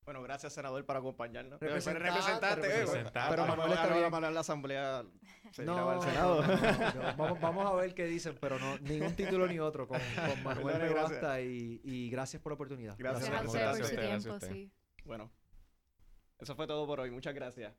Bueno, 0.05 0.21
gracias, 0.23 0.53
senador, 0.53 0.85
por 0.85 0.97
acompañarnos. 0.97 1.61
Representante, 1.61 2.09
representante, 2.11 2.67
eh, 2.67 2.81
representante. 2.85 3.31
Pero 3.31 3.47
Manuel 3.47 3.73
está 3.73 3.87
bien. 3.95 4.25
en 4.25 4.35
la 4.35 4.41
asamblea. 4.41 5.05
Se 5.53 5.65
No, 5.65 5.89
al 5.91 5.97
no, 5.97 6.03
Senado. 6.03 6.43
no, 6.43 6.57
no. 6.57 7.17
Vamos, 7.17 7.41
vamos 7.41 7.71
a 7.71 7.75
ver 7.77 7.95
qué 7.95 8.07
dicen, 8.07 8.37
pero 8.41 8.59
no, 8.59 8.79
ni 8.79 9.01
un 9.01 9.15
título 9.15 9.47
ni 9.47 9.61
otro. 9.61 9.87
Con, 9.87 10.01
con 10.01 10.43
Manuel 10.43 10.79
me 10.79 10.93
basta 10.93 11.41
y, 11.41 11.81
y 11.85 12.11
gracias 12.11 12.43
por 12.43 12.51
la 12.53 12.55
oportunidad. 12.55 12.97
Gracias, 12.99 13.31
Gracias 13.31 13.55
a 13.55 13.59
Gracias 13.59 13.71
por 13.71 13.77
su 13.79 13.85
usted, 13.85 13.97
gracias 13.97 14.27
a 14.27 14.29
tiempo, 14.29 14.35
usted. 14.35 14.53
sí. 14.53 14.73
Bueno, 15.05 15.31
eso 16.39 16.57
fue 16.57 16.67
todo 16.67 16.85
por 16.87 16.99
hoy. 17.01 17.11
Muchas 17.11 17.35
gracias. 17.35 17.73